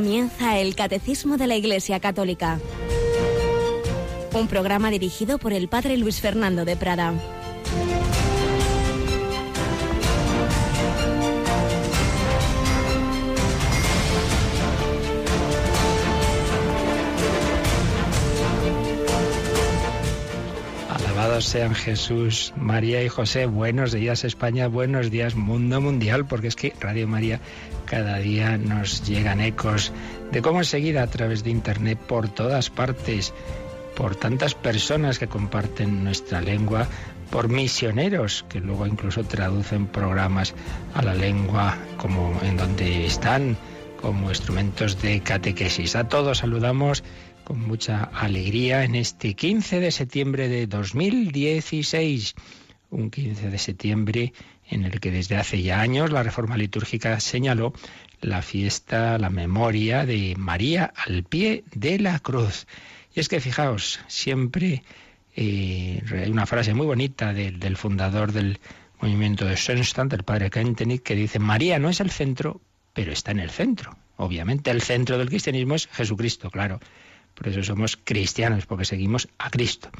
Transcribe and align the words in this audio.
Comienza 0.00 0.58
el 0.58 0.74
Catecismo 0.76 1.36
de 1.36 1.46
la 1.46 1.56
Iglesia 1.56 2.00
Católica. 2.00 2.58
Un 4.32 4.48
programa 4.48 4.88
dirigido 4.88 5.36
por 5.36 5.52
el 5.52 5.68
Padre 5.68 5.98
Luis 5.98 6.22
Fernando 6.22 6.64
de 6.64 6.74
Prada. 6.74 7.12
Alabados 20.88 21.44
sean 21.44 21.74
Jesús, 21.74 22.54
María 22.56 23.02
y 23.02 23.08
José. 23.10 23.44
Buenos 23.44 23.92
días 23.92 24.24
España, 24.24 24.66
buenos 24.66 25.10
días 25.10 25.34
mundo 25.34 25.82
mundial, 25.82 26.26
porque 26.26 26.46
es 26.46 26.56
que 26.56 26.72
Radio 26.80 27.06
María 27.06 27.42
cada 27.90 28.18
día 28.18 28.56
nos 28.56 29.02
llegan 29.02 29.40
ecos 29.40 29.92
de 30.30 30.40
cómo 30.42 30.62
seguir 30.62 30.96
a 30.96 31.08
través 31.08 31.42
de 31.42 31.50
Internet 31.50 31.98
por 31.98 32.28
todas 32.28 32.70
partes, 32.70 33.34
por 33.96 34.14
tantas 34.14 34.54
personas 34.54 35.18
que 35.18 35.26
comparten 35.26 36.04
nuestra 36.04 36.40
lengua, 36.40 36.86
por 37.32 37.48
misioneros 37.48 38.44
que 38.48 38.60
luego 38.60 38.86
incluso 38.86 39.24
traducen 39.24 39.88
programas 39.88 40.54
a 40.94 41.02
la 41.02 41.14
lengua 41.14 41.76
como 41.96 42.32
en 42.44 42.58
donde 42.58 43.06
están, 43.06 43.56
como 44.00 44.28
instrumentos 44.28 45.02
de 45.02 45.20
catequesis. 45.20 45.96
A 45.96 46.06
todos 46.06 46.38
saludamos 46.38 47.02
con 47.42 47.58
mucha 47.60 48.04
alegría 48.04 48.84
en 48.84 48.94
este 48.94 49.34
15 49.34 49.80
de 49.80 49.90
septiembre 49.90 50.46
de 50.46 50.68
2016, 50.68 52.36
un 52.90 53.10
15 53.10 53.50
de 53.50 53.58
septiembre 53.58 54.32
en 54.70 54.84
el 54.84 55.00
que 55.00 55.10
desde 55.10 55.36
hace 55.36 55.62
ya 55.62 55.80
años 55.80 56.10
la 56.10 56.22
reforma 56.22 56.56
litúrgica 56.56 57.20
señaló 57.20 57.72
la 58.20 58.42
fiesta, 58.42 59.18
la 59.18 59.30
memoria 59.30 60.06
de 60.06 60.34
María 60.38 60.92
al 60.94 61.24
pie 61.24 61.64
de 61.74 61.98
la 61.98 62.18
cruz. 62.20 62.66
Y 63.14 63.20
es 63.20 63.28
que 63.28 63.40
fijaos, 63.40 64.00
siempre 64.06 64.82
eh, 65.34 66.02
hay 66.12 66.30
una 66.30 66.46
frase 66.46 66.74
muy 66.74 66.86
bonita 66.86 67.32
del 67.32 67.76
fundador 67.76 68.32
del 68.32 68.60
movimiento 69.00 69.46
de 69.46 69.56
Schoenstatt, 69.56 70.12
el 70.12 70.22
padre 70.22 70.50
Kentenich, 70.50 71.02
que 71.02 71.14
dice, 71.14 71.38
María 71.38 71.78
no 71.78 71.88
es 71.88 72.00
el 72.00 72.10
centro, 72.10 72.60
pero 72.92 73.12
está 73.12 73.30
en 73.30 73.40
el 73.40 73.50
centro. 73.50 73.96
Obviamente 74.16 74.70
el 74.70 74.82
centro 74.82 75.16
del 75.18 75.28
cristianismo 75.28 75.74
es 75.74 75.88
Jesucristo, 75.88 76.50
claro. 76.50 76.80
Por 77.34 77.48
eso 77.48 77.62
somos 77.62 77.96
cristianos, 77.96 78.66
porque 78.66 78.84
seguimos 78.84 79.28
a 79.38 79.50
Cristo. 79.50 79.90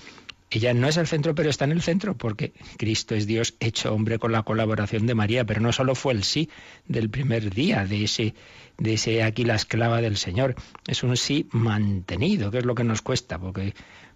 Ella 0.50 0.74
no 0.74 0.88
es 0.88 0.96
el 0.96 1.06
centro, 1.06 1.34
pero 1.34 1.48
está 1.48 1.64
en 1.64 1.72
el 1.72 1.82
centro, 1.82 2.16
porque 2.16 2.52
Cristo 2.76 3.14
es 3.14 3.26
Dios 3.26 3.54
hecho 3.60 3.94
hombre 3.94 4.18
con 4.18 4.32
la 4.32 4.42
colaboración 4.42 5.06
de 5.06 5.14
María, 5.14 5.44
pero 5.44 5.60
no 5.60 5.72
solo 5.72 5.94
fue 5.94 6.12
el 6.12 6.24
sí 6.24 6.50
del 6.86 7.08
primer 7.08 7.54
día, 7.54 7.86
de 7.86 8.04
ese, 8.04 8.34
de 8.76 8.94
ese 8.94 9.22
aquí 9.22 9.44
la 9.44 9.54
esclava 9.54 10.00
del 10.00 10.16
Señor, 10.16 10.56
es 10.88 11.04
un 11.04 11.16
sí 11.16 11.48
mantenido, 11.52 12.50
que 12.50 12.58
es 12.58 12.64
lo 12.64 12.74
que 12.74 12.82
nos 12.82 13.00
cuesta, 13.00 13.38
porque 13.38 13.74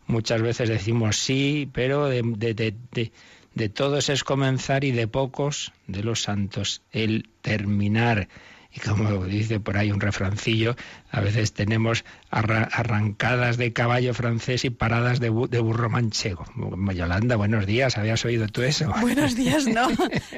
muchas 0.08 0.42
veces 0.42 0.68
decimos 0.68 1.18
sí, 1.18 1.70
pero 1.72 2.08
de, 2.08 2.22
de, 2.24 2.54
de, 2.54 3.12
de 3.54 3.68
todos 3.68 4.08
es 4.08 4.24
comenzar 4.24 4.82
y 4.82 4.90
de 4.90 5.06
pocos, 5.06 5.72
de 5.86 6.02
los 6.02 6.22
santos, 6.22 6.82
el 6.90 7.28
terminar. 7.42 8.28
Y 8.72 8.80
como 8.80 9.24
dice 9.24 9.60
por 9.60 9.76
ahí 9.76 9.92
un 9.92 10.00
refrancillo, 10.00 10.74
a 11.14 11.20
veces 11.20 11.52
tenemos 11.52 12.04
arrancadas 12.28 13.56
de 13.56 13.72
caballo 13.72 14.14
francés 14.14 14.64
y 14.64 14.70
paradas 14.70 15.20
de, 15.20 15.28
burro 15.28 15.88
manchego. 15.88 16.44
Yolanda, 16.92 17.36
buenos 17.36 17.66
días, 17.66 17.96
¿habías 17.96 18.24
oído 18.24 18.48
tú 18.48 18.62
eso? 18.62 18.92
Buenos 19.00 19.36
días, 19.36 19.66
no. 19.68 19.88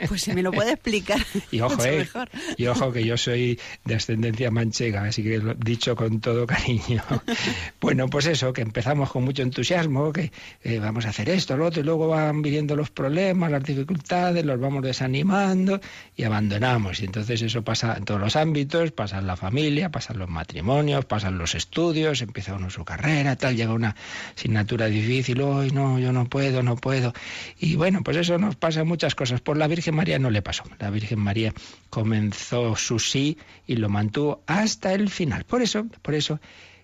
Pues 0.06 0.22
si 0.22 0.34
me 0.34 0.42
lo 0.42 0.52
puede 0.52 0.72
explicar. 0.72 1.20
Y 1.50 1.60
ojo, 1.60 1.82
eh, 1.84 2.06
y 2.56 2.66
ojo 2.66 2.92
que 2.92 3.04
yo 3.04 3.16
soy 3.16 3.58
de 3.84 3.94
ascendencia 3.94 4.50
manchega, 4.50 5.04
así 5.04 5.22
que 5.22 5.38
lo 5.38 5.52
he 5.52 5.54
dicho 5.54 5.96
con 5.96 6.20
todo 6.20 6.46
cariño. 6.46 7.02
Bueno, 7.80 8.08
pues 8.08 8.26
eso, 8.26 8.52
que 8.52 8.62
empezamos 8.62 9.10
con 9.10 9.24
mucho 9.24 9.42
entusiasmo, 9.42 10.12
que 10.12 10.32
eh, 10.64 10.78
vamos 10.78 11.06
a 11.06 11.10
hacer 11.10 11.28
esto, 11.28 11.56
lo 11.56 11.66
otro, 11.66 11.80
y 11.80 11.84
luego 11.84 12.08
van 12.08 12.42
viniendo 12.42 12.74
los 12.74 12.90
problemas, 12.90 13.50
las 13.50 13.62
dificultades, 13.62 14.44
los 14.44 14.58
vamos 14.58 14.82
desanimando 14.82 15.80
y 16.16 16.24
abandonamos. 16.24 17.00
Y 17.00 17.04
entonces 17.04 17.40
eso 17.42 17.62
pasa 17.62 17.96
en 17.96 18.04
todos 18.04 18.20
los 18.20 18.34
ámbitos, 18.34 18.90
pasa 18.92 19.18
en 19.18 19.26
la 19.26 19.36
familia, 19.36 19.90
pasa 19.90 20.12
en 20.12 20.18
los 20.18 20.28
matrimonios, 20.28 20.65
pasan 21.06 21.38
los 21.38 21.54
estudios, 21.54 22.22
empieza 22.22 22.54
uno 22.54 22.70
su 22.70 22.84
carrera, 22.84 23.36
tal, 23.36 23.56
llega 23.56 23.72
una 23.72 23.94
asignatura 24.36 24.86
difícil, 24.86 25.40
hoy 25.40 25.70
no, 25.70 25.98
yo 25.98 26.12
no 26.12 26.26
puedo, 26.26 26.62
no 26.62 26.76
puedo. 26.76 27.12
Y 27.58 27.76
bueno, 27.76 28.02
pues 28.02 28.16
eso 28.16 28.38
nos 28.38 28.56
pasa 28.56 28.84
muchas 28.84 29.14
cosas. 29.14 29.40
Por 29.40 29.56
la 29.56 29.68
Virgen 29.68 29.94
María 29.94 30.18
no 30.18 30.30
le 30.30 30.42
pasó. 30.42 30.64
La 30.78 30.90
Virgen 30.90 31.20
María 31.20 31.52
comenzó 31.90 32.76
su 32.76 32.98
sí 32.98 33.38
y 33.66 33.76
lo 33.76 33.88
mantuvo 33.88 34.42
hasta 34.46 34.92
el 34.92 35.08
final. 35.08 35.44
Por 35.44 35.62
eso, 35.62 35.86
por 36.02 36.14
eso 36.14 36.40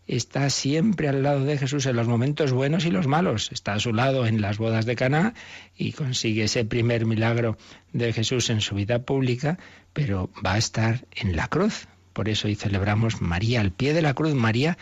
está 0.06 0.50
siempre 0.50 1.08
al 1.08 1.22
lado 1.22 1.44
de 1.44 1.58
Jesús 1.58 1.86
en 1.86 1.96
los 1.96 2.08
momentos 2.08 2.52
buenos 2.52 2.84
y 2.84 2.90
los 2.90 3.06
malos. 3.06 3.50
Está 3.52 3.74
a 3.74 3.80
su 3.80 3.92
lado 3.92 4.26
en 4.26 4.40
las 4.40 4.58
bodas 4.58 4.86
de 4.86 4.96
Caná 4.96 5.34
y 5.76 5.92
consigue 5.92 6.44
ese 6.44 6.64
primer 6.64 7.06
milagro 7.06 7.56
de 7.92 8.12
Jesús 8.12 8.50
en 8.50 8.60
su 8.60 8.74
vida 8.74 9.00
pública, 9.00 9.58
pero 9.92 10.30
va 10.44 10.54
a 10.54 10.58
estar 10.58 11.04
en 11.12 11.36
la 11.36 11.48
cruz. 11.48 11.86
Por 12.12 12.28
eso 12.28 12.48
hoy 12.48 12.54
celebramos 12.54 13.20
María 13.20 13.60
al 13.60 13.72
pie 13.72 13.94
de 13.94 14.02
la 14.02 14.14
cruz, 14.14 14.34
María 14.34 14.78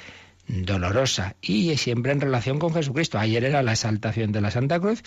dolorosa 0.50 1.36
y 1.40 1.76
siempre 1.76 2.12
en 2.12 2.20
relación 2.20 2.58
con 2.58 2.74
Jesucristo. 2.74 3.18
Ayer 3.18 3.44
era 3.44 3.62
la 3.62 3.72
exaltación 3.72 4.32
de 4.32 4.40
la 4.40 4.50
Santa 4.50 4.80
Cruz. 4.80 5.02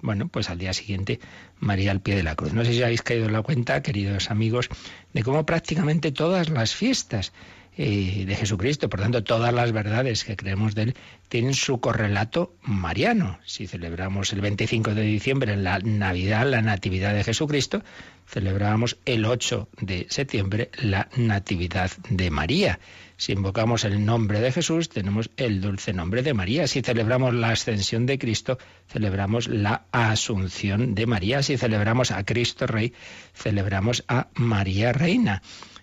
Bueno, 0.00 0.28
pues 0.28 0.50
al 0.50 0.58
día 0.58 0.72
siguiente 0.72 1.20
María 1.58 1.90
al 1.90 2.00
pie 2.00 2.16
de 2.16 2.22
la 2.22 2.36
cruz. 2.36 2.52
No 2.52 2.64
sé 2.64 2.72
si 2.72 2.82
habéis 2.82 3.02
caído 3.02 3.26
en 3.26 3.32
la 3.32 3.42
cuenta, 3.42 3.82
queridos 3.82 4.30
amigos, 4.30 4.68
de 5.12 5.22
cómo 5.22 5.44
prácticamente 5.46 6.12
todas 6.12 6.48
las 6.48 6.74
fiestas 6.74 7.32
eh, 7.80 8.24
de 8.26 8.34
Jesucristo, 8.34 8.88
por 8.90 9.00
tanto 9.00 9.22
todas 9.22 9.54
las 9.54 9.70
verdades 9.70 10.24
que 10.24 10.36
creemos 10.36 10.74
de 10.74 10.82
él, 10.82 10.94
tienen 11.28 11.54
su 11.54 11.78
correlato 11.78 12.56
mariano. 12.62 13.38
Si 13.46 13.68
celebramos 13.68 14.32
el 14.32 14.40
25 14.40 14.96
de 14.96 15.02
diciembre 15.02 15.52
en 15.52 15.62
la 15.62 15.78
Navidad, 15.78 16.44
la 16.44 16.60
Natividad 16.60 17.14
de 17.14 17.22
Jesucristo, 17.22 17.84
celebramos 18.26 18.98
el 19.04 19.24
8 19.24 19.68
de 19.80 20.08
septiembre 20.10 20.72
la 20.82 21.08
Natividad 21.14 21.92
de 22.10 22.30
María. 22.30 22.80
Si 23.16 23.30
invocamos 23.30 23.84
el 23.84 24.04
nombre 24.04 24.40
de 24.40 24.50
Jesús, 24.50 24.88
tenemos 24.88 25.30
el 25.36 25.60
dulce 25.60 25.92
nombre 25.92 26.24
de 26.24 26.34
María. 26.34 26.66
Si 26.66 26.82
celebramos 26.82 27.32
la 27.32 27.50
ascensión 27.50 28.06
de 28.06 28.18
Cristo, 28.18 28.58
celebramos 28.88 29.46
la 29.46 29.84
asunción 29.92 30.96
de 30.96 31.06
María. 31.06 31.44
Si 31.44 31.56
celebramos 31.56 32.10
a 32.10 32.24
Cristo 32.24 32.66
Rey, 32.66 32.92
celebramos 33.34 34.04
a 34.08 34.26
María 34.34 34.92
Reina. 34.92 35.42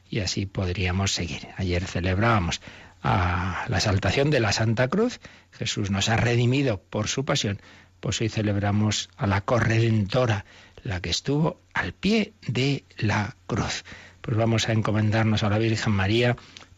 Y 0.10 0.20
así 0.20 0.46
podríamos 0.46 1.14
seguir. 1.14 1.48
Ayer 1.58 1.86
celebrábamos 1.86 2.62
a 3.02 3.66
la 3.68 3.78
exaltación 3.78 4.30
de 4.30 4.40
la 4.40 4.52
Santa 4.52 4.88
Cruz. 4.88 5.20
Jesús 5.52 5.92
nos 5.92 6.10
ha 6.10 6.18
redimido 6.18 6.82
por 6.82 7.08
su 7.08 7.26
pasión. 7.26 7.62
Pues 8.00 8.22
hoy 8.22 8.30
celebramos 8.30 9.10
a 9.18 9.28
la 9.28 9.42
corredentora, 9.42 10.46
la 10.84 11.02
que 11.02 11.10
estuvo 11.10 11.60
al 11.74 11.94
pie 11.94 12.34
de 12.48 12.84
la 12.98 13.36
cruz. 13.48 13.84
Pues 14.22 14.38
vamos 14.38 14.70
a 14.70 14.74
encomendarnos 14.74 15.44
a 15.44 15.50
la 15.50 15.58
Virgen 15.58 15.94
María 15.94 16.36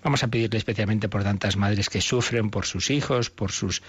Vamos 0.08 0.24
a 0.24 0.28
pedirle 0.28 0.58
especialmente 0.58 1.10
por 1.10 1.24
tantas 1.24 1.58
madres 1.58 1.90
que 1.90 2.02
sufren 2.02 2.50
por 2.50 2.66
sus 2.66 2.92
hijos, 2.92 3.30
por 3.30 3.52
sus 3.52 3.82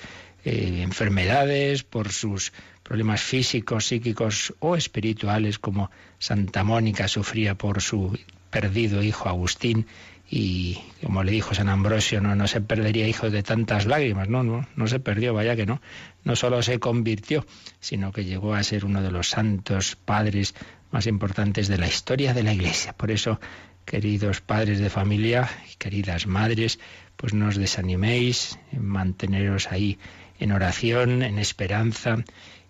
eh, 0.45 0.81
enfermedades, 0.83 1.85
por 1.85 2.11
sus 2.11 2.53
problemas 2.83 3.21
físicos, 3.21 3.87
psíquicos 3.87 4.55
o 4.59 4.75
espirituales, 4.75 5.61
como 5.61 5.91
Santa 6.19 6.65
Mónica 6.65 7.07
sufría 7.07 7.57
por 7.57 7.83
su 7.83 8.19
perdido 8.51 9.03
hijo 9.03 9.29
Agustín 9.29 9.87
y 10.31 10.79
como 11.03 11.25
le 11.25 11.33
dijo 11.33 11.55
San 11.55 11.71
Ambrosio, 11.71 12.21
no, 12.21 12.35
no 12.35 12.47
se 12.47 12.61
perdería 12.61 13.09
hijos 13.09 13.33
de 13.33 13.43
tantas 13.43 13.87
lágrimas, 13.87 14.29
no, 14.29 14.43
no, 14.43 14.67
no 14.77 14.87
se 14.87 15.01
perdió, 15.01 15.33
vaya 15.33 15.57
que 15.57 15.65
no, 15.65 15.81
no 16.25 16.37
solo 16.37 16.61
se 16.63 16.79
convirtió, 16.79 17.47
sino 17.81 18.13
que 18.13 18.25
llegó 18.25 18.55
a 18.55 18.63
ser 18.63 18.85
uno 18.85 19.01
de 19.01 19.11
los 19.11 19.31
santos 19.31 19.97
padres 19.97 20.55
más 20.91 21.07
importantes 21.07 21.69
de 21.69 21.79
la 21.79 21.87
historia 21.87 22.35
de 22.35 22.43
la 22.43 22.53
Iglesia. 22.53 22.93
Por 22.93 23.11
eso 23.11 23.41
queridos 23.87 24.43
padres 24.43 24.81
de 24.81 24.91
familia 24.91 25.49
y 25.73 25.77
queridas 25.77 26.27
madres, 26.27 26.79
pues 27.17 27.33
no 27.33 27.49
os 27.49 27.57
desaniméis, 27.57 28.59
manteneros 28.73 29.73
ahí 29.73 29.99
en 30.39 30.53
oración, 30.53 31.23
en 31.23 31.39
esperanza, 31.39 32.23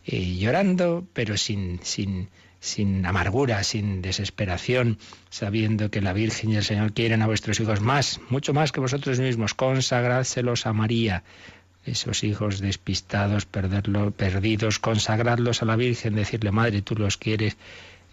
eh, 0.06 0.36
llorando, 0.36 1.06
pero 1.12 1.36
sin, 1.36 1.80
sin, 1.82 2.30
sin 2.60 3.06
amargura, 3.06 3.62
sin 3.64 4.02
desesperación, 4.02 4.98
sabiendo 5.30 5.90
que 5.90 6.00
la 6.00 6.12
Virgen 6.12 6.50
y 6.52 6.56
el 6.56 6.64
Señor 6.64 6.92
quieren 6.92 7.22
a 7.22 7.26
vuestros 7.26 7.60
hijos 7.60 7.80
más, 7.80 8.20
mucho 8.30 8.52
más 8.52 8.72
que 8.72 8.80
vosotros 8.80 9.20
mismos. 9.20 9.54
Consagradselos 9.54 10.66
a 10.66 10.72
María, 10.72 11.22
esos 11.84 12.24
hijos 12.24 12.60
despistados, 12.60 13.46
perderlo, 13.46 14.10
perdidos, 14.10 14.78
consagradlos 14.78 15.62
a 15.62 15.66
la 15.66 15.76
Virgen, 15.76 16.14
decirle, 16.14 16.50
Madre, 16.50 16.82
tú 16.82 16.94
los 16.96 17.16
quieres 17.16 17.56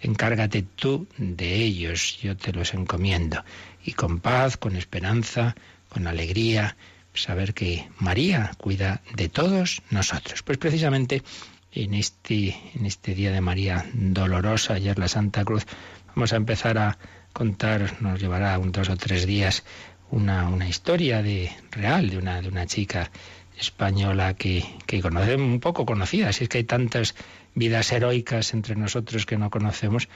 encárgate 0.01 0.63
tú 0.75 1.07
de 1.17 1.55
ellos, 1.55 2.19
yo 2.21 2.35
te 2.37 2.53
los 2.53 2.73
encomiendo. 2.73 3.43
Y 3.83 3.93
con 3.93 4.19
paz, 4.19 4.57
con 4.57 4.75
esperanza, 4.75 5.55
con 5.89 6.07
alegría, 6.07 6.75
saber 7.13 7.53
que 7.53 7.87
María 7.99 8.51
cuida 8.57 9.01
de 9.15 9.29
todos 9.29 9.81
nosotros. 9.89 10.43
Pues 10.43 10.57
precisamente 10.57 11.23
en 11.75 11.93
este, 11.93 12.57
en 12.73 12.85
este 12.85 13.13
día 13.13 13.31
de 13.31 13.41
María 13.41 13.85
dolorosa, 13.93 14.75
ayer 14.75 14.97
la 14.97 15.09
Santa 15.09 15.43
Cruz, 15.43 15.65
vamos 16.15 16.31
a 16.31 16.37
empezar 16.37 16.77
a 16.77 16.97
contar, 17.33 18.01
nos 18.01 18.19
llevará 18.19 18.57
un 18.57 18.71
dos 18.71 18.89
o 18.89 18.95
tres 18.95 19.27
días, 19.27 19.63
una, 20.09 20.67
historia 20.67 21.21
de 21.21 21.51
real 21.71 22.09
de 22.09 22.17
una, 22.17 22.41
de 22.41 22.47
una 22.47 22.65
chica 22.65 23.11
española 23.59 24.35
que, 24.35 24.63
que 24.85 25.01
conocemos 25.01 25.47
un 25.47 25.59
poco 25.59 25.85
conocida, 25.85 26.31
si 26.31 26.45
es 26.45 26.49
que 26.49 26.59
hay 26.59 26.63
tantas 26.63 27.15
vidas 27.53 27.91
heroicas 27.91 28.53
entre 28.53 28.75
nosotros 28.75 29.25
que 29.25 29.37
no 29.37 29.49
conocemos, 29.49 30.07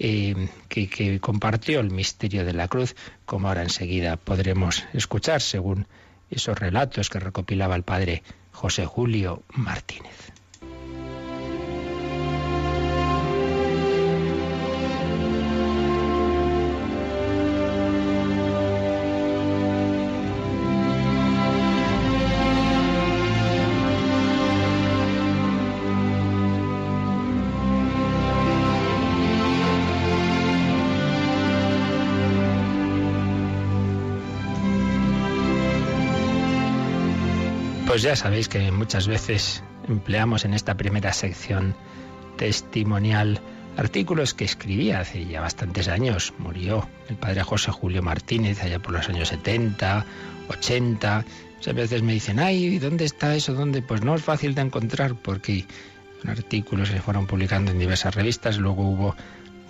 eh, 0.00 0.48
que, 0.68 0.88
que, 0.88 1.20
compartió 1.20 1.78
el 1.78 1.90
misterio 1.90 2.44
de 2.44 2.52
la 2.52 2.66
cruz, 2.66 2.96
como 3.24 3.48
ahora 3.48 3.62
enseguida 3.62 4.16
podremos 4.16 4.84
escuchar 4.92 5.40
según 5.40 5.86
esos 6.30 6.58
relatos 6.58 7.08
que 7.08 7.20
recopilaba 7.20 7.76
el 7.76 7.84
padre 7.84 8.24
José 8.50 8.86
Julio 8.86 9.44
Martínez. 9.50 10.32
Pues 37.94 38.02
ya 38.02 38.16
sabéis 38.16 38.48
que 38.48 38.72
muchas 38.72 39.06
veces 39.06 39.62
empleamos 39.86 40.44
en 40.44 40.52
esta 40.52 40.76
primera 40.76 41.12
sección 41.12 41.76
testimonial 42.36 43.38
artículos 43.76 44.34
que 44.34 44.44
escribía 44.44 44.98
hace 44.98 45.24
ya 45.26 45.40
bastantes 45.40 45.86
años. 45.86 46.34
Murió 46.38 46.88
el 47.08 47.14
padre 47.14 47.44
José 47.44 47.70
Julio 47.70 48.02
Martínez 48.02 48.60
allá 48.64 48.80
por 48.80 48.94
los 48.94 49.08
años 49.08 49.28
70, 49.28 50.04
80. 50.48 51.24
Muchas 51.54 51.74
veces 51.76 52.02
me 52.02 52.14
dicen, 52.14 52.40
ay, 52.40 52.80
¿dónde 52.80 53.04
está 53.04 53.36
eso? 53.36 53.54
¿Dónde? 53.54 53.80
Pues 53.80 54.02
no 54.02 54.16
es 54.16 54.22
fácil 54.24 54.56
de 54.56 54.62
encontrar 54.62 55.14
porque 55.14 55.64
son 56.20 56.32
artículos 56.32 56.88
se 56.88 57.00
fueron 57.00 57.28
publicando 57.28 57.70
en 57.70 57.78
diversas 57.78 58.16
revistas, 58.16 58.58
luego 58.58 58.82
hubo 58.90 59.14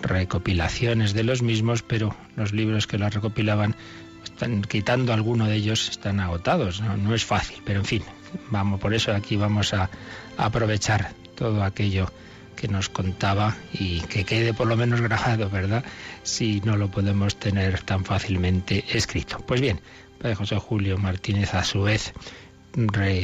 recopilaciones 0.01 1.13
de 1.13 1.23
los 1.25 1.43
mismos, 1.43 1.83
pero 1.83 2.15
los 2.35 2.53
libros 2.53 2.87
que 2.87 2.97
los 2.97 3.13
recopilaban 3.13 3.75
están 4.25 4.61
quitando 4.61 5.13
alguno 5.13 5.47
de 5.47 5.55
ellos, 5.55 5.89
están 5.89 6.19
agotados. 6.19 6.81
¿no? 6.81 7.15
es 7.15 7.25
fácil, 7.25 7.61
pero 7.63 7.79
en 7.79 7.85
fin, 7.85 8.03
vamos, 8.49 8.79
por 8.79 8.93
eso 8.93 9.13
aquí 9.13 9.35
vamos 9.37 9.73
a, 9.73 9.89
aprovechar 10.37 11.13
todo 11.35 11.63
aquello 11.63 12.11
que 12.57 12.67
nos 12.67 12.89
contaba 12.89 13.55
y 13.73 14.01
que 14.01 14.25
quede 14.25 14.53
por 14.53 14.67
lo 14.67 14.75
menos 14.75 15.01
grabado, 15.01 15.49
¿verdad? 15.49 15.83
Si 16.23 16.61
no 16.61 16.75
lo 16.75 16.91
podemos 16.91 17.37
tener 17.37 17.81
tan 17.81 18.03
fácilmente 18.03 18.83
escrito. 18.97 19.39
Pues 19.45 19.61
bien, 19.61 19.79
Padre 20.19 20.35
José 20.35 20.57
Julio 20.57 20.97
Martínez 20.97 21.53
a 21.53 21.63
su 21.63 21.83
vez 21.83 22.13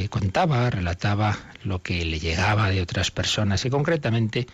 contaba, 0.09 0.69
relataba 0.69 1.37
lo 1.63 1.81
que 1.81 2.05
le 2.05 2.19
llegaba 2.19 2.69
de 2.69 2.81
otras 2.81 3.11
personas 3.11 3.65
y 3.65 3.69
concretamente 3.69 4.47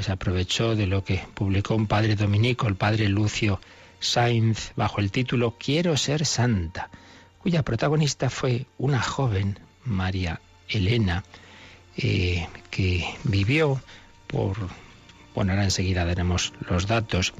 se 0.00 0.12
aprovechó 0.12 0.74
de 0.74 0.86
lo 0.86 1.04
que 1.04 1.22
publicó 1.34 1.74
un 1.74 1.86
padre 1.86 2.16
dominico, 2.16 2.66
el 2.68 2.74
padre 2.74 3.08
Lucio 3.08 3.60
Sainz 4.00 4.72
bajo 4.76 5.00
el 5.00 5.10
título 5.10 5.56
Quiero 5.58 5.96
ser 5.96 6.26
santa, 6.26 6.90
cuya 7.38 7.62
protagonista 7.62 8.28
fue 8.30 8.66
una 8.78 9.00
joven, 9.00 9.58
María 9.84 10.40
Elena, 10.68 11.24
eh, 11.96 12.46
que 12.70 13.04
vivió 13.24 13.80
por... 14.26 14.56
Bueno, 15.34 15.52
ahora 15.52 15.64
enseguida 15.64 16.04
daremos 16.04 16.52
los 16.68 16.86
datos. 16.86 17.32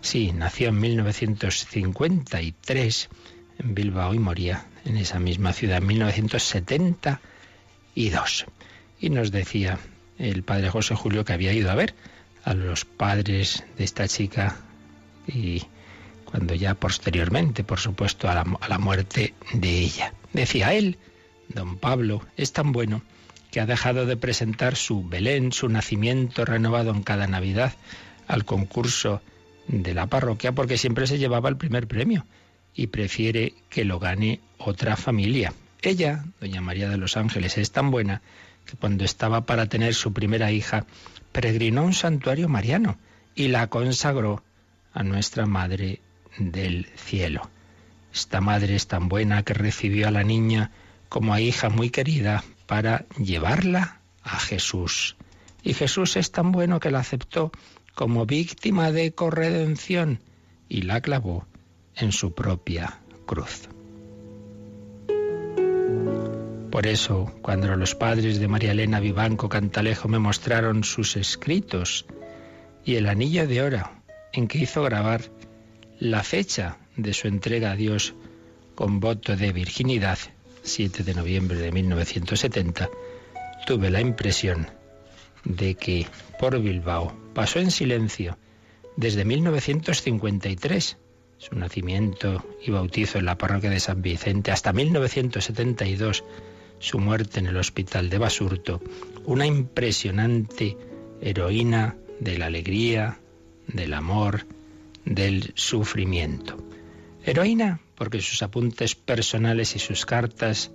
Sí, 0.00 0.32
nació 0.32 0.70
en 0.70 0.80
1953 0.80 3.10
en 3.58 3.74
Bilbao 3.74 4.14
y 4.14 4.18
moría 4.18 4.66
en 4.84 4.96
esa 4.96 5.18
misma 5.18 5.52
ciudad 5.52 5.78
en 5.78 5.86
1972. 5.86 8.46
Y 9.00 9.10
nos 9.10 9.30
decía 9.30 9.78
el 10.18 10.42
padre 10.42 10.70
José 10.70 10.94
Julio 10.94 11.24
que 11.24 11.32
había 11.32 11.52
ido 11.52 11.70
a 11.70 11.74
ver 11.74 11.94
a 12.44 12.54
los 12.54 12.84
padres 12.84 13.64
de 13.78 13.84
esta 13.84 14.08
chica 14.08 14.56
y 15.26 15.62
cuando 16.34 16.56
ya 16.56 16.74
posteriormente, 16.74 17.62
por 17.62 17.78
supuesto, 17.78 18.28
a 18.28 18.34
la, 18.34 18.44
a 18.60 18.68
la 18.68 18.78
muerte 18.78 19.34
de 19.52 19.78
ella. 19.78 20.14
Decía 20.32 20.74
él, 20.74 20.98
don 21.48 21.78
Pablo, 21.78 22.26
es 22.36 22.52
tan 22.52 22.72
bueno 22.72 23.02
que 23.52 23.60
ha 23.60 23.66
dejado 23.66 24.04
de 24.04 24.16
presentar 24.16 24.74
su 24.74 25.08
Belén, 25.08 25.52
su 25.52 25.68
nacimiento 25.68 26.44
renovado 26.44 26.90
en 26.90 27.04
cada 27.04 27.28
Navidad, 27.28 27.74
al 28.26 28.44
concurso 28.44 29.22
de 29.68 29.94
la 29.94 30.08
parroquia 30.08 30.50
porque 30.50 30.76
siempre 30.76 31.06
se 31.06 31.18
llevaba 31.18 31.48
el 31.48 31.56
primer 31.56 31.86
premio 31.86 32.26
y 32.74 32.88
prefiere 32.88 33.54
que 33.70 33.84
lo 33.84 34.00
gane 34.00 34.40
otra 34.58 34.96
familia. 34.96 35.54
Ella, 35.82 36.24
doña 36.40 36.60
María 36.60 36.88
de 36.88 36.96
los 36.96 37.16
Ángeles, 37.16 37.58
es 37.58 37.70
tan 37.70 37.92
buena 37.92 38.22
que 38.66 38.76
cuando 38.76 39.04
estaba 39.04 39.46
para 39.46 39.68
tener 39.68 39.94
su 39.94 40.12
primera 40.12 40.50
hija, 40.50 40.84
peregrinó 41.30 41.82
a 41.82 41.84
un 41.84 41.94
santuario 41.94 42.48
mariano 42.48 42.98
y 43.36 43.46
la 43.46 43.68
consagró 43.68 44.42
a 44.92 45.04
nuestra 45.04 45.46
Madre 45.46 46.00
del 46.38 46.86
cielo. 46.96 47.50
Esta 48.12 48.40
madre 48.40 48.76
es 48.76 48.86
tan 48.86 49.08
buena 49.08 49.42
que 49.42 49.54
recibió 49.54 50.08
a 50.08 50.12
la 50.12 50.22
niña 50.22 50.70
como 51.08 51.34
a 51.34 51.40
hija 51.40 51.68
muy 51.68 51.90
querida 51.90 52.44
para 52.66 53.06
llevarla 53.18 54.00
a 54.22 54.38
Jesús. 54.38 55.16
Y 55.62 55.74
Jesús 55.74 56.16
es 56.16 56.30
tan 56.30 56.52
bueno 56.52 56.80
que 56.80 56.90
la 56.90 57.00
aceptó 57.00 57.52
como 57.94 58.26
víctima 58.26 58.92
de 58.92 59.12
corredención 59.12 60.20
y 60.68 60.82
la 60.82 61.00
clavó 61.00 61.46
en 61.94 62.12
su 62.12 62.34
propia 62.34 63.00
cruz. 63.26 63.68
Por 66.70 66.88
eso, 66.88 67.32
cuando 67.40 67.76
los 67.76 67.94
padres 67.94 68.40
de 68.40 68.48
María 68.48 68.72
Elena 68.72 68.98
Vivanco 68.98 69.48
Cantalejo 69.48 70.08
me 70.08 70.18
mostraron 70.18 70.82
sus 70.82 71.16
escritos 71.16 72.04
y 72.84 72.96
el 72.96 73.08
anillo 73.08 73.46
de 73.46 73.62
oro 73.62 73.90
en 74.32 74.48
que 74.48 74.58
hizo 74.58 74.82
grabar 74.82 75.22
la 76.00 76.22
fecha 76.22 76.78
de 76.96 77.12
su 77.12 77.28
entrega 77.28 77.72
a 77.72 77.76
Dios 77.76 78.14
con 78.74 79.00
voto 79.00 79.36
de 79.36 79.52
virginidad, 79.52 80.18
7 80.62 81.04
de 81.04 81.14
noviembre 81.14 81.58
de 81.58 81.70
1970, 81.70 82.88
tuve 83.66 83.90
la 83.90 84.00
impresión 84.00 84.66
de 85.44 85.74
que 85.74 86.06
por 86.38 86.60
Bilbao 86.60 87.14
pasó 87.34 87.60
en 87.60 87.70
silencio 87.70 88.36
desde 88.96 89.24
1953, 89.24 90.96
su 91.38 91.54
nacimiento 91.56 92.44
y 92.64 92.70
bautizo 92.70 93.18
en 93.18 93.26
la 93.26 93.38
parroquia 93.38 93.70
de 93.70 93.80
San 93.80 94.02
Vicente, 94.02 94.50
hasta 94.50 94.72
1972, 94.72 96.24
su 96.78 96.98
muerte 96.98 97.40
en 97.40 97.46
el 97.46 97.56
hospital 97.56 98.10
de 98.10 98.18
Basurto, 98.18 98.82
una 99.24 99.46
impresionante 99.46 100.76
heroína 101.20 101.96
de 102.20 102.38
la 102.38 102.46
alegría, 102.46 103.20
del 103.66 103.94
amor, 103.94 104.46
del 105.04 105.52
sufrimiento. 105.54 106.56
Heroína 107.24 107.80
porque 107.94 108.20
sus 108.20 108.42
apuntes 108.42 108.94
personales 108.94 109.76
y 109.76 109.78
sus 109.78 110.04
cartas 110.06 110.70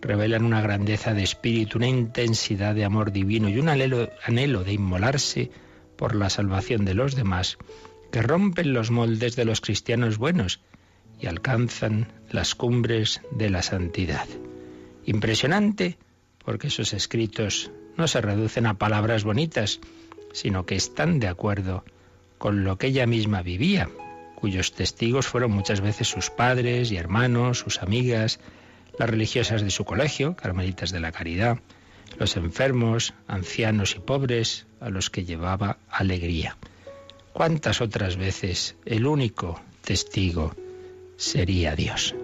revelan 0.00 0.44
una 0.44 0.60
grandeza 0.60 1.14
de 1.14 1.22
espíritu, 1.22 1.78
una 1.78 1.88
intensidad 1.88 2.74
de 2.74 2.84
amor 2.84 3.12
divino 3.12 3.48
y 3.48 3.58
un 3.58 3.68
anhelo, 3.68 4.64
de 4.64 4.72
inmolarse 4.72 5.50
por 5.96 6.14
la 6.14 6.30
salvación 6.30 6.84
de 6.84 6.94
los 6.94 7.14
demás 7.14 7.58
que 8.12 8.22
rompen 8.22 8.72
los 8.72 8.90
moldes 8.90 9.36
de 9.36 9.44
los 9.44 9.60
cristianos 9.60 10.18
buenos 10.18 10.60
y 11.20 11.26
alcanzan 11.26 12.12
las 12.30 12.54
cumbres 12.54 13.20
de 13.30 13.50
la 13.50 13.62
santidad. 13.62 14.28
Impresionante 15.04 15.98
porque 16.44 16.70
sus 16.70 16.92
escritos 16.92 17.70
no 17.96 18.06
se 18.06 18.20
reducen 18.20 18.66
a 18.66 18.74
palabras 18.74 19.24
bonitas, 19.24 19.80
sino 20.32 20.66
que 20.66 20.76
están 20.76 21.18
de 21.18 21.28
acuerdo 21.28 21.84
con 22.38 22.64
lo 22.64 22.78
que 22.78 22.88
ella 22.88 23.06
misma 23.06 23.42
vivía, 23.42 23.88
cuyos 24.34 24.72
testigos 24.72 25.26
fueron 25.26 25.50
muchas 25.50 25.80
veces 25.80 26.08
sus 26.08 26.30
padres 26.30 26.92
y 26.92 26.96
hermanos, 26.96 27.60
sus 27.60 27.82
amigas, 27.82 28.40
las 28.98 29.10
religiosas 29.10 29.62
de 29.62 29.70
su 29.70 29.84
colegio, 29.84 30.36
Carmelitas 30.36 30.90
de 30.90 31.00
la 31.00 31.12
Caridad, 31.12 31.58
los 32.18 32.36
enfermos, 32.36 33.14
ancianos 33.26 33.96
y 33.96 33.98
pobres, 33.98 34.66
a 34.80 34.90
los 34.90 35.10
que 35.10 35.24
llevaba 35.24 35.78
alegría. 35.88 36.56
¿Cuántas 37.32 37.80
otras 37.80 38.16
veces 38.16 38.76
el 38.84 39.06
único 39.06 39.60
testigo 39.82 40.54
sería 41.16 41.74
Dios? 41.76 42.14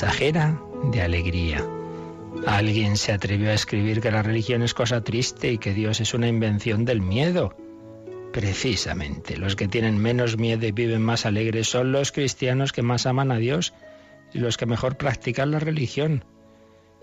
Mensajera 0.00 0.58
de 0.92 1.02
alegría. 1.02 1.62
Alguien 2.46 2.96
se 2.96 3.12
atrevió 3.12 3.50
a 3.50 3.54
escribir 3.54 4.00
que 4.00 4.10
la 4.10 4.22
religión 4.22 4.62
es 4.62 4.72
cosa 4.72 5.04
triste 5.04 5.52
y 5.52 5.58
que 5.58 5.74
Dios 5.74 6.00
es 6.00 6.14
una 6.14 6.26
invención 6.26 6.86
del 6.86 7.02
miedo. 7.02 7.54
Precisamente, 8.32 9.36
los 9.36 9.56
que 9.56 9.68
tienen 9.68 9.98
menos 9.98 10.38
miedo 10.38 10.66
y 10.66 10.72
viven 10.72 11.02
más 11.02 11.26
alegres 11.26 11.68
son 11.68 11.92
los 11.92 12.12
cristianos 12.12 12.72
que 12.72 12.80
más 12.80 13.04
aman 13.04 13.30
a 13.30 13.36
Dios 13.36 13.74
y 14.32 14.38
los 14.38 14.56
que 14.56 14.64
mejor 14.64 14.96
practican 14.96 15.50
la 15.50 15.58
religión. 15.58 16.24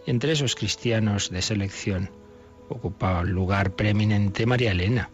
Y 0.08 0.10
entre 0.10 0.32
esos 0.32 0.56
cristianos 0.56 1.30
de 1.30 1.44
selección 1.44 2.10
ocupaba 2.68 3.20
un 3.20 3.30
lugar 3.30 3.76
preeminente 3.76 4.48
María 4.48 4.72
Elena. 4.72 5.12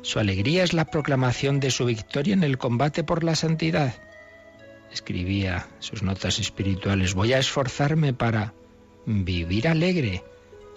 Su 0.00 0.20
alegría 0.20 0.64
es 0.64 0.72
la 0.72 0.86
proclamación 0.86 1.60
de 1.60 1.70
su 1.70 1.84
victoria 1.84 2.32
en 2.32 2.44
el 2.44 2.56
combate 2.56 3.04
por 3.04 3.24
la 3.24 3.34
santidad. 3.34 4.09
Escribía 4.92 5.68
sus 5.78 6.02
notas 6.02 6.38
espirituales, 6.38 7.14
voy 7.14 7.32
a 7.32 7.38
esforzarme 7.38 8.12
para 8.12 8.54
vivir 9.06 9.68
alegre 9.68 10.22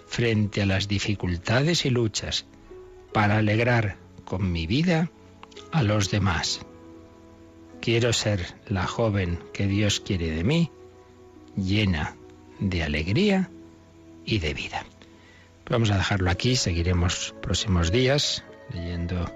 frente 0.06 0.62
a 0.62 0.66
las 0.66 0.88
dificultades 0.88 1.84
y 1.84 1.90
luchas, 1.90 2.46
para 3.12 3.38
alegrar 3.38 3.96
con 4.24 4.52
mi 4.52 4.66
vida 4.66 5.10
a 5.72 5.82
los 5.82 6.10
demás. 6.10 6.60
Quiero 7.80 8.12
ser 8.12 8.54
la 8.68 8.86
joven 8.86 9.38
que 9.52 9.66
Dios 9.66 10.00
quiere 10.00 10.30
de 10.30 10.44
mí, 10.44 10.70
llena 11.56 12.16
de 12.60 12.82
alegría 12.82 13.50
y 14.24 14.38
de 14.38 14.54
vida. 14.54 14.86
Vamos 15.68 15.90
a 15.90 15.96
dejarlo 15.96 16.30
aquí, 16.30 16.56
seguiremos 16.56 17.34
próximos 17.42 17.90
días 17.90 18.44
leyendo 18.72 19.30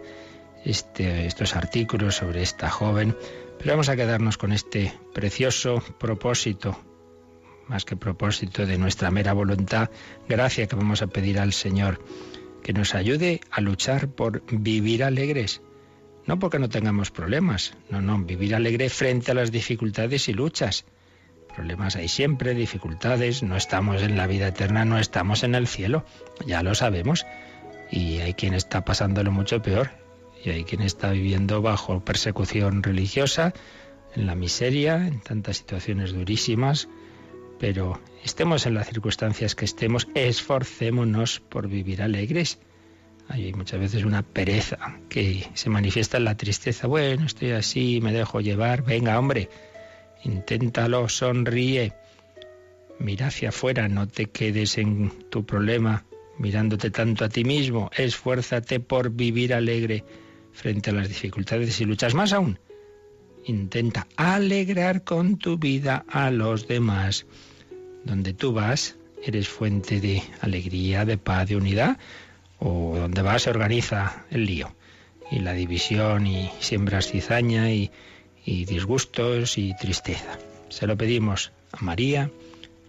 este, 0.64 1.26
estos 1.26 1.56
artículos 1.56 2.16
sobre 2.16 2.42
esta 2.42 2.70
joven, 2.70 3.16
pero 3.58 3.72
vamos 3.72 3.88
a 3.88 3.96
quedarnos 3.96 4.38
con 4.38 4.52
este 4.52 4.92
precioso 5.12 5.82
propósito, 5.98 6.78
más 7.66 7.84
que 7.84 7.96
propósito 7.96 8.66
de 8.66 8.78
nuestra 8.78 9.10
mera 9.10 9.32
voluntad, 9.32 9.90
gracia 10.28 10.66
que 10.66 10.76
vamos 10.76 11.02
a 11.02 11.08
pedir 11.08 11.38
al 11.40 11.52
Señor, 11.52 12.00
que 12.62 12.72
nos 12.72 12.94
ayude 12.94 13.40
a 13.50 13.60
luchar 13.60 14.08
por 14.08 14.42
vivir 14.50 15.02
alegres. 15.02 15.60
No 16.26 16.38
porque 16.38 16.58
no 16.58 16.68
tengamos 16.68 17.10
problemas, 17.10 17.74
no, 17.90 18.00
no, 18.00 18.18
vivir 18.18 18.54
alegre 18.54 18.90
frente 18.90 19.32
a 19.32 19.34
las 19.34 19.50
dificultades 19.50 20.28
y 20.28 20.34
luchas. 20.34 20.84
Problemas 21.54 21.96
hay 21.96 22.08
siempre, 22.08 22.54
dificultades, 22.54 23.42
no 23.42 23.56
estamos 23.56 24.02
en 24.02 24.16
la 24.16 24.26
vida 24.26 24.48
eterna, 24.48 24.84
no 24.84 24.98
estamos 24.98 25.42
en 25.42 25.54
el 25.54 25.66
cielo, 25.66 26.04
ya 26.46 26.62
lo 26.62 26.74
sabemos 26.74 27.26
y 27.90 28.18
hay 28.18 28.34
quien 28.34 28.54
está 28.54 28.84
pasándolo 28.84 29.32
mucho 29.32 29.62
peor 29.62 30.07
y 30.44 30.50
hay 30.50 30.64
quien 30.64 30.82
está 30.82 31.10
viviendo 31.10 31.62
bajo 31.62 32.00
persecución 32.00 32.82
religiosa, 32.82 33.52
en 34.14 34.26
la 34.26 34.34
miseria, 34.34 35.06
en 35.06 35.20
tantas 35.20 35.58
situaciones 35.58 36.12
durísimas, 36.12 36.88
pero 37.58 38.00
estemos 38.24 38.66
en 38.66 38.74
las 38.74 38.88
circunstancias 38.88 39.54
que 39.54 39.64
estemos, 39.64 40.08
esforcémonos 40.14 41.40
por 41.40 41.68
vivir 41.68 42.02
alegres. 42.02 42.58
Hay 43.28 43.52
muchas 43.52 43.80
veces 43.80 44.04
una 44.04 44.22
pereza 44.22 45.00
que 45.08 45.46
se 45.54 45.68
manifiesta 45.68 46.16
en 46.16 46.24
la 46.24 46.36
tristeza. 46.36 46.86
Bueno, 46.86 47.26
estoy 47.26 47.50
así, 47.50 48.00
me 48.00 48.12
dejo 48.12 48.40
llevar. 48.40 48.82
Venga, 48.84 49.18
hombre, 49.18 49.50
inténtalo, 50.24 51.08
sonríe. 51.08 51.92
Mira 52.98 53.26
hacia 53.26 53.50
afuera, 53.50 53.88
no 53.88 54.08
te 54.08 54.26
quedes 54.26 54.78
en 54.78 55.28
tu 55.30 55.44
problema 55.44 56.04
mirándote 56.38 56.90
tanto 56.90 57.24
a 57.24 57.28
ti 57.28 57.44
mismo, 57.44 57.90
esfuérzate 57.96 58.80
por 58.80 59.10
vivir 59.10 59.52
alegre 59.52 60.04
frente 60.58 60.90
a 60.90 60.92
las 60.92 61.08
dificultades 61.08 61.80
y 61.80 61.84
luchas. 61.84 62.14
Más 62.14 62.32
aún, 62.32 62.58
intenta 63.44 64.08
alegrar 64.16 65.04
con 65.04 65.38
tu 65.38 65.56
vida 65.56 66.04
a 66.08 66.32
los 66.32 66.66
demás. 66.66 67.26
Donde 68.04 68.32
tú 68.32 68.52
vas, 68.52 68.96
eres 69.22 69.48
fuente 69.48 70.00
de 70.00 70.20
alegría, 70.40 71.04
de 71.04 71.16
paz, 71.16 71.48
de 71.48 71.56
unidad, 71.56 71.98
o 72.58 72.96
donde 72.98 73.22
vas 73.22 73.42
se 73.42 73.50
organiza 73.50 74.24
el 74.30 74.46
lío 74.46 74.74
y 75.30 75.38
la 75.38 75.52
división 75.52 76.26
y 76.26 76.50
siembras 76.58 77.06
cizaña 77.06 77.70
y, 77.70 77.92
y 78.44 78.64
disgustos 78.64 79.58
y 79.58 79.76
tristeza. 79.76 80.38
Se 80.70 80.88
lo 80.88 80.96
pedimos 80.96 81.52
a 81.70 81.84
María, 81.84 82.30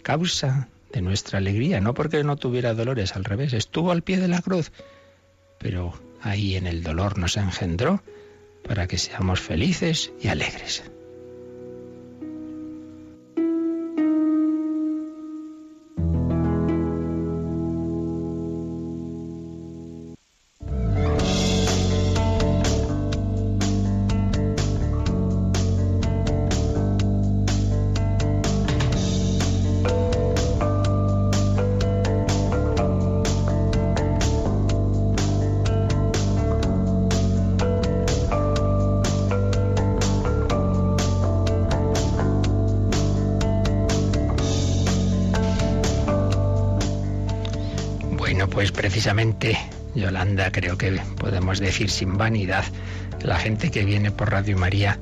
causa 0.02 0.68
de 0.92 1.02
nuestra 1.02 1.38
alegría, 1.38 1.80
no 1.80 1.94
porque 1.94 2.24
no 2.24 2.36
tuviera 2.36 2.74
dolores, 2.74 3.14
al 3.14 3.24
revés, 3.24 3.52
estuvo 3.52 3.92
al 3.92 4.02
pie 4.02 4.16
de 4.16 4.26
la 4.26 4.42
cruz, 4.42 4.72
pero 5.58 5.94
ahí 6.22 6.56
en 6.56 6.66
el 6.66 6.82
dolor 6.82 7.18
nos 7.18 7.36
engendró 7.36 8.02
para 8.62 8.86
que 8.86 8.98
seamos 8.98 9.40
felices 9.40 10.12
y 10.20 10.28
alegres. 10.28 10.84
Precisamente, 48.68 49.58
Yolanda, 49.94 50.52
creo 50.52 50.76
que 50.76 50.92
podemos 51.16 51.58
decir 51.60 51.90
sin 51.90 52.16
vanidad, 52.16 52.64
la 53.22 53.38
gente 53.38 53.70
que 53.70 53.84
viene 53.84 54.10
por 54.10 54.30
Radio 54.30 54.56
María 54.58 54.98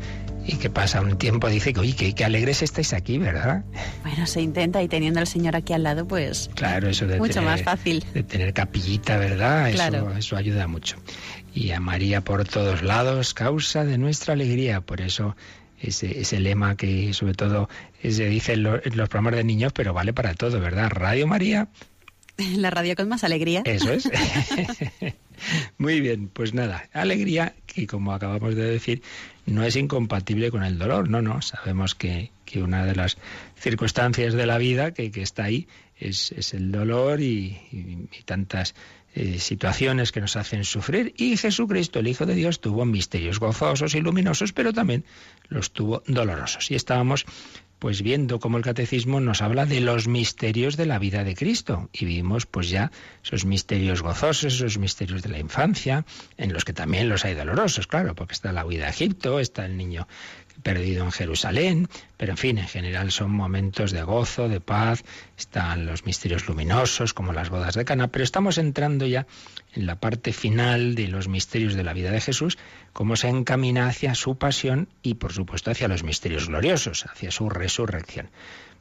y 0.46 0.56
que 0.56 0.70
pasa 0.70 1.02
un 1.02 1.18
tiempo 1.18 1.48
dice 1.48 1.74
que, 1.74 1.80
oye, 1.80 2.14
que, 2.14 2.24
alegres 2.24 2.62
estáis 2.62 2.92
aquí, 2.94 3.18
¿verdad? 3.18 3.64
Bueno, 4.02 4.26
se 4.26 4.40
intenta 4.40 4.82
y 4.82 4.88
teniendo 4.88 5.20
al 5.20 5.26
Señor 5.26 5.56
aquí 5.56 5.74
al 5.74 5.82
lado, 5.82 6.06
pues. 6.06 6.50
Claro, 6.54 6.88
eso 6.88 7.06
de 7.06 7.18
mucho 7.18 7.42
más 7.42 7.62
fácil. 7.62 8.02
De 8.14 8.22
tener 8.22 8.54
capillita, 8.54 9.18
¿verdad? 9.18 9.70
Claro. 9.72 10.10
Eso, 10.10 10.18
eso 10.18 10.36
ayuda 10.36 10.66
mucho. 10.66 10.96
Y 11.52 11.72
a 11.72 11.80
María 11.80 12.22
por 12.22 12.46
todos 12.46 12.82
lados, 12.82 13.34
causa 13.34 13.84
de 13.84 13.98
nuestra 13.98 14.32
alegría. 14.34 14.80
Por 14.80 15.02
eso 15.02 15.36
ese, 15.80 16.20
ese 16.20 16.40
lema 16.40 16.76
que 16.76 17.12
sobre 17.12 17.34
todo 17.34 17.68
se 18.02 18.24
dice 18.26 18.54
en 18.54 18.62
los, 18.62 18.86
en 18.86 18.96
los 18.96 19.08
programas 19.08 19.36
de 19.36 19.44
niños, 19.44 19.72
pero 19.72 19.92
vale 19.92 20.12
para 20.12 20.34
todo, 20.34 20.60
¿verdad? 20.60 20.90
Radio 20.90 21.26
María, 21.26 21.68
La 22.56 22.70
radio 22.70 22.94
con 22.94 23.08
más 23.08 23.24
alegría. 23.24 23.62
Eso 23.64 23.92
es. 23.92 24.08
Muy 25.78 26.00
bien, 26.00 26.28
pues 26.28 26.54
nada, 26.54 26.88
alegría 26.92 27.54
que 27.66 27.86
como 27.86 28.12
acabamos 28.12 28.54
de 28.56 28.64
decir 28.64 29.02
no 29.46 29.62
es 29.62 29.76
incompatible 29.76 30.50
con 30.50 30.64
el 30.64 30.78
dolor, 30.78 31.08
no, 31.08 31.22
no, 31.22 31.40
sabemos 31.42 31.94
que, 31.94 32.32
que 32.44 32.62
una 32.62 32.84
de 32.84 32.94
las 32.94 33.18
circunstancias 33.56 34.34
de 34.34 34.46
la 34.46 34.58
vida 34.58 34.92
que, 34.92 35.10
que 35.10 35.22
está 35.22 35.44
ahí 35.44 35.68
es, 35.96 36.32
es, 36.32 36.54
el 36.54 36.72
dolor 36.72 37.20
y, 37.20 37.56
y, 37.72 38.08
y 38.18 38.22
tantas 38.24 38.74
eh, 39.14 39.38
situaciones 39.38 40.12
que 40.12 40.20
nos 40.20 40.36
hacen 40.36 40.64
sufrir 40.64 41.14
y 41.16 41.36
Jesucristo, 41.36 41.98
el 41.98 42.08
Hijo 42.08 42.26
de 42.26 42.34
Dios, 42.34 42.60
tuvo 42.60 42.84
misterios 42.84 43.40
gozosos 43.40 43.94
y 43.94 44.00
luminosos, 44.00 44.52
pero 44.52 44.72
también 44.72 45.04
los 45.48 45.72
tuvo 45.72 46.02
dolorosos. 46.06 46.70
Y 46.70 46.74
estábamos 46.74 47.24
pues 47.78 48.02
viendo 48.02 48.40
cómo 48.40 48.56
el 48.58 48.64
catecismo 48.64 49.20
nos 49.20 49.42
habla 49.42 49.66
de 49.66 49.80
los 49.80 50.08
misterios 50.08 50.76
de 50.76 50.86
la 50.86 50.98
vida 50.98 51.24
de 51.24 51.34
Cristo. 51.34 51.88
Y 51.92 52.04
vimos 52.04 52.46
pues 52.46 52.68
ya 52.68 52.90
esos 53.24 53.44
misterios 53.44 54.02
gozosos, 54.02 54.54
esos 54.54 54.78
misterios 54.78 55.22
de 55.22 55.28
la 55.28 55.38
infancia, 55.38 56.04
en 56.36 56.52
los 56.52 56.64
que 56.64 56.72
también 56.72 57.08
los 57.08 57.24
hay 57.24 57.34
dolorosos, 57.34 57.86
claro, 57.86 58.14
porque 58.14 58.34
está 58.34 58.52
la 58.52 58.66
huida 58.66 58.86
a 58.86 58.90
Egipto, 58.90 59.40
está 59.40 59.66
el 59.66 59.76
niño 59.76 60.08
perdido 60.62 61.04
en 61.04 61.12
Jerusalén, 61.12 61.88
pero 62.16 62.32
en 62.32 62.36
fin, 62.36 62.58
en 62.58 62.68
general 62.68 63.10
son 63.12 63.30
momentos 63.30 63.92
de 63.92 64.02
gozo, 64.02 64.48
de 64.48 64.60
paz, 64.60 65.04
están 65.36 65.86
los 65.86 66.04
misterios 66.04 66.46
luminosos 66.48 67.14
como 67.14 67.32
las 67.32 67.50
bodas 67.50 67.74
de 67.74 67.84
Cana, 67.84 68.08
pero 68.08 68.24
estamos 68.24 68.58
entrando 68.58 69.06
ya 69.06 69.26
en 69.74 69.86
la 69.86 70.00
parte 70.00 70.32
final 70.32 70.94
de 70.94 71.08
los 71.08 71.28
misterios 71.28 71.74
de 71.74 71.84
la 71.84 71.92
vida 71.92 72.10
de 72.10 72.20
Jesús, 72.20 72.58
cómo 72.92 73.16
se 73.16 73.28
encamina 73.28 73.86
hacia 73.86 74.14
su 74.14 74.36
pasión 74.36 74.88
y 75.02 75.14
por 75.14 75.32
supuesto 75.32 75.70
hacia 75.70 75.88
los 75.88 76.02
misterios 76.02 76.48
gloriosos, 76.48 77.06
hacia 77.06 77.30
su 77.30 77.48
resurrección. 77.48 78.30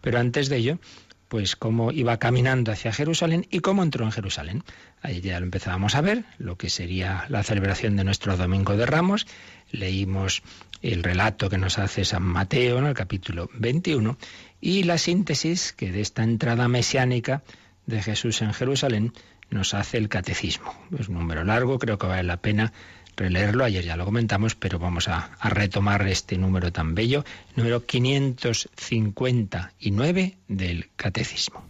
Pero 0.02 0.20
antes 0.20 0.50
de 0.50 0.58
ello, 0.58 0.80
pues 1.28 1.56
cómo 1.56 1.92
iba 1.92 2.18
caminando 2.18 2.72
hacia 2.72 2.94
Jerusalén 2.94 3.46
y 3.50 3.60
cómo 3.60 3.84
entró 3.84 4.06
en 4.06 4.12
Jerusalén. 4.12 4.64
Ahí 5.02 5.22
ya 5.22 5.40
lo 5.40 5.46
empezábamos 5.46 5.96
a 5.96 6.02
ver, 6.02 6.24
lo 6.38 6.58
que 6.58 6.70
sería 6.70 7.26
la 7.30 7.44
celebración 7.44 7.96
de 7.96 8.04
nuestro 8.04 8.38
Domingo 8.38 8.76
de 8.78 8.86
Ramos. 8.86 9.28
Leímos 9.72 10.42
el 10.82 11.04
relato 11.04 11.50
que 11.50 11.58
nos 11.58 11.80
hace 11.80 12.06
San 12.06 12.24
Mateo 12.24 12.80
en 12.80 12.86
el 12.86 12.94
capítulo 12.94 13.50
21 13.54 14.18
y 14.62 14.84
la 14.84 14.98
síntesis 14.98 15.74
que 15.74 15.92
de 15.92 16.00
esta 16.02 16.24
entrada 16.24 16.68
mesiánica 16.68 17.44
de 17.86 18.02
Jesús 18.02 18.42
en 18.42 18.54
Jerusalén 18.54 19.14
nos 19.50 19.74
hace 19.74 19.98
el 19.98 20.10
catecismo. 20.10 20.76
Es 20.98 21.08
un 21.08 21.16
número 21.16 21.44
largo, 21.44 21.80
creo 21.80 21.98
que 21.98 22.06
vale 22.08 22.24
la 22.24 22.38
pena 22.38 22.72
releerlo. 23.16 23.64
Ayer 23.64 23.84
ya 23.84 23.98
lo 23.98 24.06
comentamos, 24.06 24.54
pero 24.56 24.80
vamos 24.80 25.08
a, 25.08 25.32
a 25.40 25.50
retomar 25.50 26.08
este 26.08 26.38
número 26.38 26.72
tan 26.72 26.96
bello, 26.96 27.24
número 27.56 27.86
559 27.86 30.38
del 30.48 30.90
catecismo. 30.96 31.64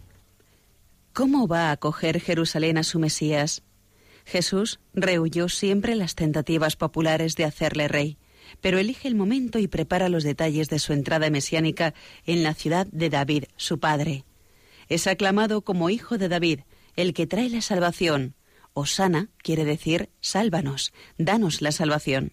¿Cómo 1.12 1.48
va 1.48 1.68
a 1.68 1.72
acoger 1.72 2.20
Jerusalén 2.20 2.78
a 2.78 2.84
su 2.84 3.00
Mesías? 3.00 3.62
Jesús 4.24 4.78
rehuyó 4.92 5.48
siempre 5.48 5.96
las 5.96 6.14
tentativas 6.14 6.76
populares 6.76 7.34
de 7.34 7.44
hacerle 7.44 7.88
rey, 7.88 8.18
pero 8.60 8.78
elige 8.78 9.08
el 9.08 9.14
momento 9.14 9.58
y 9.58 9.68
prepara 9.68 10.08
los 10.08 10.24
detalles 10.24 10.68
de 10.68 10.78
su 10.78 10.92
entrada 10.92 11.30
mesiánica 11.30 11.94
en 12.24 12.42
la 12.42 12.54
ciudad 12.54 12.86
de 12.90 13.10
David, 13.10 13.44
su 13.56 13.78
padre. 13.78 14.24
es 14.88 15.06
aclamado 15.06 15.62
como 15.62 15.90
Hijo 15.90 16.16
de 16.16 16.28
David, 16.28 16.60
el 16.96 17.14
que 17.14 17.26
trae 17.26 17.48
la 17.50 17.60
salvación. 17.60 18.34
Osana 18.72 19.28
quiere 19.38 19.64
decir 19.64 20.08
sálvanos, 20.20 20.92
danos 21.18 21.62
la 21.62 21.72
salvación. 21.72 22.32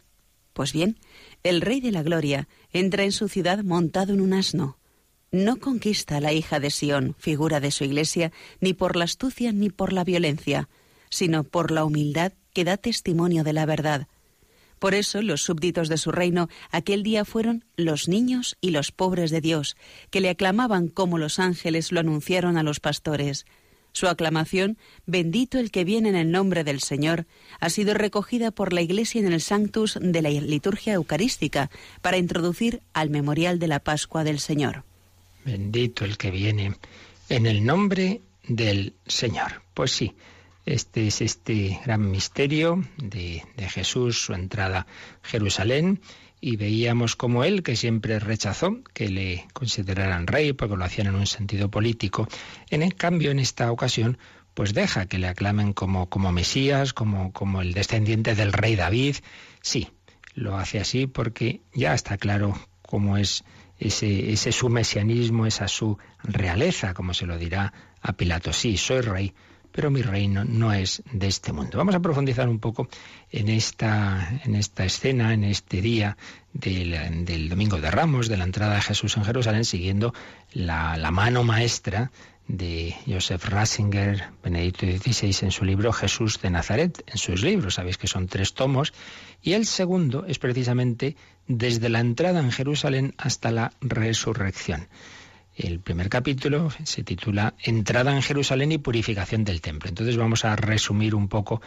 Pues 0.53 0.72
bien, 0.72 0.98
el 1.43 1.62
Rey 1.62 1.81
de 1.81 1.91
la 1.91 2.01
Gloria 2.01 2.48
entra 2.72 3.03
en 3.03 3.12
su 3.12 3.27
ciudad 3.27 3.63
montado 3.63 4.13
en 4.13 4.22
un 4.22 4.34
asno. 4.34 4.77
No 5.31 5.57
conquista 5.57 6.17
a 6.17 6.22
la 6.22 6.31
hija 6.31 6.62
de 6.62 6.72
Sión, 6.72 7.13
figura 7.19 7.60
de 7.60 7.72
su 7.72 7.84
iglesia, 7.84 8.31
ni 8.62 8.74
por 8.74 8.95
la 8.95 9.03
astucia 9.03 9.51
ni 9.51 9.69
por 9.69 9.91
la 9.91 10.05
violencia, 10.05 10.69
sino 11.10 11.43
por 11.43 11.72
la 11.72 11.84
humildad 11.84 12.31
que 12.53 12.63
da 12.63 12.77
testimonio 12.77 13.43
de 13.43 13.51
la 13.51 13.65
verdad. 13.65 14.07
Por 14.79 14.94
eso 14.94 15.22
los 15.22 15.41
súbditos 15.41 15.89
de 15.89 15.98
su 15.98 16.12
reino 16.12 16.50
aquel 16.72 17.03
día 17.03 17.25
fueron 17.25 17.65
los 17.75 18.08
niños 18.08 18.58
y 18.62 18.72
los 18.72 18.91
pobres 18.91 19.32
de 19.32 19.41
Dios, 19.41 19.77
que 20.10 20.22
le 20.22 20.29
aclamaban 20.29 20.88
como 20.88 21.17
los 21.17 21.39
ángeles 21.39 21.91
lo 21.91 22.00
anunciaron 22.00 22.58
a 22.58 22.63
los 22.63 22.79
pastores. 22.79 23.46
Su 23.96 24.08
aclamación, 24.08 24.77
bendito 25.05 25.58
el 25.58 25.72
que 25.72 25.86
viene 25.86 26.10
en 26.10 26.15
el 26.15 26.29
nombre 26.29 26.65
del 26.65 26.82
Señor, 26.82 27.27
ha 27.62 27.70
sido 27.70 27.94
recogida 27.94 28.51
por 28.51 28.74
la 28.74 28.82
Iglesia 28.82 29.22
en 29.22 29.32
el 29.32 29.39
Sanctus 29.39 29.98
de 30.01 30.22
la 30.22 30.29
liturgia 30.29 30.94
eucarística 30.94 31.72
para 32.01 32.17
introducir 32.17 32.82
al 32.91 33.10
memorial 33.10 33.58
de 33.58 33.70
la 33.70 33.79
Pascua 33.79 34.25
del 34.25 34.39
Señor. 34.39 34.84
Bendito 35.46 36.03
el 36.03 36.17
que 36.17 36.29
viene 36.29 36.75
en 37.29 37.46
el 37.46 37.63
nombre 37.63 38.22
del 38.48 38.96
Señor. 39.08 39.62
Pues 39.74 39.91
sí, 39.91 40.13
este 40.65 41.07
es 41.07 41.22
este 41.22 41.79
gran 41.86 42.10
misterio 42.10 42.84
de, 42.98 43.43
Jesús, 43.69 44.24
su 44.24 44.34
entrada 44.34 44.79
a 44.79 45.27
Jerusalén, 45.27 46.01
y 46.41 46.57
veíamos 46.57 47.15
como 47.15 47.43
él, 47.43 47.63
que 47.63 47.75
siempre 47.75 48.19
rechazó 48.19 48.77
que 48.93 49.10
le 49.10 49.48
consideraran 49.53 50.27
rey 50.27 50.53
porque 50.53 50.75
lo 50.75 50.84
hacían 50.84 51.07
en 51.07 51.15
un 51.15 51.27
sentido 51.27 51.69
político, 51.69 52.27
en 52.69 52.84
el 52.84 52.95
cambio 52.95 53.31
en 53.31 53.39
esta 53.39 53.72
ocasión 53.72 54.17
pues 54.53 54.74
deja 54.74 55.05
que 55.05 55.19
le 55.19 55.27
aclamen 55.27 55.74
como, 55.74 56.10
como 56.10 56.31
Mesías, 56.31 56.93
como, 56.93 57.34
como 57.34 57.62
el 57.62 57.74
descendiente 57.74 58.36
del 58.36 58.53
rey 58.53 58.77
David. 58.77 59.17
Sí, 59.62 59.89
lo 60.34 60.57
hace 60.57 60.79
así 60.79 61.07
porque 61.07 61.62
ya 61.74 61.93
está 61.93 62.17
claro 62.17 62.57
cómo 62.81 63.17
es 63.17 63.43
ese, 63.79 64.31
ese 64.31 64.53
su 64.53 64.69
mesianismo, 64.69 65.45
esa 65.45 65.67
su 65.67 65.98
realeza, 66.24 66.93
como 66.93 67.13
se 67.13 67.25
lo 67.25 67.38
dirá 67.38 67.74
a 68.01 68.13
Pilato. 68.13 68.53
Sí, 68.53 68.77
soy 68.77 69.01
rey, 69.01 69.34
pero 69.75 69.91
mi 69.91 70.01
reino 70.01 70.46
no 70.46 70.72
es 70.72 71.03
de 71.12 71.27
este 71.27 71.51
mundo. 71.51 71.77
Vamos 71.77 71.96
a 71.96 72.00
profundizar 72.00 72.48
un 72.48 72.60
poco 72.60 72.88
en 73.29 73.50
esta, 73.50 74.39
en 74.46 74.55
esta 74.55 74.86
escena, 74.86 75.34
en 75.34 75.44
este 75.44 75.82
día 75.82 76.15
del, 76.53 77.25
del 77.25 77.50
Domingo 77.50 77.82
de 77.82 77.91
Ramos, 77.91 78.29
de 78.29 78.38
la 78.38 78.46
entrada 78.46 78.75
de 78.75 78.82
Jesús 78.82 79.17
en 79.17 79.25
Jerusalén, 79.25 79.65
siguiendo 79.65 80.13
la, 80.53 80.96
la 80.96 81.12
mano 81.12 81.44
maestra 81.44 82.10
de 82.48 82.96
Joseph 83.05 83.44
Ratzinger, 83.50 84.29
Benedicto 84.41 84.86
XVI, 84.86 85.46
en 85.46 85.51
su 85.51 85.65
libro 85.65 85.91
Jesús 85.91 86.39
de 86.41 86.51
Nazaret, 86.51 87.03
en 87.08 87.17
sus 87.17 87.44
libros, 87.44 87.74
sabéis 87.74 87.98
que 87.98 88.08
son 88.08 88.27
tres 88.27 88.53
tomos, 88.53 88.94
y 89.41 89.53
el 89.53 89.65
segundo 89.65 90.25
es 90.25 90.39
precisamente 90.39 91.17
desde 91.48 91.89
la 91.89 92.00
entrada 92.00 92.39
en 92.39 92.51
Jerusalén 92.53 93.13
hasta 93.17 93.51
la 93.51 93.74
resurrección. 93.82 94.88
El 95.55 95.79
primer 95.79 96.09
capítulo 96.09 96.69
se 96.83 97.03
titula 97.03 97.53
Entrada 97.63 98.13
en 98.13 98.21
Jerusalén 98.21 98.74
y 98.74 98.77
purificación 98.77 99.45
del 99.45 99.62
templo. 99.62 99.88
Entonces 99.88 100.17
vamos 100.17 100.43
a 100.43 100.57
resumir 100.57 101.15
un 101.15 101.29
poco 101.29 101.62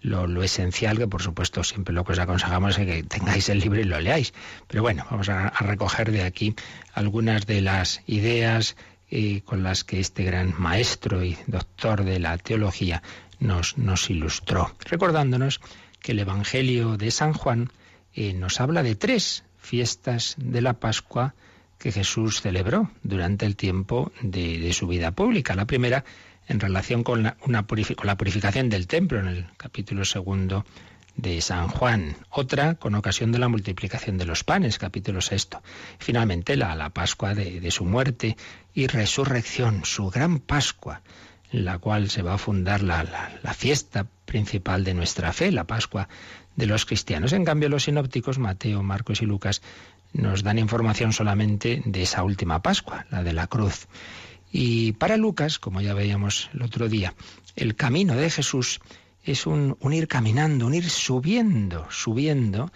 lo, 0.00 0.42
esencial, 0.42 0.96
que 0.96 1.06
por 1.06 1.20
supuesto 1.20 1.62
siempre 1.62 1.94
lo 1.94 2.04
que 2.04 2.12
os 2.12 2.18
aconsejamos 2.18 2.78
es 2.78 2.86
que 2.86 3.02
tengáis 3.02 3.50
el 3.50 3.58
libro 3.58 3.80
y 3.80 3.84
lo 3.84 4.00
leáis. 4.00 4.32
Pero 4.66 4.82
bueno, 4.82 5.06
vamos 5.10 5.28
a, 5.28 5.50
recoger 5.60 6.10
de 6.10 6.22
aquí 6.22 6.54
algunas 6.94 7.44
de 7.44 7.60
las 7.60 8.02
ideas 8.06 8.76
eh, 9.10 9.42
con 9.44 9.62
las 9.62 9.84
que 9.84 10.00
este 10.00 10.24
gran 10.24 10.54
maestro 10.58 11.22
y 11.22 11.36
doctor 11.46 12.04
de 12.04 12.20
la 12.20 12.38
teología 12.38 13.02
nos, 13.40 13.74
ilustró, 14.08 14.74
recordándonos 14.86 15.60
que 16.00 16.12
el 16.12 16.20
Evangelio 16.20 16.96
de 16.96 17.10
San 17.10 17.34
Juan 17.34 17.70
eh, 18.14 18.32
nos 18.32 18.58
habla 18.60 18.82
de 18.82 18.94
tres 18.94 19.44
fiestas 19.58 20.34
de 20.38 20.62
la 20.62 20.74
Pascua, 20.74 21.34
que 21.84 21.92
Jesús 21.92 22.40
celebró 22.40 22.90
durante 23.02 23.44
el 23.44 23.56
tiempo 23.56 24.10
de, 24.22 24.72
su 24.72 24.86
vida 24.86 25.10
pública. 25.10 25.54
La 25.54 25.66
primera 25.66 26.02
en 26.48 26.58
relación 26.58 27.04
con 27.04 27.22
la, 27.22 27.36
purificación 27.66 28.70
del 28.70 28.86
templo 28.86 29.20
en 29.20 29.26
el 29.26 29.46
capítulo 29.58 30.06
segundo 30.06 30.64
de 31.14 31.42
San 31.42 31.68
Juan, 31.68 32.16
otra 32.30 32.76
con 32.76 32.94
ocasión 32.94 33.32
de 33.32 33.38
la 33.38 33.48
multiplicación 33.48 34.16
de 34.16 34.24
los 34.24 34.44
panes, 34.44 34.78
capítulo 34.78 35.20
sexto. 35.20 35.62
Finalmente 35.98 36.56
la, 36.56 36.74
la 36.74 36.88
Pascua 36.88 37.34
de, 37.34 37.70
su 37.70 37.84
muerte 37.84 38.38
y 38.72 38.86
resurrección, 38.86 39.84
su 39.84 40.08
gran 40.08 40.38
Pascua, 40.38 41.02
en 41.52 41.66
la 41.66 41.76
cual 41.76 42.08
se 42.08 42.22
va 42.22 42.32
a 42.32 42.38
fundar 42.38 42.82
la, 42.82 43.04
fiesta 43.54 44.06
principal 44.24 44.84
de 44.84 44.94
nuestra 44.94 45.34
fe, 45.34 45.52
la 45.52 45.64
Pascua 45.64 46.08
de 46.56 46.64
los 46.64 46.86
cristianos. 46.86 47.34
En 47.34 47.44
cambio, 47.44 47.68
los 47.68 47.84
sinópticos, 47.84 48.38
Mateo, 48.38 48.82
Marcos 48.82 49.20
y 49.20 49.26
Lucas, 49.26 49.60
nos 50.14 50.42
dan 50.42 50.58
información 50.58 51.12
solamente 51.12 51.82
de 51.84 52.02
esa 52.02 52.22
última 52.22 52.62
Pascua, 52.62 53.04
la 53.10 53.22
de 53.22 53.32
la 53.32 53.46
cruz. 53.48 53.88
Y 54.50 54.92
para 54.92 55.16
Lucas, 55.16 55.58
como 55.58 55.80
ya 55.80 55.92
veíamos 55.92 56.48
el 56.54 56.62
otro 56.62 56.88
día, 56.88 57.14
el 57.56 57.74
camino 57.74 58.14
de 58.14 58.30
Jesús 58.30 58.80
es 59.24 59.46
un, 59.46 59.76
ir 59.92 60.06
caminando, 60.06 60.66
un 60.66 60.74
ir 60.74 60.88
subiendo, 60.88 61.86
subiendo 61.90 62.70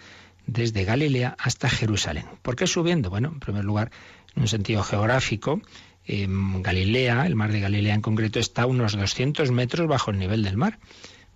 desde 0.45 0.83
Galilea 0.83 1.35
hasta 1.39 1.69
Jerusalén. 1.69 2.25
¿Por 2.41 2.55
qué 2.55 2.67
subiendo? 2.67 3.09
Bueno, 3.09 3.29
en 3.29 3.39
primer 3.39 3.63
lugar, 3.63 3.91
en 4.35 4.41
un 4.41 4.47
sentido 4.47 4.83
geográfico, 4.83 5.61
Galilea, 6.05 7.25
el 7.27 7.35
mar 7.35 7.51
de 7.51 7.59
Galilea 7.59 7.93
en 7.93 8.01
concreto, 8.01 8.39
está 8.39 8.63
a 8.63 8.65
unos 8.65 8.97
200 8.97 9.51
metros 9.51 9.87
bajo 9.87 10.11
el 10.11 10.17
nivel 10.17 10.43
del 10.43 10.57
mar, 10.57 10.79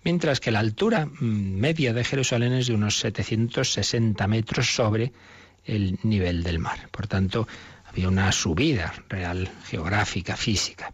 mientras 0.02 0.40
que 0.40 0.50
la 0.50 0.58
altura 0.58 1.06
mm, 1.06 1.24
media 1.24 1.92
de 1.94 2.04
Jerusalén 2.04 2.52
es 2.52 2.66
de 2.66 2.74
unos 2.74 2.98
760 2.98 4.26
metros 4.26 4.74
sobre 4.74 5.12
el 5.64 5.98
nivel 6.02 6.42
del 6.42 6.58
mar. 6.58 6.88
Por 6.90 7.06
tanto, 7.06 7.46
había 7.84 8.08
una 8.08 8.32
subida 8.32 8.92
real, 9.08 9.48
geográfica, 9.66 10.36
física. 10.36 10.92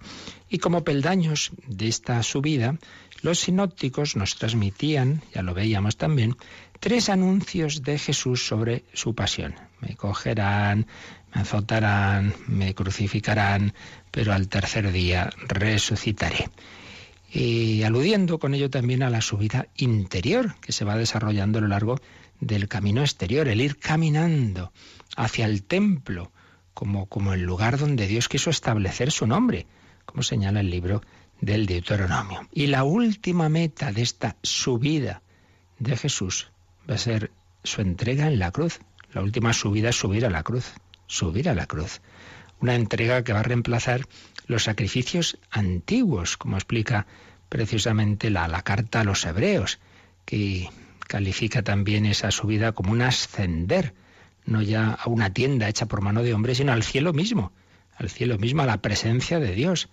Y 0.48 0.59
como 0.59 0.85
peldaños 0.85 1.52
de 1.66 1.88
esta 1.88 2.22
subida, 2.22 2.76
los 3.22 3.40
sinópticos 3.40 4.16
nos 4.16 4.37
transmitían, 4.37 5.22
ya 5.35 5.42
lo 5.42 5.54
veíamos 5.54 5.96
también, 5.96 6.37
tres 6.78 7.09
anuncios 7.09 7.83
de 7.83 7.98
Jesús 7.98 8.46
sobre 8.46 8.85
su 8.92 9.14
pasión. 9.14 9.54
Me 9.80 9.96
cogerán, 9.96 10.87
me 11.35 11.40
azotarán, 11.42 12.35
me 12.46 12.74
crucificarán, 12.74 13.72
pero 14.11 14.33
al 14.33 14.48
tercer 14.48 14.90
día 14.90 15.30
resucitaré. 15.46 16.50
Y 17.33 17.83
aludiendo 17.85 18.38
con 18.38 18.54
ello 18.54 18.70
también 18.70 19.02
a 19.02 19.11
la 19.11 19.20
subida 19.20 19.68
interior 19.76 20.56
que 20.61 20.72
se 20.72 20.85
va 20.85 20.96
desarrollando 20.96 21.59
a 21.59 21.62
lo 21.62 21.68
largo 21.68 22.00
del 22.40 22.68
camino 22.68 23.03
exterior, 23.03 23.48
el 23.48 23.61
ir 23.61 23.79
caminando 23.79 24.72
hacia 25.16 25.46
el 25.46 25.62
templo 25.62 26.33
como, 26.74 27.07
como 27.07 27.35
el 27.35 27.42
lugar 27.42 27.79
donde 27.79 28.07
Dios 28.07 28.29
quiso 28.29 28.50
establecer 28.50 29.11
su 29.11 29.26
nombre, 29.26 29.66
como 30.07 30.22
señala 30.22 30.61
el 30.61 30.70
libro 30.70 31.03
del 31.40 31.66
Deuteronomio. 31.66 32.48
Y 32.53 32.66
la 32.66 32.85
última 32.85 33.48
meta 33.48 33.92
de 33.92 34.03
esta 34.03 34.37
subida 34.42 35.22
de 35.79 35.96
Jesús 35.96 36.50
va 36.88 36.94
a 36.94 36.98
ser 36.98 37.31
su 37.64 37.81
entrega 37.81 38.26
en 38.26 38.38
la 38.38 38.50
cruz. 38.50 38.81
La 39.12 39.22
última 39.22 39.53
subida 39.53 39.90
es 39.90 39.96
subir 39.96 40.24
a 40.24 40.31
la 40.31 40.42
cruz, 40.42 40.72
subir 41.07 41.48
a 41.48 41.55
la 41.55 41.66
cruz. 41.66 42.00
Una 42.61 42.74
entrega 42.74 43.24
que 43.24 43.33
va 43.33 43.40
a 43.40 43.44
reemplazar 43.44 44.03
los 44.46 44.64
sacrificios 44.64 45.38
antiguos, 45.50 46.37
como 46.37 46.57
explica 46.57 47.07
precisamente 47.48 48.31
la, 48.31 48.48
la 48.48 48.62
carta 48.62 49.00
a 49.00 49.05
los 49.05 49.24
hebreos, 49.24 49.81
que 50.24 50.68
califica 51.11 51.62
también 51.62 52.07
esa 52.07 52.31
subida 52.31 52.70
como 52.70 52.92
un 52.92 53.03
ascender, 53.03 53.94
no 54.44 54.62
ya 54.62 54.92
a 54.92 55.09
una 55.09 55.33
tienda 55.33 55.68
hecha 55.68 55.87
por 55.87 56.03
mano 56.03 56.23
de 56.23 56.33
hombre, 56.33 56.55
sino 56.55 56.70
al 56.70 56.85
cielo 56.85 57.12
mismo, 57.12 57.53
al 57.96 58.09
cielo 58.09 58.38
mismo, 58.38 58.62
a 58.62 58.66
la 58.66 58.81
presencia 58.81 59.40
de 59.40 59.53
Dios. 59.53 59.88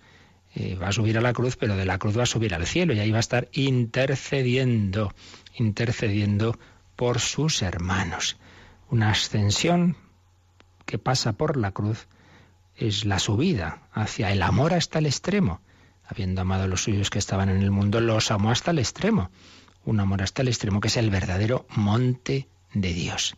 Eh, 0.54 0.76
va 0.80 0.88
a 0.88 0.92
subir 0.92 1.18
a 1.18 1.20
la 1.20 1.32
cruz, 1.32 1.56
pero 1.56 1.74
de 1.74 1.84
la 1.84 1.98
cruz 1.98 2.16
va 2.16 2.22
a 2.22 2.26
subir 2.26 2.54
al 2.54 2.68
cielo 2.68 2.94
y 2.94 3.00
ahí 3.00 3.10
va 3.10 3.16
a 3.16 3.26
estar 3.26 3.48
intercediendo, 3.52 5.12
intercediendo 5.56 6.56
por 6.94 7.18
sus 7.18 7.62
hermanos. 7.62 8.36
Una 8.88 9.10
ascensión 9.10 9.96
que 10.86 10.98
pasa 10.98 11.32
por 11.32 11.56
la 11.56 11.72
cruz 11.72 12.06
es 12.76 13.04
la 13.04 13.18
subida 13.18 13.82
hacia 13.92 14.30
el 14.30 14.40
amor 14.40 14.72
hasta 14.72 15.00
el 15.00 15.06
extremo. 15.06 15.62
Habiendo 16.06 16.42
amado 16.42 16.62
a 16.62 16.68
los 16.68 16.84
suyos 16.84 17.10
que 17.10 17.18
estaban 17.18 17.48
en 17.48 17.60
el 17.60 17.72
mundo, 17.72 18.00
los 18.00 18.30
amó 18.30 18.52
hasta 18.52 18.70
el 18.70 18.78
extremo 18.78 19.32
un 19.88 20.00
amor 20.00 20.22
hasta 20.22 20.42
el 20.42 20.48
extremo 20.48 20.80
que 20.80 20.88
es 20.88 20.98
el 20.98 21.08
verdadero 21.08 21.66
monte 21.74 22.46
de 22.74 22.92
Dios. 22.92 23.36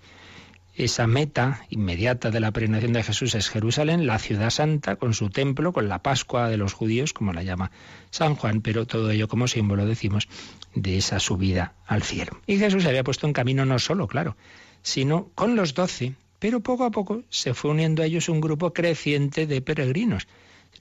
Esa 0.74 1.06
meta 1.06 1.64
inmediata 1.68 2.30
de 2.30 2.40
la 2.40 2.50
peregrinación 2.50 2.92
de 2.92 3.04
Jesús 3.04 3.36
es 3.36 3.48
Jerusalén, 3.48 4.06
la 4.06 4.18
ciudad 4.18 4.50
santa, 4.50 4.96
con 4.96 5.14
su 5.14 5.30
templo, 5.30 5.72
con 5.72 5.88
la 5.88 6.02
Pascua 6.02 6.48
de 6.48 6.56
los 6.56 6.72
judíos, 6.72 7.12
como 7.12 7.32
la 7.32 7.44
llama 7.44 7.70
San 8.10 8.34
Juan, 8.34 8.62
pero 8.62 8.84
todo 8.84 9.12
ello 9.12 9.28
como 9.28 9.46
símbolo, 9.46 9.86
decimos, 9.86 10.26
de 10.74 10.96
esa 10.96 11.20
subida 11.20 11.74
al 11.86 12.02
cielo. 12.02 12.40
Y 12.48 12.58
Jesús 12.58 12.82
se 12.82 12.88
había 12.88 13.04
puesto 13.04 13.28
en 13.28 13.32
camino 13.32 13.64
no 13.64 13.78
solo, 13.78 14.08
claro, 14.08 14.36
sino 14.82 15.28
con 15.36 15.54
los 15.54 15.74
doce, 15.74 16.14
pero 16.40 16.60
poco 16.60 16.84
a 16.84 16.90
poco 16.90 17.22
se 17.28 17.54
fue 17.54 17.70
uniendo 17.70 18.02
a 18.02 18.06
ellos 18.06 18.28
un 18.28 18.40
grupo 18.40 18.72
creciente 18.72 19.46
de 19.46 19.60
peregrinos. 19.60 20.26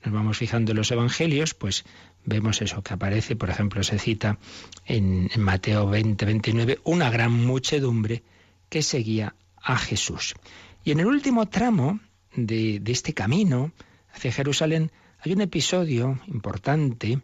Nos 0.04 0.14
vamos 0.14 0.38
fijando 0.38 0.72
en 0.72 0.78
los 0.78 0.92
evangelios, 0.92 1.54
pues 1.54 1.86
vemos 2.26 2.62
eso 2.62 2.82
que 2.82 2.94
aparece, 2.94 3.36
por 3.36 3.50
ejemplo, 3.50 3.84
se 3.84 4.00
cita 4.00 4.38
en, 4.86 5.30
Mateo 5.38 5.88
20, 5.88 6.26
29, 6.26 6.80
una 6.84 7.10
gran 7.10 7.32
muchedumbre 7.32 8.24
que 8.70 8.82
seguía 8.82 9.36
a 9.62 9.78
Jesús. 9.78 10.36
Y 10.84 10.92
en 10.92 11.00
el 11.00 11.08
último 11.08 11.48
tramo 11.48 12.00
de, 12.36 12.80
de 12.80 12.92
este 12.92 13.14
camino 13.14 13.72
hacia 14.14 14.32
Jerusalén 14.32 14.92
hay 15.22 15.34
un 15.34 15.42
episodio 15.42 16.20
importante 16.28 17.20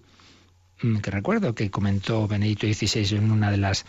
mm, 0.82 0.98
que 0.98 1.12
recuerdo 1.12 1.56
que 1.56 1.72
comentó 1.72 2.28
Benedicto 2.28 2.68
XVI 2.68 3.18
en 3.18 3.32
una 3.32 3.52
de 3.52 3.58
las 3.58 3.86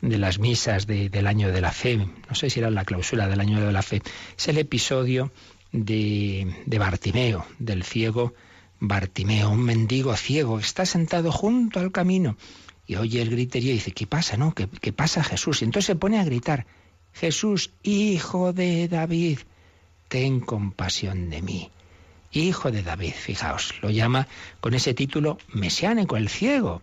de 0.00 0.16
las 0.16 0.38
misas 0.38 0.86
del 0.86 1.26
año 1.26 1.52
de 1.52 1.60
la 1.60 1.72
fe, 1.72 1.96
no 1.98 2.34
sé 2.34 2.48
si 2.48 2.60
era 2.60 2.70
la 2.70 2.84
clausura 2.84 3.28
del 3.28 3.40
año 3.40 3.60
de 3.60 3.70
la 3.70 3.82
fe, 3.82 4.00
es 4.36 4.48
el 4.48 4.56
episodio 4.56 5.30
de, 5.72 6.54
Bartimeo, 6.66 7.46
del 7.58 7.84
ciego 7.84 8.34
Bartimeo, 8.80 9.50
un 9.50 9.62
mendigo 9.62 10.16
ciego, 10.16 10.58
está 10.58 10.86
sentado 10.86 11.30
junto 11.32 11.80
al 11.80 11.92
camino 11.92 12.36
y 12.86 12.96
oye 12.96 13.20
el 13.20 13.30
griterío 13.30 13.70
y 13.70 13.74
dice, 13.74 13.92
¿qué 13.92 14.06
pasa, 14.06 14.36
no? 14.36 14.54
¿Qué, 14.54 14.68
¿Qué 14.68 14.92
pasa 14.92 15.22
Jesús? 15.22 15.62
Y 15.62 15.66
entonces 15.66 15.86
se 15.86 15.96
pone 15.96 16.18
a 16.18 16.24
gritar, 16.24 16.66
Jesús, 17.12 17.70
hijo 17.82 18.52
de 18.52 18.88
David, 18.88 19.38
ten 20.08 20.40
compasión 20.40 21.30
de 21.30 21.42
mí. 21.42 21.70
Hijo 22.32 22.70
de 22.70 22.82
David, 22.82 23.12
fijaos, 23.12 23.74
lo 23.82 23.90
llama 23.90 24.28
con 24.60 24.74
ese 24.74 24.94
título 24.94 25.38
mesiánico, 25.52 26.16
el 26.16 26.28
ciego. 26.28 26.82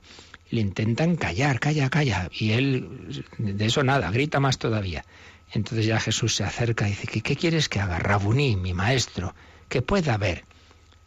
Le 0.49 0.61
intentan 0.61 1.15
callar, 1.15 1.59
calla, 1.59 1.89
calla, 1.89 2.29
y 2.31 2.51
él 2.51 3.23
de 3.37 3.65
eso 3.65 3.83
nada, 3.83 4.11
grita 4.11 4.39
más 4.39 4.57
todavía. 4.57 5.03
Entonces 5.51 5.85
ya 5.85 5.99
Jesús 5.99 6.35
se 6.35 6.43
acerca 6.43 6.87
y 6.87 6.91
dice, 6.91 7.07
¿qué, 7.07 7.21
qué 7.21 7.35
quieres 7.35 7.69
que 7.69 7.79
haga? 7.79 7.99
Rabuní, 7.99 8.55
mi 8.55 8.73
maestro, 8.73 9.33
que 9.69 9.81
pueda 9.81 10.17
ver. 10.17 10.45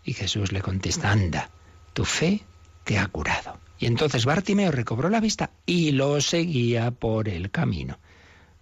Y 0.05 0.15
Jesús 0.15 0.53
le 0.53 0.63
contesta, 0.63 1.11
anda, 1.11 1.51
tu 1.93 2.05
fe 2.05 2.43
te 2.85 2.99
ha 2.99 3.07
curado. 3.07 3.59
Y 3.79 3.87
entonces 3.87 4.25
Bartimeo 4.25 4.71
recobró 4.71 5.09
la 5.09 5.21
vista 5.21 5.51
y 5.67 5.93
lo 5.93 6.21
seguía 6.21 6.91
por 6.91 7.29
el 7.29 7.51
camino. 7.51 7.99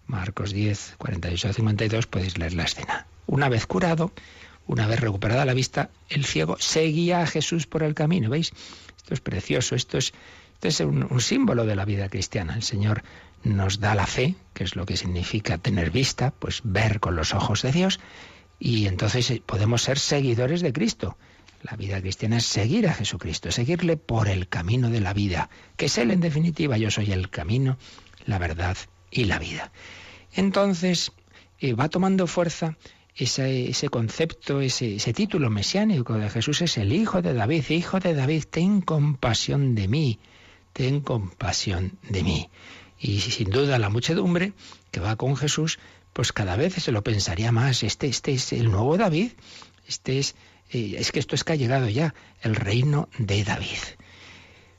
Marcos 0.06 0.52
10, 0.52 0.94
48 0.98 1.48
a 1.48 1.52
52 1.52 2.06
podéis 2.06 2.38
leer 2.38 2.54
la 2.54 2.64
escena. 2.64 3.06
Una 3.26 3.48
vez 3.48 3.66
curado, 3.66 4.12
una 4.66 4.86
vez 4.86 5.00
recuperada 5.00 5.44
la 5.44 5.54
vista, 5.54 5.90
el 6.08 6.24
ciego 6.24 6.56
seguía 6.58 7.20
a 7.20 7.26
Jesús 7.26 7.66
por 7.66 7.82
el 7.82 7.94
camino. 7.94 8.30
¿Veis? 8.30 8.52
Esto 8.96 9.14
es 9.14 9.20
precioso, 9.20 9.74
esto 9.74 9.98
es, 9.98 10.12
esto 10.54 10.68
es 10.68 10.80
un, 10.80 11.06
un 11.10 11.20
símbolo 11.20 11.66
de 11.66 11.76
la 11.76 11.84
vida 11.84 12.08
cristiana. 12.08 12.54
El 12.54 12.62
Señor 12.62 13.02
nos 13.42 13.80
da 13.80 13.94
la 13.94 14.06
fe, 14.06 14.34
que 14.54 14.64
es 14.64 14.76
lo 14.76 14.86
que 14.86 14.96
significa 14.96 15.58
tener 15.58 15.90
vista, 15.90 16.32
pues 16.32 16.60
ver 16.64 17.00
con 17.00 17.16
los 17.16 17.34
ojos 17.34 17.62
de 17.62 17.72
Dios, 17.72 18.00
y 18.58 18.86
entonces 18.86 19.30
eh, 19.30 19.42
podemos 19.44 19.82
ser 19.82 19.98
seguidores 19.98 20.60
de 20.60 20.72
Cristo. 20.72 21.16
La 21.62 21.76
vida 21.76 22.00
cristiana 22.00 22.38
es 22.38 22.46
seguir 22.46 22.86
a 22.86 22.94
Jesucristo, 22.94 23.50
seguirle 23.50 23.96
por 23.96 24.28
el 24.28 24.48
camino 24.48 24.90
de 24.90 25.00
la 25.00 25.12
vida, 25.12 25.50
que 25.76 25.86
es 25.86 25.98
Él 25.98 26.10
en 26.10 26.20
definitiva, 26.20 26.76
yo 26.76 26.90
soy 26.90 27.12
el 27.12 27.30
camino, 27.30 27.78
la 28.26 28.38
verdad 28.38 28.76
y 29.10 29.24
la 29.24 29.38
vida. 29.38 29.72
Entonces 30.32 31.12
eh, 31.58 31.74
va 31.74 31.88
tomando 31.88 32.26
fuerza 32.26 32.76
ese, 33.16 33.70
ese 33.70 33.88
concepto, 33.88 34.60
ese, 34.60 34.96
ese, 34.96 35.12
título 35.12 35.50
mesiánico 35.50 36.14
de 36.14 36.30
Jesús 36.30 36.62
es 36.62 36.78
el 36.78 36.92
Hijo 36.92 37.22
de 37.22 37.34
David, 37.34 37.64
Hijo 37.70 37.98
de 37.98 38.14
David, 38.14 38.44
ten 38.48 38.80
compasión 38.80 39.74
de 39.74 39.88
mí, 39.88 40.20
ten 40.72 41.00
compasión 41.00 41.98
de 42.08 42.22
mí. 42.22 42.50
Y 43.00 43.20
sin 43.20 43.50
duda 43.50 43.78
la 43.78 43.90
muchedumbre 43.90 44.52
que 44.90 45.00
va 45.00 45.16
con 45.16 45.36
Jesús, 45.36 45.78
pues 46.12 46.32
cada 46.32 46.56
vez 46.56 46.74
se 46.74 46.92
lo 46.92 47.02
pensaría 47.02 47.52
más, 47.52 47.82
este, 47.82 48.08
este 48.08 48.32
es 48.32 48.52
el 48.52 48.70
nuevo 48.70 48.96
David, 48.96 49.32
este 49.86 50.18
es 50.18 50.34
es 50.70 51.12
que 51.12 51.18
esto 51.18 51.34
es 51.34 51.44
que 51.44 51.54
ha 51.54 51.56
llegado 51.56 51.88
ya 51.88 52.14
el 52.42 52.54
reino 52.54 53.08
de 53.18 53.44
David. 53.44 53.78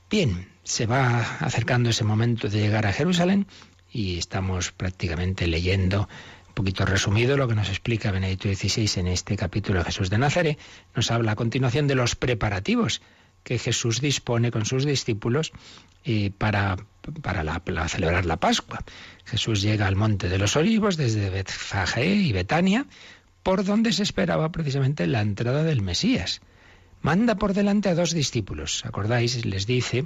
Bien, 0.10 0.50
se 0.64 0.86
va 0.86 1.38
acercando 1.40 1.90
ese 1.90 2.04
momento 2.04 2.48
de 2.48 2.60
llegar 2.60 2.86
a 2.86 2.94
Jerusalén 2.94 3.48
y 3.92 4.18
estamos 4.18 4.72
prácticamente 4.72 5.48
leyendo 5.48 6.08
un 6.48 6.54
poquito 6.54 6.86
resumido 6.86 7.38
lo 7.38 7.48
que 7.48 7.56
nos 7.56 7.70
explica 7.70 8.12
Benedicto 8.12 8.54
XVI 8.54 9.00
en 9.00 9.08
este 9.08 9.38
capítulo 9.38 9.80
de 9.80 9.86
Jesús 9.86 10.10
de 10.10 10.18
Nazaret. 10.18 10.60
Nos 10.96 11.10
habla 11.12 11.32
a 11.32 11.36
continuación 11.36 11.88
de 11.88 11.96
los 11.96 12.16
preparativos 12.16 13.02
que 13.44 13.58
Jesús 13.58 14.02
dispone 14.02 14.52
con 14.52 14.66
sus 14.66 14.86
discípulos 14.86 15.54
eh, 16.04 16.32
para, 16.38 16.78
para, 17.22 17.88
celebrar 17.88 18.26
la 18.26 18.38
Pascua. 18.38 18.80
Jesús 19.26 19.62
llega 19.62 19.88
al 19.88 19.96
Monte 19.96 20.30
de 20.30 20.38
los 20.38 20.56
Olivos 20.56 20.98
desde 20.98 21.30
Betfagé 21.30 22.16
y 22.16 22.32
Betania 22.32 22.86
por 23.44 23.64
donde 23.64 23.94
se 23.94 24.04
esperaba 24.04 24.52
precisamente 24.52 25.08
la 25.08 25.22
entrada 25.22 25.64
del 25.64 25.82
Mesías. 25.82 26.42
Manda 27.02 27.36
por 27.36 27.54
delante 27.54 27.90
a 27.90 27.96
dos 27.96 28.14
discípulos, 28.14 28.86
acordáis, 28.86 29.46
les 29.46 29.66
dice 29.66 30.06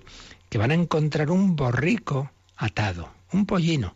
que 0.49 0.57
van 0.59 0.71
a 0.71 0.75
encontrar 0.75 1.31
un 1.31 1.55
borrico 1.55 2.31
atado, 2.55 3.11
un 3.31 3.45
pollino, 3.45 3.95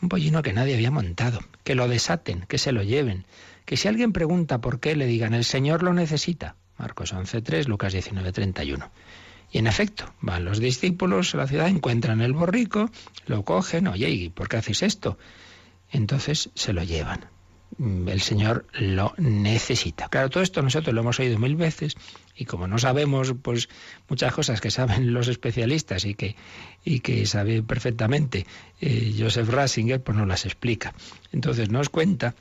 un 0.00 0.08
pollino 0.08 0.42
que 0.42 0.52
nadie 0.52 0.74
había 0.74 0.90
montado, 0.90 1.40
que 1.62 1.76
lo 1.76 1.86
desaten, 1.86 2.44
que 2.48 2.58
se 2.58 2.72
lo 2.72 2.82
lleven, 2.82 3.24
que 3.64 3.76
si 3.76 3.86
alguien 3.86 4.12
pregunta 4.12 4.60
por 4.60 4.80
qué 4.80 4.96
le 4.96 5.06
digan 5.06 5.34
el 5.34 5.44
Señor 5.44 5.84
lo 5.84 5.92
necesita. 5.92 6.56
Marcos 6.78 7.14
11.3, 7.14 7.66
Lucas 7.66 7.94
19.31. 7.94 8.90
Y 9.52 9.58
en 9.58 9.66
efecto, 9.66 10.12
van 10.22 10.46
los 10.46 10.58
discípulos 10.58 11.34
a 11.34 11.38
la 11.38 11.46
ciudad, 11.46 11.68
encuentran 11.68 12.22
el 12.22 12.32
borrico, 12.32 12.90
lo 13.26 13.44
cogen, 13.44 13.86
oye, 13.86 14.08
¿y 14.08 14.30
por 14.30 14.48
qué 14.48 14.56
hacéis 14.56 14.82
esto? 14.82 15.18
Entonces 15.90 16.50
se 16.54 16.72
lo 16.72 16.82
llevan. 16.82 17.26
Mm, 17.78 18.08
el 18.08 18.20
Señor 18.20 18.66
lo 18.72 19.14
necesita. 19.18 20.08
Claro, 20.08 20.30
todo 20.30 20.42
esto 20.42 20.62
nosotros 20.62 20.94
lo 20.94 21.00
hemos 21.02 21.20
oído 21.20 21.38
mil 21.38 21.56
veces 21.56 21.96
y 22.34 22.44
como 22.44 22.66
no 22.66 22.78
sabemos 22.78 23.34
pues 23.42 23.68
muchas 24.08 24.32
cosas 24.32 24.60
que 24.60 24.70
saben 24.70 25.12
los 25.12 25.28
especialistas 25.28 26.04
y 26.04 26.14
que 26.14 26.36
y 26.84 27.00
que 27.00 27.26
sabe 27.26 27.62
perfectamente 27.62 28.46
eh, 28.80 29.14
Joseph 29.18 29.48
Rasinger, 29.48 30.02
pues 30.02 30.16
nos 30.16 30.28
las 30.28 30.44
explica. 30.46 30.94
Entonces 31.32 31.70
nos 31.70 31.88
cuenta 31.88 32.34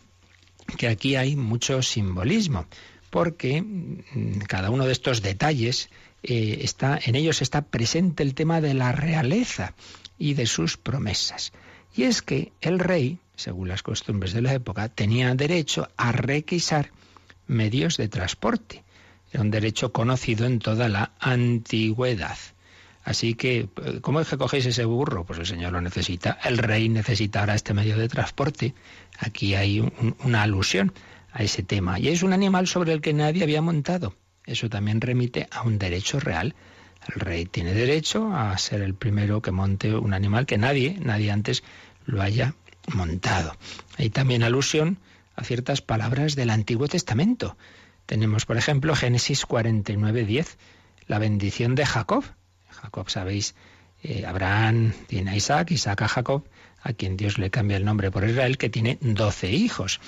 que 0.77 0.87
aquí 0.87 1.15
hay 1.15 1.35
mucho 1.35 1.81
simbolismo 1.81 2.67
porque 3.09 3.61
mm, 3.61 4.39
cada 4.47 4.69
uno 4.69 4.85
de 4.85 4.93
estos 4.93 5.21
detalles 5.21 5.89
eh, 6.23 6.59
está 6.61 6.99
en 7.03 7.15
ellos 7.15 7.41
está 7.41 7.61
presente 7.61 8.23
el 8.23 8.35
tema 8.35 8.61
de 8.61 8.73
la 8.73 8.91
realeza 8.91 9.73
y 10.17 10.33
de 10.33 10.45
sus 10.45 10.77
promesas. 10.77 11.51
Y 11.95 12.03
es 12.03 12.21
que 12.21 12.53
el 12.61 12.79
rey 12.79 13.19
según 13.41 13.67
las 13.67 13.83
costumbres 13.83 14.33
de 14.33 14.41
la 14.41 14.53
época, 14.53 14.87
tenía 14.87 15.33
derecho 15.35 15.89
a 15.97 16.11
requisar 16.11 16.91
medios 17.47 17.97
de 17.97 18.07
transporte. 18.07 18.83
Era 19.31 19.41
un 19.41 19.51
derecho 19.51 19.91
conocido 19.91 20.45
en 20.45 20.59
toda 20.59 20.87
la 20.87 21.13
antigüedad. 21.19 22.37
Así 23.03 23.33
que, 23.33 23.67
¿cómo 24.01 24.21
es 24.21 24.27
que 24.27 24.37
cogéis 24.37 24.67
ese 24.67 24.85
burro? 24.85 25.25
Pues 25.25 25.39
el 25.39 25.47
Señor 25.47 25.73
lo 25.73 25.81
necesita. 25.81 26.37
El 26.43 26.59
rey 26.59 26.87
necesitará 26.87 27.55
este 27.55 27.73
medio 27.73 27.97
de 27.97 28.07
transporte. 28.07 28.75
Aquí 29.17 29.55
hay 29.55 29.83
una 30.23 30.43
alusión 30.43 30.93
a 31.31 31.41
ese 31.41 31.63
tema. 31.63 31.99
Y 31.99 32.09
es 32.09 32.21
un 32.21 32.33
animal 32.33 32.67
sobre 32.67 32.93
el 32.93 33.01
que 33.01 33.13
nadie 33.13 33.43
había 33.43 33.61
montado. 33.61 34.15
Eso 34.45 34.69
también 34.69 35.01
remite 35.01 35.47
a 35.51 35.61
un 35.63 35.77
derecho 35.77 36.19
real. 36.19 36.55
El 37.07 37.19
rey 37.19 37.45
tiene 37.45 37.73
derecho 37.73 38.33
a 38.33 38.57
ser 38.57 38.81
el 38.81 38.93
primero 38.93 39.41
que 39.41 39.51
monte 39.51 39.95
un 39.95 40.13
animal 40.13 40.45
que 40.45 40.57
nadie, 40.57 40.97
nadie 40.99 41.31
antes 41.31 41.63
lo 42.05 42.21
haya 42.21 42.55
montado. 42.93 43.55
Hay 43.97 44.09
también 44.09 44.43
alusión 44.43 44.99
a 45.35 45.43
ciertas 45.43 45.81
palabras 45.81 46.35
del 46.35 46.49
Antiguo 46.49 46.87
Testamento. 46.87 47.57
Tenemos, 48.05 48.45
por 48.45 48.57
ejemplo, 48.57 48.95
Génesis 48.95 49.45
49, 49.45 50.25
10, 50.25 50.57
la 51.07 51.19
bendición 51.19 51.75
de 51.75 51.85
Jacob. 51.85 52.23
Jacob, 52.69 53.09
sabéis, 53.09 53.55
eh, 54.03 54.25
Abraham 54.25 54.93
tiene 55.07 55.31
a 55.31 55.35
Isaac, 55.35 55.71
Isaac 55.71 56.01
a 56.01 56.07
Jacob, 56.07 56.43
a 56.81 56.93
quien 56.93 57.17
Dios 57.17 57.37
le 57.37 57.49
cambia 57.51 57.77
el 57.77 57.85
nombre 57.85 58.11
por 58.11 58.27
Israel, 58.27 58.57
que 58.57 58.69
tiene 58.69 58.97
doce 59.01 59.51
hijos. 59.51 59.99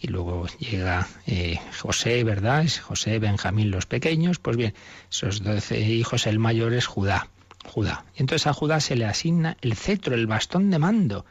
Y 0.00 0.08
luego 0.08 0.46
llega 0.58 1.06
eh, 1.26 1.58
José, 1.78 2.24
¿verdad? 2.24 2.64
Es 2.64 2.80
José, 2.80 3.18
Benjamín, 3.18 3.70
los 3.70 3.86
pequeños. 3.86 4.38
Pues 4.38 4.56
bien, 4.56 4.74
esos 5.10 5.42
doce 5.42 5.78
hijos, 5.80 6.26
el 6.26 6.38
mayor 6.38 6.72
es 6.72 6.86
Judá. 6.86 7.28
Judá. 7.64 8.04
Y 8.16 8.22
entonces 8.22 8.46
a 8.46 8.54
Judá 8.54 8.80
se 8.80 8.96
le 8.96 9.04
asigna 9.04 9.56
el 9.60 9.76
cetro, 9.76 10.14
el 10.14 10.26
bastón 10.26 10.70
de 10.70 10.78
mando 10.78 11.26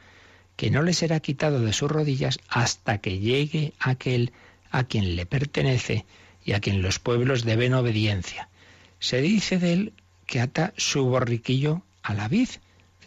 que 0.60 0.70
no 0.70 0.82
le 0.82 0.92
será 0.92 1.20
quitado 1.20 1.62
de 1.62 1.72
sus 1.72 1.90
rodillas 1.90 2.38
hasta 2.50 2.98
que 2.98 3.18
llegue 3.18 3.72
aquel 3.80 4.34
a 4.70 4.84
quien 4.84 5.16
le 5.16 5.24
pertenece 5.24 6.04
y 6.44 6.52
a 6.52 6.60
quien 6.60 6.82
los 6.82 6.98
pueblos 6.98 7.44
deben 7.44 7.72
obediencia. 7.72 8.50
Se 8.98 9.22
dice 9.22 9.58
de 9.58 9.72
él 9.72 9.92
que 10.26 10.38
ata 10.38 10.74
su 10.76 11.06
borriquillo 11.06 11.80
a 12.02 12.12
la 12.12 12.28
vid, 12.28 12.50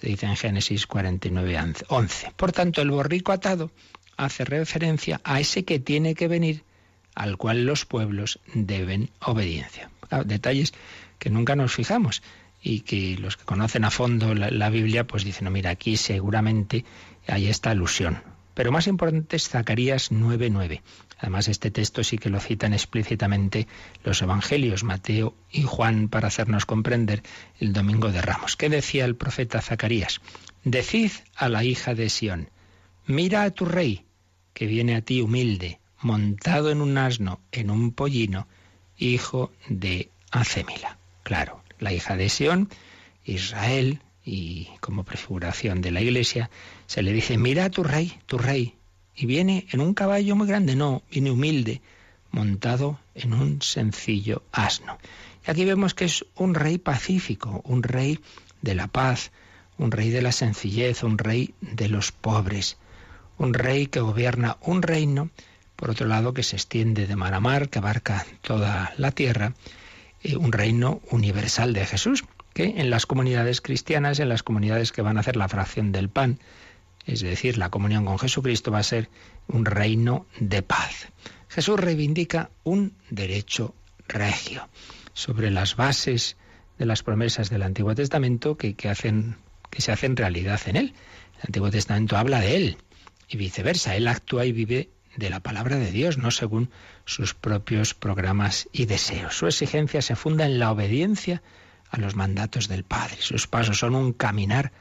se 0.01 0.07
dice 0.07 0.25
en 0.25 0.35
Génesis 0.35 0.87
49, 0.87 1.75
11. 1.89 2.31
Por 2.35 2.51
tanto, 2.53 2.81
el 2.81 2.89
borrico 2.89 3.31
atado 3.31 3.69
hace 4.17 4.45
referencia 4.45 5.21
a 5.23 5.39
ese 5.39 5.65
que 5.65 5.79
tiene 5.79 6.15
que 6.15 6.27
venir, 6.27 6.63
al 7.15 7.37
cual 7.37 7.65
los 7.65 7.85
pueblos 7.85 8.39
deben 8.53 9.09
obediencia. 9.19 9.89
detalles 10.25 10.73
que 11.19 11.29
nunca 11.29 11.55
nos 11.55 11.73
fijamos 11.73 12.21
y 12.61 12.81
que 12.81 13.17
los 13.17 13.37
que 13.37 13.45
conocen 13.45 13.83
a 13.83 13.91
fondo 13.91 14.33
la, 14.33 14.69
Biblia 14.69 15.05
pues 15.05 15.23
dicen, 15.23 15.45
no, 15.45 15.51
mira, 15.51 15.71
aquí 15.71 15.97
seguramente 15.97 16.85
hay 17.27 17.47
esta 17.47 17.71
alusión. 17.71 18.23
Pero 18.53 18.71
más 18.71 18.87
importante 18.87 19.35
es 19.35 19.49
Zacarías 19.49 20.11
9:9. 20.11 20.81
Además, 21.17 21.47
este 21.47 21.71
texto 21.71 22.03
sí 22.03 22.17
que 22.17 22.29
lo 22.29 22.39
citan 22.39 22.73
explícitamente 22.73 23.67
los 24.03 24.21
evangelios, 24.21 24.83
Mateo 24.83 25.35
y 25.51 25.63
Juan, 25.63 26.07
para 26.07 26.27
hacernos 26.27 26.65
comprender 26.65 27.23
el 27.59 27.73
domingo 27.73 28.11
de 28.11 28.21
Ramos. 28.21 28.55
¿Qué 28.55 28.69
decía 28.69 29.05
el 29.05 29.15
profeta 29.15 29.61
Zacarías? 29.61 30.21
Decid 30.63 31.11
a 31.35 31.49
la 31.49 31.63
hija 31.63 31.95
de 31.95 32.09
Sión, 32.09 32.49
mira 33.05 33.43
a 33.43 33.51
tu 33.51 33.65
rey, 33.65 34.05
que 34.53 34.67
viene 34.67 34.95
a 34.95 35.01
ti 35.01 35.21
humilde, 35.21 35.79
montado 36.01 36.71
en 36.71 36.81
un 36.81 36.97
asno, 36.97 37.39
en 37.51 37.69
un 37.69 37.91
pollino, 37.91 38.47
hijo 38.97 39.51
de 39.67 40.09
Acémila. 40.31 40.97
Claro, 41.23 41.63
la 41.79 41.93
hija 41.93 42.15
de 42.15 42.29
Sión, 42.29 42.69
Israel, 43.25 43.99
y 44.25 44.67
como 44.79 45.03
prefiguración 45.03 45.81
de 45.81 45.91
la 45.91 46.01
iglesia, 46.01 46.49
se 46.87 47.01
le 47.01 47.13
dice, 47.13 47.37
mira 47.37 47.65
a 47.65 47.69
tu 47.69 47.83
rey, 47.83 48.19
tu 48.25 48.37
rey, 48.37 48.75
y 49.15 49.25
viene 49.25 49.67
en 49.71 49.81
un 49.81 49.93
caballo 49.93 50.35
muy 50.35 50.47
grande, 50.47 50.75
no, 50.75 51.03
viene 51.11 51.31
humilde, 51.31 51.81
montado 52.31 52.99
en 53.15 53.33
un 53.33 53.61
sencillo 53.61 54.43
asno. 54.51 54.97
Y 55.45 55.51
aquí 55.51 55.65
vemos 55.65 55.93
que 55.93 56.05
es 56.05 56.25
un 56.35 56.55
rey 56.55 56.77
pacífico, 56.77 57.61
un 57.65 57.83
rey 57.83 58.19
de 58.61 58.75
la 58.75 58.87
paz, 58.87 59.31
un 59.77 59.91
rey 59.91 60.09
de 60.09 60.21
la 60.21 60.31
sencillez, 60.31 61.03
un 61.03 61.17
rey 61.17 61.53
de 61.61 61.89
los 61.89 62.11
pobres, 62.11 62.77
un 63.37 63.53
rey 63.53 63.87
que 63.87 63.99
gobierna 63.99 64.57
un 64.61 64.81
reino, 64.81 65.29
por 65.75 65.89
otro 65.89 66.07
lado, 66.07 66.33
que 66.33 66.43
se 66.43 66.55
extiende 66.55 67.07
de 67.07 67.15
mar 67.15 67.33
a 67.33 67.39
mar, 67.39 67.69
que 67.69 67.79
abarca 67.79 68.25
toda 68.41 68.93
la 68.97 69.11
tierra, 69.11 69.53
eh, 70.23 70.37
un 70.37 70.51
reino 70.51 71.01
universal 71.09 71.73
de 71.73 71.85
Jesús, 71.85 72.23
que 72.53 72.75
en 72.77 72.89
las 72.89 73.05
comunidades 73.05 73.61
cristianas, 73.61 74.19
en 74.19 74.29
las 74.29 74.43
comunidades 74.43 74.91
que 74.91 75.01
van 75.01 75.17
a 75.17 75.21
hacer 75.21 75.35
la 75.35 75.49
fracción 75.49 75.91
del 75.91 76.09
pan, 76.09 76.39
es 77.05 77.21
decir, 77.21 77.57
la 77.57 77.69
comunión 77.69 78.05
con 78.05 78.19
Jesucristo 78.19 78.71
va 78.71 78.79
a 78.79 78.83
ser 78.83 79.09
un 79.47 79.65
reino 79.65 80.25
de 80.39 80.61
paz. 80.61 81.07
Jesús 81.49 81.79
reivindica 81.79 82.49
un 82.63 82.93
derecho 83.09 83.75
regio 84.07 84.69
sobre 85.13 85.51
las 85.51 85.75
bases 85.75 86.37
de 86.77 86.85
las 86.85 87.03
promesas 87.03 87.49
del 87.49 87.63
Antiguo 87.63 87.93
Testamento 87.93 88.55
que, 88.55 88.75
hacen, 88.89 89.35
que 89.69 89.81
se 89.81 89.91
hacen 89.91 90.15
realidad 90.15 90.61
en 90.65 90.77
él. 90.77 90.93
El 91.39 91.47
Antiguo 91.47 91.69
Testamento 91.69 92.15
habla 92.15 92.39
de 92.39 92.55
él 92.55 92.77
y 93.33 93.37
viceversa. 93.37 93.95
Él 93.95 94.07
actúa 94.07 94.45
y 94.45 94.51
vive 94.51 94.89
de 95.15 95.29
la 95.29 95.41
palabra 95.41 95.77
de 95.77 95.91
Dios, 95.91 96.17
no 96.17 96.31
según 96.31 96.69
sus 97.05 97.33
propios 97.33 97.93
programas 97.93 98.67
y 98.71 98.85
deseos. 98.85 99.37
Su 99.37 99.47
exigencia 99.47 100.01
se 100.01 100.15
funda 100.15 100.45
en 100.45 100.59
la 100.59 100.71
obediencia 100.71 101.41
a 101.89 101.99
los 101.99 102.15
mandatos 102.15 102.67
del 102.67 102.83
Padre. 102.83 103.17
Sus 103.19 103.47
pasos 103.47 103.79
son 103.79 103.95
un 103.95 104.13
caminar 104.13 104.71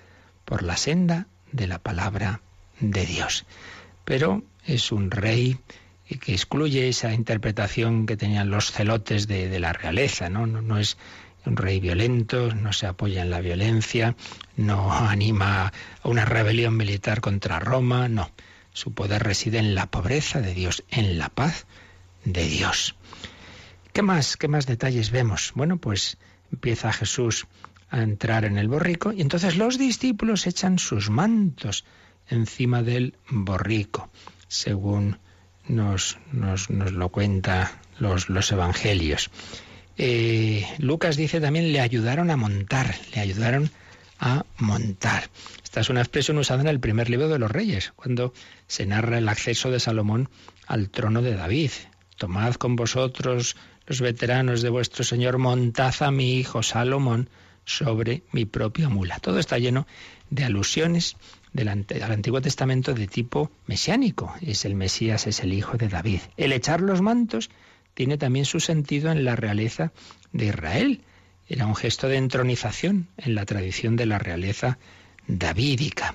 por 0.45 0.63
la 0.63 0.77
senda 0.77 1.27
de 1.53 1.67
la 1.67 1.79
palabra 1.79 2.41
de 2.81 3.07
Dios. 3.07 3.45
Pero 4.05 4.43
es 4.67 4.93
un 4.93 5.11
rey 5.11 5.59
que 6.21 6.33
excluye 6.33 6.89
esa 6.89 7.13
interpretación 7.13 8.07
que 8.07 8.17
tenían 8.17 8.51
los 8.51 8.71
celotes 8.71 9.27
de, 9.27 9.59
la 9.61 9.73
realeza, 9.73 10.29
¿no? 10.29 10.47
¿no? 10.47 10.61
No 10.61 10.79
es 10.79 10.97
un 11.45 11.57
rey 11.57 11.81
violento, 11.81 12.55
no 12.55 12.73
se 12.73 12.87
apoya 12.87 13.23
en 13.23 13.31
la 13.31 13.41
violencia, 13.41 14.17
no 14.57 14.93
anima 15.09 15.73
a 16.03 16.09
una 16.09 16.25
rebelión 16.25 16.77
militar 16.77 17.21
contra 17.21 17.61
Roma, 17.61 18.09
no. 18.09 18.31
Su 18.75 18.95
poder 18.95 19.23
reside 19.23 19.59
en 19.59 19.75
la 19.75 19.91
pobreza 19.91 20.41
de 20.41 20.55
Dios, 20.55 20.85
en 20.89 21.19
la 21.19 21.29
paz 21.29 21.67
de 22.25 22.47
Dios. 22.47 22.97
¿Qué 23.93 24.01
más? 24.01 24.39
¿Qué 24.39 24.49
más 24.49 24.67
detalles 24.67 25.11
vemos? 25.11 25.53
Bueno, 25.55 25.77
pues 25.77 26.17
empieza 26.51 26.93
Jesús 26.93 27.47
a 27.91 28.03
entrar 28.03 28.47
en 28.47 28.57
el 28.57 28.69
borrico 28.69 29.13
y 29.13 29.21
entonces 29.21 29.57
los 29.57 29.79
discípulos 29.79 30.47
echan 30.47 30.79
sus 30.79 31.11
mantos 31.11 31.85
encima 32.29 32.83
del 32.83 33.15
borrico, 33.29 34.09
según 34.49 35.19
nos, 35.69 36.19
nos, 36.33 36.71
lo 36.71 37.09
cuenta 37.11 37.81
los, 37.99 38.31
los 38.31 38.51
evangelios. 38.51 39.31
Eh, 39.99 40.67
Lucas 40.79 41.17
dice 41.17 41.41
también 41.41 41.73
le 41.73 41.81
ayudaron 41.81 42.31
a 42.31 42.37
montar, 42.37 42.95
le 43.15 43.21
ayudaron 43.21 43.71
a 44.19 44.45
montar. 44.59 45.31
Esta 45.63 45.81
es 45.81 45.91
una 45.91 46.01
expresión 46.01 46.39
usada 46.39 46.61
en 46.63 46.69
el 46.69 46.81
primer 46.81 47.11
libro 47.11 47.29
de 47.29 47.39
los 47.39 47.51
Reyes, 47.51 47.93
cuando 47.97 48.33
se 48.67 48.87
narra 48.87 49.19
el 49.19 49.29
acceso 49.29 49.71
de 49.71 49.81
Salomón 49.81 50.29
al 50.67 50.91
trono 50.91 51.23
de 51.23 51.35
David. 51.35 51.71
Tomad 52.17 52.55
con 52.55 52.77
vosotros 52.77 53.57
los 53.87 54.01
veteranos 54.01 54.63
de 54.63 54.69
vuestro 54.69 55.05
Señor, 55.05 55.39
montad 55.39 55.95
a 56.01 56.11
mi 56.11 56.37
hijo 56.37 56.63
Salomón 56.63 57.29
sobre 57.65 58.23
mi 58.33 58.45
propia 58.45 58.89
mula. 58.89 59.19
Todo 59.19 59.39
está 59.39 59.59
lleno 59.59 59.87
de 60.31 60.45
alusiones 60.45 61.17
del 61.53 61.69
al 61.69 62.13
Antiguo 62.13 62.41
Testamento 62.41 62.95
de 62.95 63.07
tipo 63.07 63.51
mesiánico. 63.67 64.35
Es 64.41 64.65
el 64.65 64.75
Mesías, 64.75 65.27
es 65.27 65.41
el 65.41 65.53
hijo 65.53 65.77
de 65.77 65.89
David. 65.89 66.21
El 66.37 66.53
echar 66.53 66.81
los 66.81 67.03
mantos 67.03 67.51
tiene 67.95 68.19
también 68.19 68.45
su 68.45 68.61
sentido 68.61 69.11
en 69.11 69.25
la 69.25 69.37
realeza 69.37 69.93
de 70.33 70.47
Israel. 70.47 71.03
Era 71.49 71.67
un 71.67 71.77
gesto 71.77 72.09
de 72.09 72.17
entronización 72.17 73.09
en 73.17 73.35
la 73.35 73.45
tradición 73.45 73.97
de 73.97 74.07
la 74.07 74.19
realeza 74.19 74.79
davídica. 75.27 76.15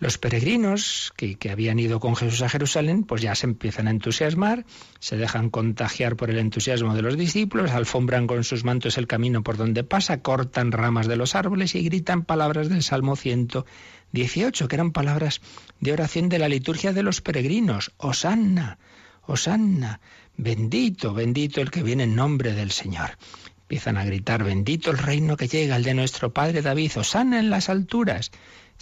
Los 0.00 0.18
peregrinos 0.18 1.12
que, 1.16 1.36
que, 1.36 1.50
habían 1.50 1.78
ido 1.78 2.00
con 2.00 2.16
Jesús 2.16 2.42
a 2.42 2.48
Jerusalén, 2.48 3.04
pues 3.04 3.22
ya 3.22 3.34
se 3.34 3.46
empiezan 3.46 3.86
a 3.86 3.90
entusiasmar, 3.90 4.66
se 4.98 5.16
dejan 5.16 5.50
contagiar 5.50 6.16
por 6.16 6.30
el 6.30 6.38
entusiasmo 6.38 6.94
de 6.94 7.02
los 7.02 7.16
discípulos, 7.16 7.70
alfombran 7.70 8.26
con 8.26 8.42
sus 8.42 8.64
mantos 8.64 8.98
el 8.98 9.06
camino 9.06 9.42
por 9.42 9.56
donde 9.56 9.84
pasa, 9.84 10.20
cortan 10.20 10.72
ramas 10.72 11.06
de 11.06 11.16
los 11.16 11.34
árboles 11.34 11.74
y 11.74 11.82
gritan 11.84 12.24
palabras 12.24 12.68
del 12.68 12.82
Salmo 12.82 13.14
118, 13.14 14.68
que 14.68 14.76
eran 14.76 14.90
palabras 14.90 15.40
de 15.80 15.92
oración 15.92 16.28
de 16.28 16.40
la 16.40 16.48
liturgia 16.48 16.92
de 16.92 17.02
los 17.02 17.20
peregrinos. 17.20 17.92
Osanna, 17.96 18.78
Osanna, 19.22 20.00
bendito, 20.36 21.14
bendito 21.14 21.60
el 21.60 21.70
que 21.70 21.82
viene 21.82 22.04
en 22.04 22.14
nombre 22.14 22.52
del 22.52 22.70
Señor. 22.70 23.18
Empiezan 23.62 23.96
a 23.96 24.04
gritar, 24.04 24.44
bendito 24.44 24.90
el 24.90 24.98
reino 24.98 25.36
que 25.36 25.48
llega, 25.48 25.76
el 25.76 25.84
de 25.84 25.94
nuestro 25.94 26.32
Padre 26.32 26.62
David, 26.62 26.92
Osanna 26.96 27.38
en 27.38 27.50
las 27.50 27.68
alturas 27.68 28.30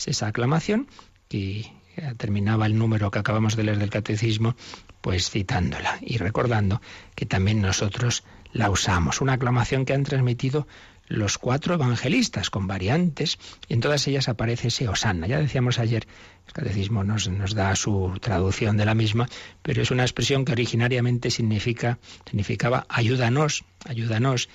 esa 0.07 0.29
aclamación 0.29 0.89
que 1.29 1.73
terminaba 2.17 2.67
el 2.67 2.79
número 2.79 3.11
que 3.11 3.19
acabamos 3.19 3.57
de 3.57 3.65
leer 3.65 3.79
del 3.79 3.91
catecismo, 3.91 4.57
pues 5.01 5.31
citándola 5.31 5.99
y 6.01 6.17
recordando 6.19 6.81
que 7.15 7.27
también 7.27 7.61
nosotros 7.61 8.25
la 8.53 8.71
usamos. 8.71 9.21
Una 9.21 9.35
aclamación 9.35 9.85
que 9.85 9.93
han 9.93 10.05
transmitido 10.05 10.67
los 11.07 11.37
cuatro 11.37 11.75
evangelistas 11.75 12.49
con 12.49 12.67
variantes 12.67 13.39
y 13.69 13.75
en 13.75 13.81
todas 13.81 14.07
ellas 14.07 14.29
aparece 14.29 14.69
ese 14.69 14.89
Osanna. 14.89 15.27
Ya 15.27 15.39
decíamos 15.39 15.79
ayer, 15.79 16.07
el 16.55 16.63
catecismo 16.63 17.03
nos, 17.03 17.55
da 17.55 17.75
su 17.77 18.19
traducción 18.21 18.77
de 18.77 18.85
la 18.85 18.95
misma, 18.95 19.27
pero 19.63 19.81
es 19.81 19.91
una 19.91 20.03
expresión 20.03 20.45
que 20.45 20.53
originariamente 20.53 21.31
significa, 21.31 21.99
significaba 22.27 22.85
ayúdanos, 22.89 23.65
ayúdanos, 23.87 24.49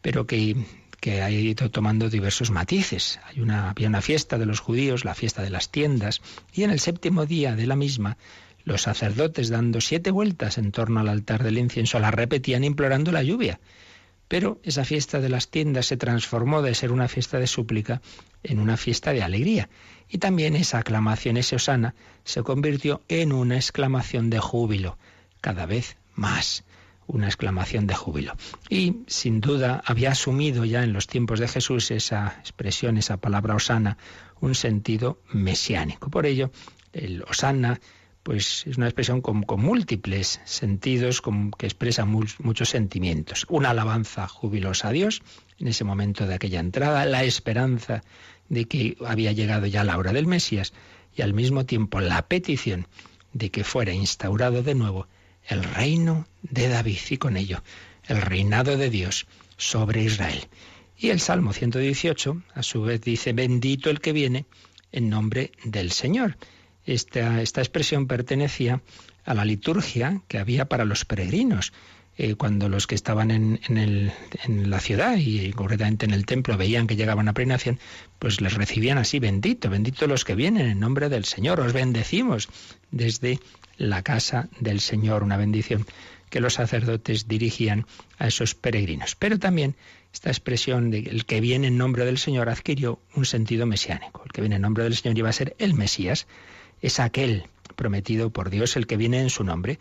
pero 0.00 0.26
que 0.26 0.56
que 1.02 1.20
ha 1.20 1.32
ido 1.32 1.68
tomando 1.68 2.08
diversos 2.08 2.52
matices. 2.52 3.18
Hay 3.24 3.40
una, 3.40 3.70
había 3.70 3.88
una 3.88 4.00
fiesta 4.00 4.38
de 4.38 4.46
los 4.46 4.60
judíos, 4.60 5.04
la 5.04 5.16
fiesta 5.16 5.42
de 5.42 5.50
las 5.50 5.68
tiendas, 5.68 6.20
y 6.52 6.62
en 6.62 6.70
el 6.70 6.78
séptimo 6.78 7.26
día 7.26 7.56
de 7.56 7.66
la 7.66 7.74
misma, 7.74 8.18
los 8.62 8.82
sacerdotes, 8.82 9.48
dando 9.48 9.80
siete 9.80 10.12
vueltas 10.12 10.58
en 10.58 10.70
torno 10.70 11.00
al 11.00 11.08
altar 11.08 11.42
del 11.42 11.58
incienso, 11.58 11.98
la 11.98 12.12
repetían 12.12 12.62
implorando 12.62 13.10
la 13.10 13.24
lluvia. 13.24 13.58
Pero 14.32 14.58
esa 14.62 14.86
fiesta 14.86 15.20
de 15.20 15.28
las 15.28 15.50
tiendas 15.50 15.84
se 15.84 15.98
transformó 15.98 16.62
de 16.62 16.74
ser 16.74 16.90
una 16.90 17.06
fiesta 17.06 17.38
de 17.38 17.46
súplica 17.46 18.00
en 18.42 18.60
una 18.60 18.78
fiesta 18.78 19.12
de 19.12 19.22
alegría. 19.22 19.68
Y 20.08 20.16
también 20.16 20.56
esa 20.56 20.78
aclamación, 20.78 21.36
ese 21.36 21.56
osana, 21.56 21.94
se 22.24 22.42
convirtió 22.42 23.02
en 23.08 23.34
una 23.34 23.56
exclamación 23.56 24.30
de 24.30 24.38
júbilo, 24.38 24.96
cada 25.42 25.66
vez 25.66 25.98
más 26.14 26.64
una 27.06 27.26
exclamación 27.26 27.86
de 27.86 27.94
júbilo. 27.94 28.34
Y 28.70 29.00
sin 29.06 29.42
duda 29.42 29.82
había 29.84 30.12
asumido 30.12 30.64
ya 30.64 30.82
en 30.82 30.94
los 30.94 31.08
tiempos 31.08 31.38
de 31.38 31.48
Jesús 31.48 31.90
esa 31.90 32.36
expresión, 32.38 32.96
esa 32.96 33.18
palabra 33.18 33.54
osana, 33.54 33.98
un 34.40 34.54
sentido 34.54 35.20
mesiánico. 35.30 36.08
Por 36.08 36.24
ello, 36.24 36.50
el 36.94 37.22
osana 37.24 37.82
pues 38.22 38.66
es 38.66 38.76
una 38.76 38.86
expresión 38.86 39.20
con, 39.20 39.44
múltiples 39.60 40.40
sentidos 40.44 41.22
que 41.58 41.66
expresa 41.66 42.04
muchos 42.04 42.68
sentimientos. 42.68 43.46
Una 43.48 43.70
alabanza 43.70 44.28
jubilosa 44.28 44.88
a 44.88 44.92
Dios 44.92 45.22
en 45.58 45.68
ese 45.68 45.84
momento 45.84 46.26
de 46.26 46.34
aquella 46.34 46.60
entrada, 46.60 47.04
la 47.06 47.24
esperanza 47.24 48.02
de 48.48 48.66
que 48.66 48.96
había 49.06 49.32
llegado 49.32 49.66
ya 49.66 49.84
la 49.84 49.98
hora 49.98 50.12
del 50.12 50.26
Mesías 50.26 50.72
y 51.16 51.22
al 51.22 51.34
mismo 51.34 51.66
tiempo 51.66 52.00
la 52.00 52.22
petición 52.22 52.86
de 53.32 53.50
que 53.50 53.64
fuera 53.64 53.92
instaurado 53.92 54.62
de 54.62 54.74
nuevo 54.74 55.06
el 55.46 55.64
reino 55.64 56.26
de 56.42 56.68
David 56.68 56.98
y 57.10 57.16
con 57.16 57.36
ello 57.36 57.62
el 58.06 58.20
reinado 58.20 58.76
de 58.76 58.90
Dios 58.90 59.26
sobre 59.56 60.02
Israel. 60.02 60.46
Y 60.96 61.10
el 61.10 61.20
Salmo 61.20 61.52
118, 61.52 62.42
a 62.54 62.62
su 62.62 62.82
vez, 62.82 63.00
dice, 63.00 63.32
bendito 63.32 63.90
el 63.90 64.00
que 64.00 64.12
viene 64.12 64.46
en 64.92 65.08
nombre 65.08 65.52
del 65.64 65.90
Señor. 65.90 66.36
Esta, 66.84 67.42
esta 67.42 67.60
expresión 67.60 68.06
pertenecía 68.06 68.82
a 69.24 69.34
la 69.34 69.44
liturgia 69.44 70.22
que 70.28 70.38
había 70.38 70.66
para 70.66 70.84
los 70.84 71.04
peregrinos. 71.04 71.72
Eh, 72.18 72.34
cuando 72.34 72.68
los 72.68 72.86
que 72.86 72.94
estaban 72.94 73.30
en, 73.30 73.58
el, 73.68 74.12
en, 74.44 74.68
la 74.68 74.80
ciudad 74.80 75.16
y 75.16 75.50
concretamente 75.52 76.04
en 76.04 76.12
el 76.12 76.26
templo 76.26 76.58
veían 76.58 76.86
que 76.86 76.96
llegaban 76.96 77.26
a 77.28 77.32
prenación, 77.32 77.78
pues 78.18 78.42
les 78.42 78.52
recibían 78.52 78.98
así, 78.98 79.18
bendito, 79.18 79.70
bendito 79.70 80.06
los 80.06 80.26
que 80.26 80.34
vienen 80.34 80.66
en 80.66 80.78
nombre 80.78 81.08
del 81.08 81.24
Señor, 81.24 81.60
os 81.60 81.72
bendecimos 81.72 82.50
desde 82.90 83.40
la 83.78 84.02
casa 84.02 84.50
del 84.60 84.80
Señor, 84.80 85.22
una 85.22 85.38
bendición 85.38 85.86
que 86.28 86.40
los 86.40 86.54
sacerdotes 86.54 87.28
dirigían 87.28 87.86
a 88.18 88.26
esos 88.26 88.54
peregrinos. 88.54 89.16
Pero 89.16 89.38
también 89.38 89.74
esta 90.12 90.30
expresión 90.30 90.90
de 90.90 90.98
el 90.98 91.24
que 91.24 91.40
viene 91.40 91.68
en 91.68 91.78
nombre 91.78 92.04
del 92.04 92.18
Señor 92.18 92.50
adquirió 92.50 93.00
un 93.14 93.24
sentido 93.24 93.66
mesiánico. 93.66 94.22
El 94.24 94.32
que 94.32 94.42
viene 94.42 94.56
en 94.56 94.62
nombre 94.62 94.84
del 94.84 94.96
Señor 94.96 95.16
iba 95.16 95.30
a 95.30 95.32
ser 95.32 95.56
el 95.58 95.74
Mesías, 95.74 96.26
es 96.82 97.00
aquel 97.00 97.46
prometido 97.76 98.30
por 98.30 98.50
Dios, 98.50 98.76
el 98.76 98.86
que 98.86 98.98
viene 98.98 99.20
en 99.20 99.30
su 99.30 99.44
nombre. 99.44 99.78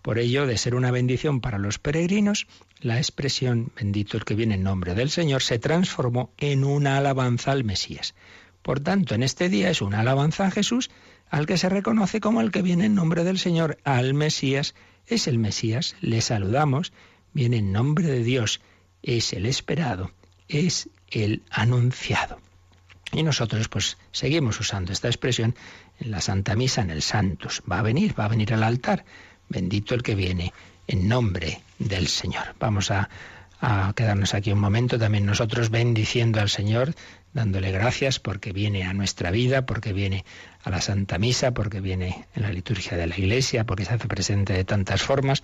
Por 0.00 0.18
ello, 0.18 0.46
de 0.46 0.56
ser 0.56 0.74
una 0.74 0.90
bendición 0.90 1.40
para 1.40 1.58
los 1.58 1.78
peregrinos, 1.78 2.46
la 2.80 2.98
expresión 2.98 3.72
bendito 3.76 4.16
el 4.16 4.24
que 4.24 4.34
viene 4.34 4.54
en 4.54 4.62
nombre 4.62 4.94
del 4.94 5.10
Señor 5.10 5.42
se 5.42 5.58
transformó 5.58 6.30
en 6.38 6.64
una 6.64 6.98
alabanza 6.98 7.52
al 7.52 7.64
Mesías. 7.64 8.14
Por 8.62 8.80
tanto, 8.80 9.14
en 9.14 9.22
este 9.22 9.48
día 9.48 9.70
es 9.70 9.82
una 9.82 10.00
alabanza 10.00 10.46
a 10.46 10.50
Jesús, 10.50 10.90
al 11.30 11.46
que 11.46 11.58
se 11.58 11.68
reconoce 11.68 12.20
como 12.20 12.40
el 12.40 12.50
que 12.50 12.62
viene 12.62 12.86
en 12.86 12.94
nombre 12.94 13.24
del 13.24 13.38
Señor, 13.38 13.78
al 13.84 14.14
Mesías. 14.14 14.74
Es 15.06 15.26
el 15.26 15.38
Mesías, 15.38 15.96
le 16.00 16.20
saludamos, 16.20 16.92
viene 17.32 17.58
en 17.58 17.72
nombre 17.72 18.06
de 18.06 18.22
Dios, 18.22 18.60
es 19.02 19.32
el 19.32 19.46
esperado, 19.46 20.12
es 20.48 20.88
el 21.10 21.42
anunciado. 21.50 22.38
Y 23.12 23.22
nosotros 23.22 23.68
pues 23.68 23.96
seguimos 24.12 24.58
usando 24.60 24.92
esta 24.92 25.08
expresión 25.08 25.54
en 26.00 26.10
la 26.10 26.20
Santa 26.20 26.54
Misa, 26.56 26.82
en 26.82 26.90
el 26.90 27.02
Santos. 27.02 27.62
Va 27.70 27.78
a 27.78 27.82
venir, 27.82 28.18
va 28.18 28.26
a 28.26 28.28
venir 28.28 28.52
al 28.54 28.62
altar. 28.62 29.04
Bendito 29.48 29.94
el 29.94 30.02
que 30.02 30.14
viene 30.14 30.52
en 30.86 31.08
nombre 31.08 31.60
del 31.78 32.08
Señor. 32.08 32.54
Vamos 32.58 32.90
a, 32.90 33.08
a 33.60 33.92
quedarnos 33.94 34.34
aquí 34.34 34.52
un 34.52 34.60
momento 34.60 34.98
también 34.98 35.26
nosotros 35.26 35.70
bendiciendo 35.70 36.40
al 36.40 36.48
Señor, 36.48 36.94
dándole 37.32 37.72
gracias 37.72 38.18
porque 38.18 38.52
viene 38.52 38.84
a 38.84 38.92
nuestra 38.92 39.30
vida, 39.30 39.66
porque 39.66 39.92
viene 39.92 40.24
a 40.64 40.70
la 40.70 40.80
Santa 40.80 41.18
Misa, 41.18 41.52
porque 41.52 41.80
viene 41.80 42.26
en 42.34 42.42
la 42.42 42.50
liturgia 42.50 42.96
de 42.96 43.06
la 43.06 43.18
Iglesia, 43.18 43.64
porque 43.64 43.84
se 43.84 43.94
hace 43.94 44.08
presente 44.08 44.54
de 44.54 44.64
tantas 44.64 45.02
formas. 45.02 45.42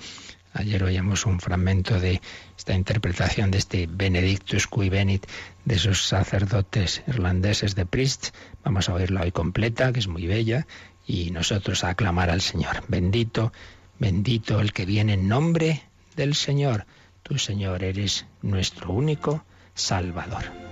Ayer 0.52 0.82
oíamos 0.82 1.26
un 1.26 1.38
fragmento 1.38 2.00
de 2.00 2.20
esta 2.56 2.74
interpretación 2.74 3.50
de 3.50 3.58
este 3.58 3.86
Benedictus 3.86 4.66
cui 4.66 4.88
venit 4.88 5.26
de 5.64 5.76
esos 5.76 6.08
sacerdotes 6.08 7.02
irlandeses 7.06 7.74
de 7.74 7.86
Priest. 7.86 8.34
Vamos 8.64 8.88
a 8.88 8.94
oírla 8.94 9.22
hoy 9.22 9.30
completa, 9.30 9.92
que 9.92 10.00
es 10.00 10.08
muy 10.08 10.26
bella, 10.26 10.66
y 11.06 11.30
nosotros 11.30 11.84
a 11.84 11.90
aclamar 11.90 12.30
al 12.30 12.40
Señor. 12.40 12.82
Bendito, 12.88 13.52
bendito 13.98 14.60
el 14.60 14.72
que 14.72 14.86
viene 14.86 15.14
en 15.14 15.28
nombre 15.28 15.82
del 16.16 16.34
Señor. 16.34 16.86
Tú, 17.22 17.38
Señor, 17.38 17.84
eres 17.84 18.26
nuestro 18.42 18.90
único 18.90 19.44
Salvador. 19.74 20.69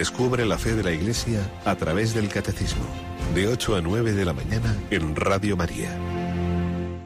Descubre 0.00 0.46
la 0.46 0.56
fe 0.56 0.74
de 0.74 0.82
la 0.82 0.92
Iglesia 0.92 1.40
a 1.66 1.76
través 1.76 2.14
del 2.14 2.30
Catecismo, 2.30 2.86
de 3.34 3.48
8 3.48 3.76
a 3.76 3.82
9 3.82 4.14
de 4.14 4.24
la 4.24 4.32
mañana 4.32 4.74
en 4.90 5.14
Radio 5.14 5.58
María. 5.58 5.94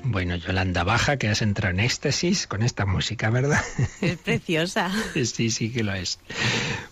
Bueno, 0.04 0.36
Yolanda 0.36 0.84
Baja, 0.84 1.16
que 1.16 1.26
has 1.26 1.42
entrado 1.42 1.74
en 1.74 1.80
éxtasis 1.80 2.46
con 2.46 2.62
esta 2.62 2.86
música, 2.86 3.30
¿verdad? 3.30 3.60
Es 4.00 4.16
preciosa. 4.18 4.92
sí, 5.24 5.50
sí 5.50 5.72
que 5.72 5.82
lo 5.82 5.92
es. 5.92 6.20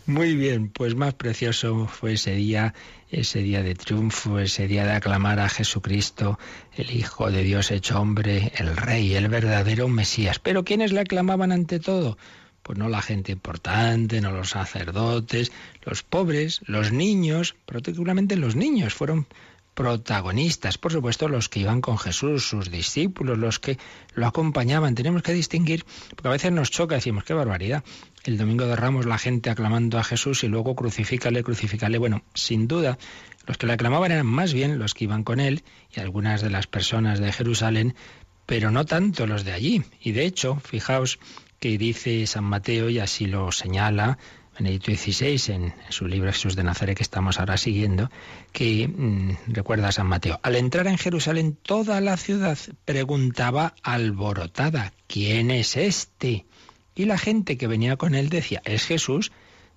Muy 0.05 0.35
bien, 0.35 0.71
pues 0.71 0.97
más 0.97 1.15
precioso 1.15 1.87
fue 1.87 2.15
ese 2.15 2.35
día, 2.35 2.75
ese 3.09 3.39
día 3.39 3.63
de 3.63 3.77
triunfo, 3.77 4.41
ese 4.41 4.67
día 4.67 4.85
de 4.85 4.95
aclamar 4.95 5.39
a 5.39 5.49
Jesucristo, 5.49 6.37
el 6.75 6.91
Hijo 6.91 7.31
de 7.31 7.45
Dios 7.45 7.71
hecho 7.71 8.01
hombre, 8.01 8.51
el 8.57 8.77
Rey, 8.77 9.15
el 9.15 9.29
verdadero 9.29 9.87
Mesías. 9.87 10.41
Pero 10.41 10.65
¿quiénes 10.65 10.93
le 10.93 10.99
aclamaban 10.99 11.53
ante 11.53 11.79
todo? 11.79 12.19
Pues 12.63 12.79
no 12.79 12.89
la 12.89 13.03
gente 13.03 13.33
importante, 13.33 14.21
no 14.21 14.33
los 14.33 14.51
sacerdotes, 14.51 15.53
los 15.85 16.03
pobres, 16.03 16.61
los 16.67 16.93
niños, 16.93 17.57
particularmente 17.67 18.37
los 18.37 18.55
niños, 18.57 18.95
fueron 18.95 19.27
protagonistas, 19.75 20.77
por 20.77 20.93
supuesto, 20.93 21.29
los 21.29 21.49
que 21.49 21.61
iban 21.61 21.81
con 21.81 21.99
Jesús, 21.99 22.47
sus 22.47 22.71
discípulos, 22.71 23.39
los 23.39 23.59
que 23.59 23.79
lo 24.15 24.27
acompañaban. 24.27 24.95
Tenemos 24.95 25.23
que 25.23 25.33
distinguir, 25.33 25.85
porque 26.15 26.29
a 26.29 26.33
veces 26.33 26.53
nos 26.53 26.71
choca, 26.71 26.97
decimos, 26.97 27.25
qué 27.25 27.33
barbaridad. 27.33 27.83
El 28.25 28.37
domingo 28.37 28.67
de 28.67 28.77
Ramos 28.77 29.07
la 29.07 29.19
gente 29.19 29.51
aclamando 29.51 29.99
a 29.99 30.05
Jesús 30.05 30.45
y 30.45 30.49
luego 30.49 30.75
crucifícale, 30.75 31.43
crucifícale. 31.43 31.99
Bueno, 31.99 32.23
sin 32.35 32.69
duda, 32.69 32.99
los 33.47 33.57
que 33.57 33.67
le 33.67 33.73
aclamaban 33.73 34.13
eran 34.13 34.27
más 34.27 34.53
bien 34.53 34.79
los 34.79 34.95
que 34.95 35.05
iban 35.05 35.25
con 35.25 35.41
él 35.41 35.65
y 35.95 36.01
algunas 36.01 36.43
de 36.43 36.51
las 36.51 36.67
personas 36.67 37.19
de 37.19 37.33
Jerusalén, 37.33 37.95
pero 38.47 38.71
no 38.71 38.85
tanto 38.85 39.27
los 39.27 39.45
de 39.45 39.53
allí. 39.53 39.83
Y 40.01 40.13
de 40.13 40.27
hecho, 40.27 40.57
fijaos 40.57 41.19
que 41.63 41.79
dice 41.79 42.27
San 42.27 42.43
Mateo, 42.43 42.91
y 42.91 42.99
así 42.99 43.27
lo 43.27 43.53
señala, 43.53 44.19
Benedicto 44.59 44.91
XVI, 44.91 45.55
en 45.55 45.75
su 45.91 46.09
libro 46.09 46.33
Jesús 46.33 46.57
de 46.57 46.65
Nazaret 46.65 46.97
que 46.97 47.05
estamos 47.05 47.39
ahora 47.39 47.57
siguiendo, 47.57 48.11
que 48.51 48.89
mm, 48.89 49.53
recuerda 49.53 49.87
a 49.87 49.93
San 49.93 50.09
Mateo. 50.09 50.41
Al 50.43 50.57
entrar 50.57 50.89
en 50.89 50.99
Jerusalén, 50.99 51.57
toda 51.63 52.01
la 52.01 52.17
ciudad 52.17 52.59
preguntaba 52.85 53.77
alborotada, 53.85 54.93
¿quién 55.07 55.53
es 55.53 55.77
este? 55.77 56.47
Y 56.97 57.05
la 57.05 57.17
gente 57.17 57.57
que 57.57 57.69
venía 57.69 57.97
con 57.97 58.17
él 58.17 58.29
decía, 58.29 58.61
es 58.65 58.85
Jesús, 58.85 59.31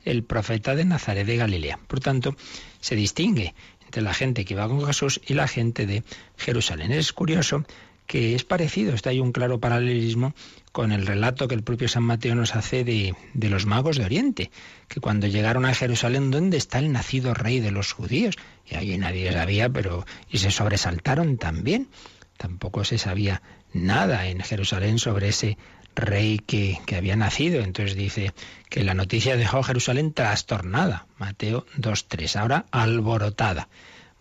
el 0.06 0.24
profeta 0.24 0.74
de 0.74 0.86
Nazaret 0.86 1.28
de 1.28 1.38
Galilea. 1.38 1.80
Por 1.86 2.00
tanto, 2.00 2.36
se 2.82 2.96
distingue 2.96 3.54
entre 3.86 4.02
la 4.02 4.16
gente 4.16 4.44
que 4.44 4.56
iba 4.56 4.68
con 4.68 4.84
Jesús 4.88 5.22
y 5.28 5.36
la 5.36 5.48
gente 5.48 5.86
de 5.86 6.04
Jerusalén. 6.36 6.92
Es 6.92 7.14
curioso 7.14 7.64
que 8.08 8.34
es 8.34 8.44
parecido, 8.44 8.96
está 8.96 9.12
ahí 9.12 9.20
un 9.20 9.32
claro 9.32 9.60
paralelismo 9.60 10.34
con 10.76 10.92
el 10.92 11.08
relato 11.08 11.48
que 11.48 11.56
el 11.56 11.64
propio 11.64 11.88
San 11.88 12.04
Mateo 12.04 12.36
nos 12.36 12.54
hace 12.54 12.84
de, 12.84 13.16
de, 13.34 13.50
los 13.50 13.66
magos 13.66 13.96
de 13.96 14.04
Oriente, 14.04 14.52
que 14.90 15.00
cuando 15.00 15.26
llegaron 15.26 15.64
a 15.64 15.74
Jerusalén, 15.74 16.32
¿dónde 16.32 16.58
está 16.58 16.80
el 16.80 16.92
nacido 16.92 17.34
rey 17.34 17.62
de 17.62 17.72
los 17.72 17.94
judíos? 17.94 18.36
Y 18.70 18.76
allí 18.76 18.98
nadie 18.98 19.32
sabía, 19.32 19.70
pero 19.70 20.06
y 20.30 20.40
se 20.40 20.52
sobresaltaron 20.52 21.38
también. 21.38 21.88
Tampoco 22.36 22.84
se 22.84 22.98
sabía 22.98 23.42
nada 23.72 24.28
en 24.28 24.42
Jerusalén 24.42 25.00
sobre 25.00 25.30
ese 25.30 25.58
rey 25.96 26.40
que, 26.40 26.78
que 26.86 26.98
había 26.98 27.16
nacido. 27.16 27.62
Entonces 27.62 27.96
dice 27.96 28.34
que 28.70 28.84
la 28.84 28.96
noticia 28.96 29.38
dejó 29.38 29.64
Jerusalén 29.64 30.12
trastornada. 30.12 31.08
Mateo 31.18 31.66
2.3. 31.78 32.36
Ahora 32.36 32.66
alborotada. 32.72 33.70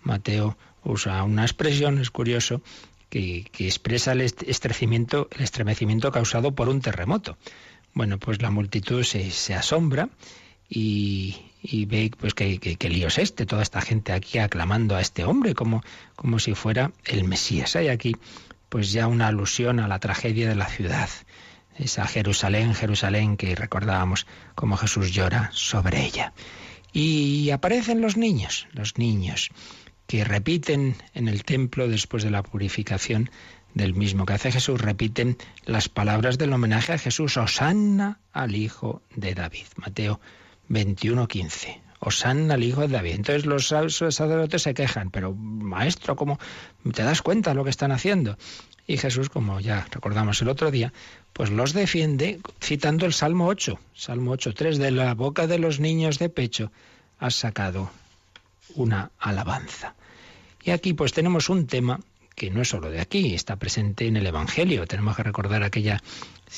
Mateo 0.03 0.57
usa 0.85 1.21
una 1.25 1.43
expresión, 1.43 1.99
es 1.99 2.13
curioso, 2.13 2.63
que, 3.09 3.45
expresa 3.59 4.13
el 4.13 4.23
estremecimiento, 4.23 5.29
el 5.33 5.43
estremecimiento 5.43 6.11
causado 6.13 6.55
por 6.55 6.69
un 6.69 6.81
terremoto. 6.81 7.37
Bueno, 7.93 8.19
pues 8.19 8.43
la 8.43 8.51
multitud 8.51 9.05
se, 9.05 9.55
asombra 9.55 10.09
y, 10.69 11.37
ve 11.87 12.11
pues 12.19 12.35
que, 12.35 12.59
que, 12.59 12.89
lío 12.89 13.09
es 13.09 13.19
este, 13.19 13.47
toda 13.47 13.63
esta 13.63 13.81
gente 13.81 14.13
aquí 14.13 14.39
aclamando 14.39 14.97
a 14.97 15.01
este 15.01 15.25
hombre 15.25 15.55
como, 15.55 15.83
como 16.17 16.39
si 16.39 16.55
fuera 16.55 16.93
el 17.05 17.25
Mesías. 17.25 17.77
Hay 17.77 17.89
aquí 17.89 18.17
pues 18.69 18.91
ya 18.91 19.07
una 19.07 19.29
alusión 19.29 19.79
a 19.79 19.87
la 19.87 20.01
tragedia 20.01 20.49
de 20.49 20.57
la 20.57 20.67
ciudad, 20.67 21.09
esa 21.77 22.07
Jerusalén, 22.07 22.75
Jerusalén 22.75 23.37
que 23.37 23.55
recordábamos 23.55 24.27
como 24.57 24.77
Jesús 24.77 25.13
llora 25.13 25.51
sobre 25.53 26.05
ella. 26.05 26.33
Y 26.93 27.51
aparecen 27.51 28.01
los 28.01 28.17
niños, 28.17 28.67
los 28.73 28.99
niños 28.99 29.51
que 30.07 30.25
repiten 30.25 30.97
en 31.15 31.29
el 31.29 31.45
templo 31.45 31.89
después 31.89 32.23
de 32.23 32.31
la 32.31 32.43
purificación 32.43 33.31
del 33.75 33.95
mismo 33.95 34.25
que 34.25 34.35
hace 34.35 34.53
Jesús, 34.53 34.81
repiten 34.81 35.37
las 35.65 35.89
palabras 35.89 36.39
del 36.39 36.53
homenaje 36.53 36.93
a 36.93 36.99
Jesús, 36.99 37.37
Osanna 37.37 38.21
al 38.33 38.55
Hijo 38.55 39.03
de 39.17 39.35
David. 39.35 39.67
Mateo 39.77 40.21
21, 40.69 41.27
15. 41.27 41.81
Osanna 41.99 42.55
al 42.55 42.63
Hijo 42.63 42.83
de 42.83 42.89
David. 42.89 43.15
Entonces 43.15 43.47
los 43.47 43.67
sacerdotes 43.67 44.63
se 44.63 44.75
quejan, 44.75 45.11
pero 45.11 45.35
maestro, 45.35 46.15
¿cómo 46.15 46.39
te 46.93 47.03
das 47.03 47.23
cuenta 47.23 47.51
de 47.51 47.57
lo 47.57 47.65
que 47.65 47.71
están 47.71 47.91
haciendo? 47.91 48.39
Y 48.87 48.99
Jesús, 48.99 49.31
como 49.31 49.61
ya 49.61 49.87
recordamos 49.91 50.41
el 50.43 50.49
otro 50.49 50.71
día, 50.71 50.93
pues 51.33 51.51
los 51.51 51.73
defiende 51.73 52.41
citando 52.63 53.07
el 53.07 53.13
Salmo 53.13 53.49
8, 53.49 53.81
Salmo 53.95 54.33
8, 54.33 54.53
3, 54.55 54.79
de 54.79 54.91
la 54.91 55.15
boca 55.15 55.47
de 55.47 55.59
los 55.59 55.81
niños 55.81 56.19
de 56.19 56.29
pecho 56.29 56.71
has 57.19 57.35
sacado 57.35 57.91
una 58.75 59.11
alabanza. 59.19 59.95
Y 60.63 60.71
aquí 60.71 60.95
pues 60.95 61.13
tenemos 61.13 61.49
un 61.49 61.67
tema 61.67 62.01
que 62.35 62.51
no 62.51 62.63
es 62.63 62.69
solo 62.69 62.91
de 62.91 63.01
aquí, 63.01 63.35
está 63.35 63.57
presente 63.57 64.07
en 64.07 64.17
el 64.17 64.27
Evangelio. 64.27 64.87
Tenemos 64.87 65.17
que 65.17 65.23
recordar 65.23 65.63
aquella 65.63 66.03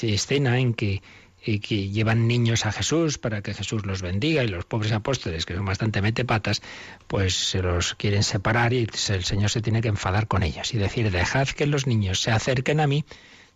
escena 0.00 0.58
en 0.58 0.74
que, 0.74 1.02
eh, 1.44 1.60
que 1.60 1.90
llevan 1.90 2.26
niños 2.26 2.66
a 2.66 2.72
Jesús 2.72 3.18
para 3.18 3.42
que 3.42 3.54
Jesús 3.54 3.84
los 3.84 4.02
bendiga 4.02 4.42
y 4.42 4.48
los 4.48 4.64
pobres 4.64 4.92
apóstoles, 4.92 5.44
que 5.44 5.54
son 5.54 5.66
bastante 5.66 6.00
metepatas, 6.00 6.62
pues 7.06 7.34
se 7.34 7.62
los 7.62 7.94
quieren 7.94 8.22
separar 8.22 8.72
y 8.72 8.88
el 9.08 9.24
Señor 9.24 9.50
se 9.50 9.60
tiene 9.60 9.82
que 9.82 9.88
enfadar 9.88 10.28
con 10.28 10.42
ellos 10.42 10.72
y 10.72 10.78
decir, 10.78 11.10
dejad 11.10 11.48
que 11.48 11.66
los 11.66 11.86
niños 11.86 12.20
se 12.20 12.30
acerquen 12.30 12.80
a 12.80 12.86
mí, 12.86 13.04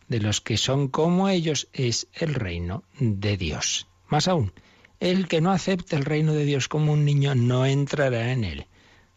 de 0.08 0.20
los 0.20 0.40
que 0.40 0.56
son 0.56 0.88
como 0.88 1.28
ellos 1.28 1.68
es 1.72 2.08
el 2.14 2.34
reino 2.34 2.82
de 2.98 3.36
Dios. 3.36 3.86
Más 4.08 4.28
aún, 4.28 4.52
el 5.00 5.28
que 5.28 5.40
no 5.40 5.50
acepte 5.50 5.96
el 5.96 6.04
reino 6.04 6.34
de 6.34 6.44
Dios 6.44 6.68
como 6.68 6.92
un 6.92 7.04
niño 7.04 7.34
no 7.34 7.66
entrará 7.66 8.32
en 8.32 8.44
él. 8.44 8.66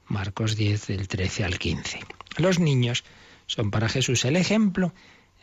Marcos 0.07 0.55
10 0.55 0.87
del 0.87 1.07
13 1.07 1.43
al 1.43 1.59
15. 1.59 1.99
Los 2.37 2.59
niños 2.59 3.03
son 3.45 3.69
para 3.69 3.89
Jesús 3.89 4.25
el 4.25 4.37
ejemplo 4.37 4.93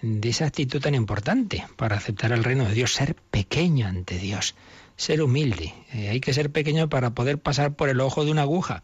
de 0.02 0.30
esa 0.30 0.46
actitud 0.46 0.80
tan 0.80 0.94
importante 0.94 1.66
para 1.76 1.96
aceptar 1.96 2.32
el 2.32 2.42
reino 2.42 2.64
de 2.64 2.74
Dios, 2.74 2.94
ser 2.94 3.14
pequeño 3.14 3.86
ante 3.86 4.18
Dios, 4.18 4.54
ser 4.96 5.22
humilde. 5.22 5.74
Eh, 5.92 6.08
hay 6.08 6.20
que 6.20 6.32
ser 6.32 6.50
pequeño 6.50 6.88
para 6.88 7.10
poder 7.10 7.38
pasar 7.38 7.74
por 7.74 7.90
el 7.90 8.00
ojo 8.00 8.24
de 8.24 8.30
una 8.30 8.42
aguja. 8.42 8.82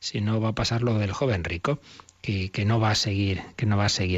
Si 0.00 0.20
no 0.20 0.40
va 0.40 0.50
a 0.50 0.54
pasar 0.54 0.82
lo 0.82 0.98
del 0.98 1.12
joven 1.12 1.44
rico, 1.44 1.80
que, 2.20 2.64
no 2.64 2.80
va 2.80 2.90
a 2.90 2.94
seguir 2.94 3.42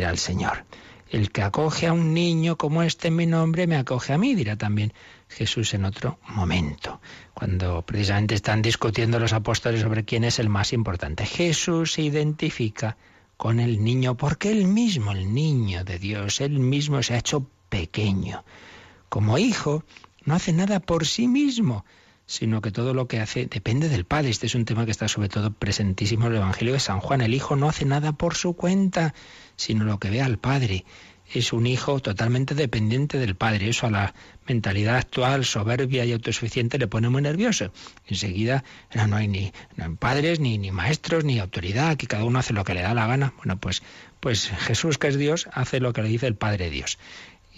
al 0.05 0.19
Señor. 0.19 0.65
El 1.09 1.31
que 1.31 1.43
acoge 1.43 1.87
a 1.87 1.93
un 1.93 2.15
niño 2.15 2.57
como 2.57 2.83
este 2.83 3.09
en 3.09 3.17
mi 3.17 3.27
nombre, 3.27 3.67
me 3.67 3.77
acoge 3.77 4.13
a 4.13 4.19
mí, 4.19 4.35
dirá 4.35 4.57
también 4.57 4.93
Jesús 5.29 5.73
en 5.75 5.85
otro 5.85 6.19
momento, 6.29 7.01
cuando 7.33 7.83
precisamente 7.83 8.35
están 8.35 8.61
discutiendo 8.61 9.21
los 9.21 9.33
apóstoles 9.33 9.83
sobre 9.83 10.05
quién 10.05 10.25
es 10.25 10.41
el 10.41 10.49
más 10.49 10.73
importante. 10.73 11.25
Jesús 11.25 11.93
se 11.93 12.03
identifica 12.03 12.97
con 13.37 13.61
el 13.61 13.85
niño 13.85 14.17
porque 14.17 14.51
él 14.51 14.67
mismo, 14.67 15.13
el 15.13 15.33
niño 15.33 15.85
de 15.85 15.99
Dios, 15.99 16.41
él 16.41 16.59
mismo 16.59 17.03
se 17.03 17.15
ha 17.15 17.19
hecho 17.19 17.47
pequeño. 17.69 18.45
Como 19.09 19.39
hijo, 19.39 19.85
no 20.25 20.35
hace 20.35 20.53
nada 20.53 20.81
por 20.81 21.07
sí 21.07 21.29
mismo, 21.29 21.85
sino 22.27 22.61
que 22.61 22.73
todo 22.73 22.93
lo 22.93 23.07
que 23.07 23.21
hace 23.21 23.47
depende 23.47 23.89
del 23.89 24.05
Padre. 24.05 24.31
Este 24.31 24.47
es 24.47 24.55
un 24.55 24.65
tema 24.65 24.85
que 24.85 24.91
está 24.91 25.09
sobre 25.09 25.29
todo 25.29 25.53
presentísimo 25.53 26.27
en 26.27 26.33
el 26.33 26.39
Evangelio 26.39 26.75
de 26.75 26.81
San 26.81 27.01
Juan. 27.01 27.21
El 27.21 27.35
Hijo 27.35 27.57
no 27.57 27.69
hace 27.69 27.85
nada 27.85 28.13
por 28.13 28.35
su 28.35 28.55
cuenta, 28.55 29.15
sino 29.57 29.85
lo 29.85 29.99
que 29.99 30.11
ve 30.11 30.21
al 30.21 30.39
Padre. 30.39 30.85
Es 31.33 31.53
un 31.53 31.67
hijo 31.67 31.99
totalmente 31.99 32.55
dependiente 32.55 33.19
del 33.19 33.35
Padre. 33.35 33.69
Eso 33.69 33.87
a 33.87 33.91
la 33.91 34.15
mentalidad 34.47 34.97
actual, 34.97 35.45
soberbia 35.45 36.05
y 36.05 36.13
autosuficiente, 36.13 36.79
le 36.79 36.87
pone 36.87 37.09
muy 37.09 37.23
nervioso. 37.23 37.73
Enseguida 38.07 38.63
no, 38.95 39.17
hay 39.17 39.27
ni 39.27 39.53
padres, 39.99 40.39
ni, 40.39 40.57
ni 40.59 40.71
maestros, 40.71 41.25
ni 41.25 41.41
autoridad, 41.41 41.97
que 41.97 42.07
cada 42.07 42.25
uno 42.25 42.39
hace 42.39 42.53
lo 42.53 42.63
que 42.63 42.75
le 42.75 42.83
da 42.83 42.95
la 42.95 43.09
gana. 43.09 43.35
Bueno, 43.39 43.59
pues, 43.59 43.83
pues 44.21 44.49
Jesús, 44.49 44.99
que 44.99 45.09
es 45.09 45.19
Dios, 45.19 45.49
hace 45.53 45.81
lo 45.81 45.93
que 45.93 46.03
le 46.03 46.09
dice 46.09 46.29
el 46.29 46.37
Padre 46.37 46.71
Dios. 46.71 46.99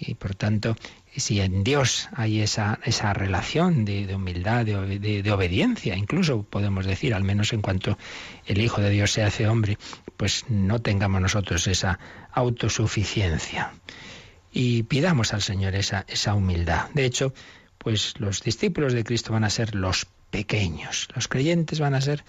Y 0.01 0.15
por 0.15 0.35
tanto, 0.35 0.77
si 1.19 1.41
en 1.41 1.65
Dios 1.65 2.09
hay 2.15 2.41
esa, 2.41 2.79
esa 2.85 3.13
relación 3.13 3.85
de, 3.85 4.15
humildad, 4.15 4.65
de, 4.65 5.33
obediencia, 5.33 5.97
incluso 5.97 6.43
podemos 6.43 6.87
decir, 6.87 7.15
al 7.15 7.25
menos 7.25 7.53
en 7.53 7.63
cuanto 7.63 7.99
el 8.47 8.61
Hijo 8.61 8.81
de 8.81 8.91
Dios 8.91 9.13
se 9.13 9.23
hace 9.23 9.49
hombre, 9.49 9.79
pues 10.17 10.45
no 10.49 10.81
tengamos 10.81 11.21
nosotros 11.21 11.67
esa 11.67 11.99
autosuficiencia. 12.33 13.73
Y 14.53 14.85
pidamos 14.85 15.35
al 15.35 15.43
Señor 15.43 15.75
esa, 15.75 16.05
esa 16.09 16.35
humildad. 16.35 16.89
De 16.95 17.05
hecho, 17.05 17.35
pues 17.79 18.15
los 18.19 18.43
discípulos 18.43 18.93
de 18.93 19.05
Cristo 19.05 19.33
van 19.33 19.45
a 19.45 19.51
ser 19.51 19.75
los 19.75 20.07
pequeños, 20.31 21.09
los 21.15 21.29
creyentes 21.29 21.81
van 21.81 21.95
a 21.95 22.01
ser 22.01 22.25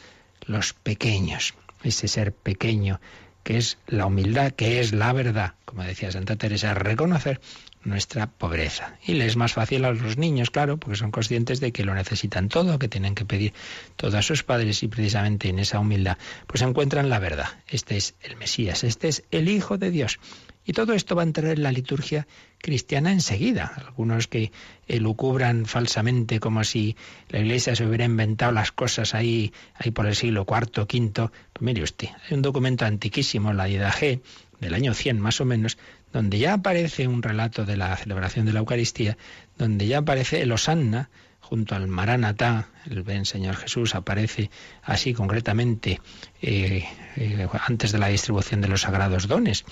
los 0.46 0.74
pequeños, 0.74 1.54
ese 1.84 2.08
ser 2.08 2.34
pequeño 2.34 3.00
que 3.44 3.58
es 3.58 3.78
la 3.88 4.06
humildad, 4.06 4.52
que 4.52 4.80
es 4.80 4.94
la 4.94 5.14
verdad, 5.14 5.54
como 5.66 5.84
decía 5.84 6.12
Santa 6.12 6.36
Teresa, 6.36 6.74
reconocer 6.74 7.40
nuestra 7.84 8.28
pobreza. 8.28 8.98
Y 9.06 9.14
le 9.14 9.26
es 9.26 9.36
más 9.36 9.54
fácil 9.54 9.86
a 9.86 9.94
los 9.94 10.18
niños, 10.18 10.50
claro, 10.50 10.78
porque 10.78 10.98
son 10.98 11.12
conscientes 11.12 11.60
de 11.60 11.72
que 11.72 11.84
lo 11.84 11.94
necesitan 11.94 12.50
todo, 12.50 12.80
que 12.80 12.88
tienen 12.88 13.16
que 13.16 13.26
pedir 13.26 13.54
todo 13.96 14.18
a 14.18 14.22
sus 14.22 14.44
padres 14.44 14.84
y 14.84 14.88
precisamente 14.88 15.50
en 15.50 15.60
esa 15.60 15.80
humildad 15.80 16.18
pues 16.48 16.62
encuentran 16.62 17.10
la 17.10 17.20
verdad. 17.20 17.48
Este 17.68 17.98
es 17.98 18.16
el 18.22 18.38
Mesías, 18.38 18.84
este 18.84 19.08
es 19.08 19.24
el 19.32 19.50
Hijo 19.50 19.78
de 19.78 19.92
Dios. 19.92 20.20
Y 20.66 20.74
todo 20.74 20.94
esto 20.94 21.16
va 21.16 21.24
a 21.24 21.26
entrar 21.26 21.52
en 21.54 21.64
la 21.64 21.72
liturgia 21.72 22.28
cristiana 22.60 23.12
enseguida. 23.12 23.72
Algunos 23.76 24.28
que 24.28 24.52
elucubran 24.88 25.66
falsamente 25.66 26.40
como 26.40 26.64
si 26.64 26.96
la 27.30 27.40
Iglesia 27.40 27.76
se 27.76 27.86
hubiera 27.86 28.06
inventado 28.06 28.52
las 28.52 28.72
cosas 28.72 29.16
ahí, 29.16 29.52
ahí 29.74 29.90
por 29.90 30.06
el 30.06 30.16
siglo 30.16 30.46
IV, 30.48 30.84
V. 30.84 31.12
Pues 31.12 31.32
mire 31.62 31.82
usted, 31.82 32.10
hay 32.10 32.36
un 32.36 32.44
documento 32.44 32.86
antiquísimo, 32.86 33.52
la 33.54 33.68
G, 33.68 34.22
del 34.60 34.74
año 34.74 34.94
100 34.94 35.20
más 35.20 35.42
o 35.42 35.46
menos, 35.46 35.78
donde 36.12 36.40
ya 36.40 36.54
aparece 36.54 37.08
un 37.08 37.22
relato 37.22 37.66
de 37.66 37.78
la 37.78 37.96
celebración 37.96 38.46
de 38.46 38.54
la 38.54 38.60
Eucaristía, 38.60 39.18
donde 39.58 39.88
ya 39.88 40.00
aparece 40.00 40.42
el 40.42 40.52
Osanna, 40.52 41.10
junto 41.40 41.76
al 41.76 41.88
Maranatá, 41.88 42.70
el 42.90 43.02
Ven 43.02 43.26
Señor 43.26 43.56
Jesús, 43.56 43.96
aparece 43.96 44.52
así 44.84 45.14
concretamente 45.14 46.00
eh, 46.42 46.86
eh, 47.16 47.48
antes 47.66 47.92
de 47.92 47.98
la 47.98 48.08
distribución 48.08 48.62
de 48.62 48.68
los 48.68 48.82
sagrados 48.82 49.28
dones 49.28 49.66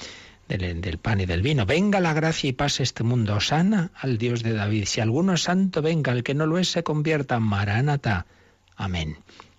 del, 0.47 0.97
pan 0.97 1.19
y 1.19 1.25
del 1.25 1.41
vino. 1.41 1.65
Venga 1.65 1.99
la 1.99 2.13
gracia 2.13 2.49
y 2.49 2.53
pase 2.53 2.83
este 2.83 3.03
mundo. 3.03 3.39
Sana 3.39 3.91
al 3.95 4.17
Dios 4.17 4.43
de 4.43 4.53
David. 4.53 4.85
Si 4.85 5.01
alguno 5.01 5.33
es 5.33 5.43
santo, 5.43 5.81
venga. 5.81 6.13
El 6.13 6.23
que 6.23 6.33
no 6.33 6.45
lo 6.45 6.57
es, 6.57 6.69
se 6.69 6.83
convierta. 6.83 7.39
Maranatá. 7.39 8.25
Amén. 8.75 9.17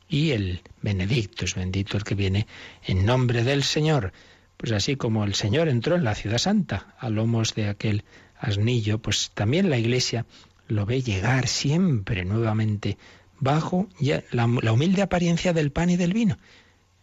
Y 0.09 0.31
el 0.31 0.63
Benedictus, 0.81 1.55
bendito 1.55 1.97
el 1.97 2.05
que 2.05 2.15
viene 2.15 2.47
en 2.85 3.05
nombre 3.05 3.45
del 3.45 3.63
Señor. 3.63 4.13
Pues 4.59 4.73
así 4.73 4.97
como 4.97 5.25
el 5.25 5.35
Señor 5.35 5.69
entró 5.69 5.97
en 5.97 6.05
la 6.05 6.15
ciudad 6.15 6.39
santa 6.39 6.95
a 6.99 7.09
lomos 7.09 7.55
de 7.55 7.69
aquel 7.69 8.05
asnillo, 8.39 8.99
pues 8.99 9.31
también 9.33 9.71
la 9.71 9.79
Iglesia 9.79 10.27
lo 10.67 10.85
ve 10.85 11.01
llegar 11.01 11.49
siempre 11.49 12.27
nuevamente 12.27 12.99
bajo 13.41 13.89
ya 13.99 14.23
la 14.31 14.45
humilde 14.45 15.01
apariencia 15.01 15.55
del 15.55 15.73
pan 15.73 15.89
y 15.89 15.97
del 15.97 16.13
vino 16.13 16.37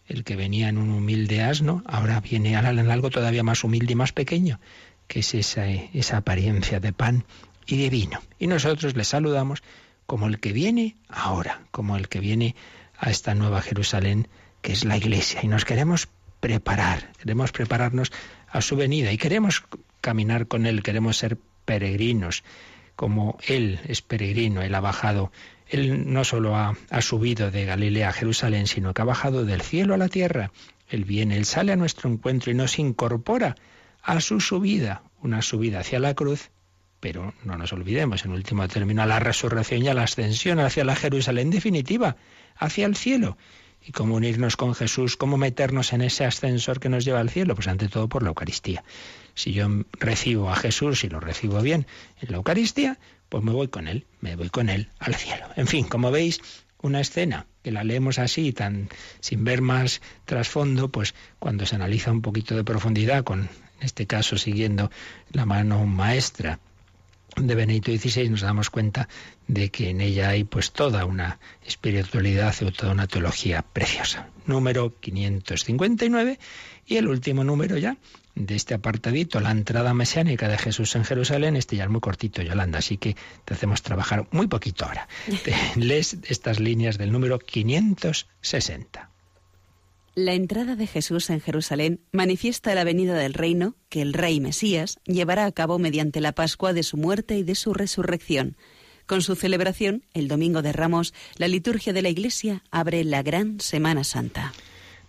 el 0.06 0.24
que 0.24 0.36
venía 0.36 0.68
en 0.68 0.78
un 0.78 0.90
humilde 0.90 1.42
asno, 1.42 1.82
ahora 1.86 2.20
viene 2.20 2.54
en 2.54 2.90
algo 2.90 3.10
todavía 3.10 3.42
más 3.42 3.64
humilde 3.64 3.92
y 3.92 3.96
más 3.96 4.12
pequeño, 4.12 4.60
que 5.08 5.20
es 5.20 5.34
esa, 5.34 5.68
esa 5.68 6.18
apariencia 6.18 6.80
de 6.80 6.92
pan 6.92 7.24
y 7.66 7.76
de 7.76 7.90
vino. 7.90 8.20
Y 8.38 8.46
nosotros 8.46 8.96
le 8.96 9.04
saludamos 9.04 9.62
como 10.06 10.26
el 10.26 10.38
que 10.38 10.52
viene 10.52 10.96
ahora, 11.08 11.62
como 11.70 11.96
el 11.96 12.08
que 12.08 12.20
viene 12.20 12.54
a 12.98 13.10
esta 13.10 13.34
nueva 13.34 13.62
Jerusalén, 13.62 14.28
que 14.62 14.72
es 14.72 14.84
la 14.84 14.96
iglesia. 14.96 15.40
Y 15.42 15.48
nos 15.48 15.64
queremos 15.64 16.08
preparar, 16.46 17.10
queremos 17.18 17.50
prepararnos 17.50 18.12
a 18.46 18.60
su 18.60 18.76
venida 18.76 19.10
y 19.10 19.18
queremos 19.18 19.64
caminar 20.00 20.46
con 20.46 20.64
Él, 20.64 20.84
queremos 20.84 21.16
ser 21.16 21.38
peregrinos, 21.64 22.44
como 22.94 23.36
Él 23.48 23.80
es 23.88 24.00
peregrino, 24.00 24.62
Él 24.62 24.72
ha 24.76 24.80
bajado 24.80 25.32
él 25.68 26.12
no 26.12 26.22
solo 26.22 26.54
ha, 26.54 26.76
subido 27.00 27.50
de 27.50 27.64
Galilea 27.64 28.10
a 28.10 28.12
Jerusalén, 28.12 28.68
sino 28.68 28.94
que 28.94 29.02
ha 29.02 29.04
bajado 29.04 29.44
del 29.44 29.62
cielo 29.62 29.94
a 29.94 29.98
la 29.98 30.08
tierra. 30.08 30.52
Él 30.88 31.04
viene, 31.04 31.36
Él 31.36 31.44
sale 31.44 31.72
a 31.72 31.76
nuestro 31.76 32.08
encuentro 32.08 32.52
y 32.52 32.54
nos 32.54 32.78
incorpora 32.78 33.56
a 34.00 34.20
su 34.20 34.40
subida, 34.40 35.02
una 35.22 35.42
subida 35.42 35.80
hacia 35.80 35.98
la 35.98 36.14
cruz, 36.14 36.50
pero 37.00 37.34
no 37.42 37.56
nos 37.56 37.72
olvidemos, 37.72 38.24
en 38.24 38.30
último 38.30 38.68
término, 38.68 39.02
a 39.02 39.06
la 39.06 39.18
resurrección 39.18 39.82
y 39.82 39.88
a 39.88 39.94
la 39.94 40.04
ascensión 40.04 40.60
hacia 40.60 40.84
la 40.84 40.94
Jerusalén 40.94 41.50
definitiva, 41.50 42.16
hacia 42.56 42.86
el 42.86 42.94
cielo. 42.94 43.36
¿Y 43.86 43.92
cómo 43.92 44.16
unirnos 44.16 44.56
con 44.56 44.74
Jesús? 44.74 45.16
¿Cómo 45.16 45.36
meternos 45.36 45.92
en 45.92 46.02
ese 46.02 46.24
ascensor 46.24 46.80
que 46.80 46.88
nos 46.88 47.04
lleva 47.04 47.20
al 47.20 47.30
cielo? 47.30 47.54
Pues 47.54 47.68
ante 47.68 47.86
todo 47.88 48.08
por 48.08 48.24
la 48.24 48.30
Eucaristía. 48.30 48.82
Si 49.34 49.52
yo 49.52 49.68
recibo 49.92 50.50
a 50.50 50.56
Jesús 50.56 51.04
y 51.04 51.08
lo 51.08 51.20
recibo 51.20 51.62
bien 51.62 51.86
en 52.20 52.32
la 52.32 52.38
Eucaristía, 52.38 52.98
pues 53.28 53.44
me 53.44 53.52
voy 53.52 53.68
con 53.68 53.86
él, 53.86 54.04
me 54.20 54.34
voy 54.34 54.50
con 54.50 54.70
él 54.70 54.90
al 54.98 55.14
cielo. 55.14 55.46
En 55.54 55.68
fin, 55.68 55.86
como 55.86 56.10
veis, 56.10 56.40
una 56.82 57.00
escena 57.00 57.46
que 57.62 57.70
la 57.70 57.84
leemos 57.84 58.18
así, 58.18 58.52
tan 58.52 58.88
sin 59.20 59.44
ver 59.44 59.62
más 59.62 60.02
trasfondo, 60.24 60.90
pues 60.90 61.14
cuando 61.38 61.64
se 61.64 61.76
analiza 61.76 62.10
un 62.10 62.22
poquito 62.22 62.56
de 62.56 62.64
profundidad, 62.64 63.22
con 63.22 63.42
en 63.42 63.82
este 63.82 64.08
caso 64.08 64.36
siguiendo 64.36 64.90
la 65.30 65.46
mano 65.46 65.86
maestra 65.86 66.58
de 67.36 67.54
Benito 67.54 67.90
XVI, 67.90 68.30
nos 68.30 68.40
damos 68.40 68.70
cuenta 68.70 69.08
de 69.46 69.70
que 69.70 69.90
en 69.90 70.00
ella 70.00 70.30
hay 70.30 70.44
pues 70.44 70.72
toda 70.72 71.04
una 71.04 71.38
espiritualidad 71.64 72.54
o 72.62 72.72
toda 72.72 72.92
una 72.92 73.06
teología 73.06 73.62
preciosa. 73.62 74.28
Número 74.46 74.98
559 75.00 76.38
y 76.86 76.96
el 76.96 77.08
último 77.08 77.44
número 77.44 77.76
ya 77.76 77.96
de 78.34 78.54
este 78.54 78.74
apartadito, 78.74 79.40
la 79.40 79.50
entrada 79.50 79.94
mesiánica 79.94 80.48
de 80.48 80.58
Jesús 80.58 80.94
en 80.94 81.04
Jerusalén, 81.04 81.56
este 81.56 81.76
ya 81.76 81.84
es 81.84 81.90
muy 81.90 82.00
cortito, 82.00 82.42
Yolanda, 82.42 82.78
así 82.78 82.98
que 82.98 83.16
te 83.44 83.54
hacemos 83.54 83.82
trabajar 83.82 84.28
muy 84.30 84.46
poquito 84.46 84.84
ahora. 84.84 85.08
lees 85.76 86.18
estas 86.24 86.60
líneas 86.60 86.98
del 86.98 87.12
número 87.12 87.38
560. 87.38 89.10
La 90.18 90.32
entrada 90.32 90.76
de 90.76 90.86
Jesús 90.86 91.28
en 91.28 91.42
Jerusalén 91.42 92.00
manifiesta 92.10 92.74
la 92.74 92.84
venida 92.84 93.12
del 93.16 93.34
reino 93.34 93.76
que 93.90 94.00
el 94.00 94.14
rey 94.14 94.40
Mesías 94.40 94.98
llevará 95.04 95.44
a 95.44 95.52
cabo 95.52 95.78
mediante 95.78 96.22
la 96.22 96.32
Pascua 96.32 96.72
de 96.72 96.84
su 96.84 96.96
muerte 96.96 97.36
y 97.36 97.42
de 97.42 97.54
su 97.54 97.74
resurrección. 97.74 98.56
Con 99.04 99.20
su 99.20 99.34
celebración, 99.34 100.06
el 100.14 100.26
Domingo 100.26 100.62
de 100.62 100.72
Ramos, 100.72 101.12
la 101.36 101.48
liturgia 101.48 101.92
de 101.92 102.00
la 102.00 102.08
Iglesia 102.08 102.62
abre 102.70 103.04
la 103.04 103.22
gran 103.22 103.60
Semana 103.60 104.04
Santa. 104.04 104.54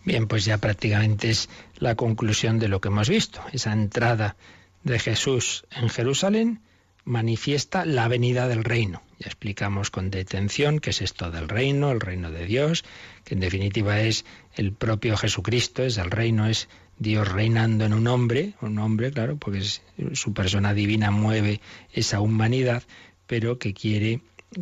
Bien, 0.04 0.28
pues 0.28 0.44
ya 0.44 0.58
prácticamente 0.58 1.30
es 1.30 1.48
la 1.78 1.96
conclusión 1.96 2.60
de 2.60 2.68
lo 2.68 2.82
que 2.82 2.90
hemos 2.90 3.08
visto. 3.08 3.40
Esa 3.54 3.72
entrada 3.72 4.36
de 4.84 5.00
Jesús 5.00 5.64
en 5.72 5.88
Jerusalén 5.88 6.60
manifiesta 7.08 7.86
la 7.86 8.08
venida 8.10 8.48
del 8.48 8.64
reino. 8.66 9.02
Ya 9.18 9.28
explicamos 9.28 9.90
con 9.90 10.12
detención 10.12 10.80
qué 10.80 10.90
es 10.90 11.02
esto 11.02 11.32
del 11.32 11.48
reino, 11.48 11.90
el 11.92 12.02
reino 12.02 12.30
de 12.32 12.46
Dios, 12.46 12.84
que 13.24 13.34
en 13.34 13.40
definitiva 13.40 14.02
es 14.02 14.26
el 14.56 14.74
propio 14.74 15.16
Jesucristo, 15.16 15.84
es 15.84 15.98
el 15.98 16.12
reino, 16.12 16.48
es 16.48 16.68
Dios 17.00 17.28
reinando 17.32 17.86
en 17.86 17.94
un 17.94 18.08
hombre, 18.08 18.54
un 18.62 18.78
hombre, 18.78 19.12
claro, 19.12 19.38
porque 19.38 19.64
su 20.14 20.34
persona 20.34 20.74
divina 20.74 21.10
mueve 21.10 21.62
esa 21.94 22.20
humanidad, 22.20 22.84
pero 23.26 23.58
que 23.58 23.74
quiere 23.74 24.20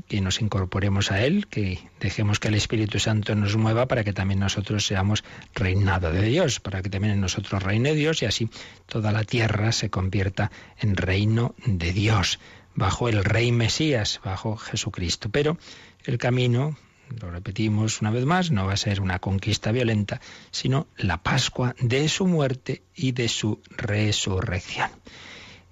que 0.07 0.21
nos 0.21 0.41
incorporemos 0.41 1.11
a 1.11 1.23
Él, 1.23 1.47
que 1.47 1.79
dejemos 1.99 2.39
que 2.39 2.47
el 2.47 2.55
Espíritu 2.55 2.99
Santo 2.99 3.35
nos 3.35 3.55
mueva 3.55 3.87
para 3.87 4.03
que 4.03 4.13
también 4.13 4.39
nosotros 4.39 4.85
seamos 4.85 5.23
reinado 5.53 6.11
de 6.11 6.23
Dios, 6.23 6.59
para 6.59 6.81
que 6.81 6.89
también 6.89 7.13
en 7.13 7.21
nosotros 7.21 7.61
reine 7.61 7.93
Dios 7.93 8.21
y 8.21 8.25
así 8.25 8.49
toda 8.87 9.11
la 9.11 9.23
tierra 9.23 9.71
se 9.71 9.89
convierta 9.89 10.51
en 10.79 10.95
reino 10.95 11.55
de 11.65 11.93
Dios, 11.93 12.39
bajo 12.73 13.09
el 13.09 13.23
Rey 13.23 13.51
Mesías, 13.51 14.21
bajo 14.23 14.57
Jesucristo. 14.57 15.29
Pero 15.29 15.57
el 16.05 16.17
camino, 16.17 16.77
lo 17.21 17.29
repetimos 17.29 18.01
una 18.01 18.11
vez 18.11 18.25
más, 18.25 18.51
no 18.51 18.65
va 18.65 18.73
a 18.73 18.77
ser 18.77 19.01
una 19.01 19.19
conquista 19.19 19.71
violenta, 19.71 20.19
sino 20.51 20.87
la 20.97 21.21
Pascua 21.21 21.75
de 21.79 22.09
su 22.09 22.25
muerte 22.25 22.81
y 22.95 23.11
de 23.11 23.29
su 23.29 23.61
resurrección 23.69 24.89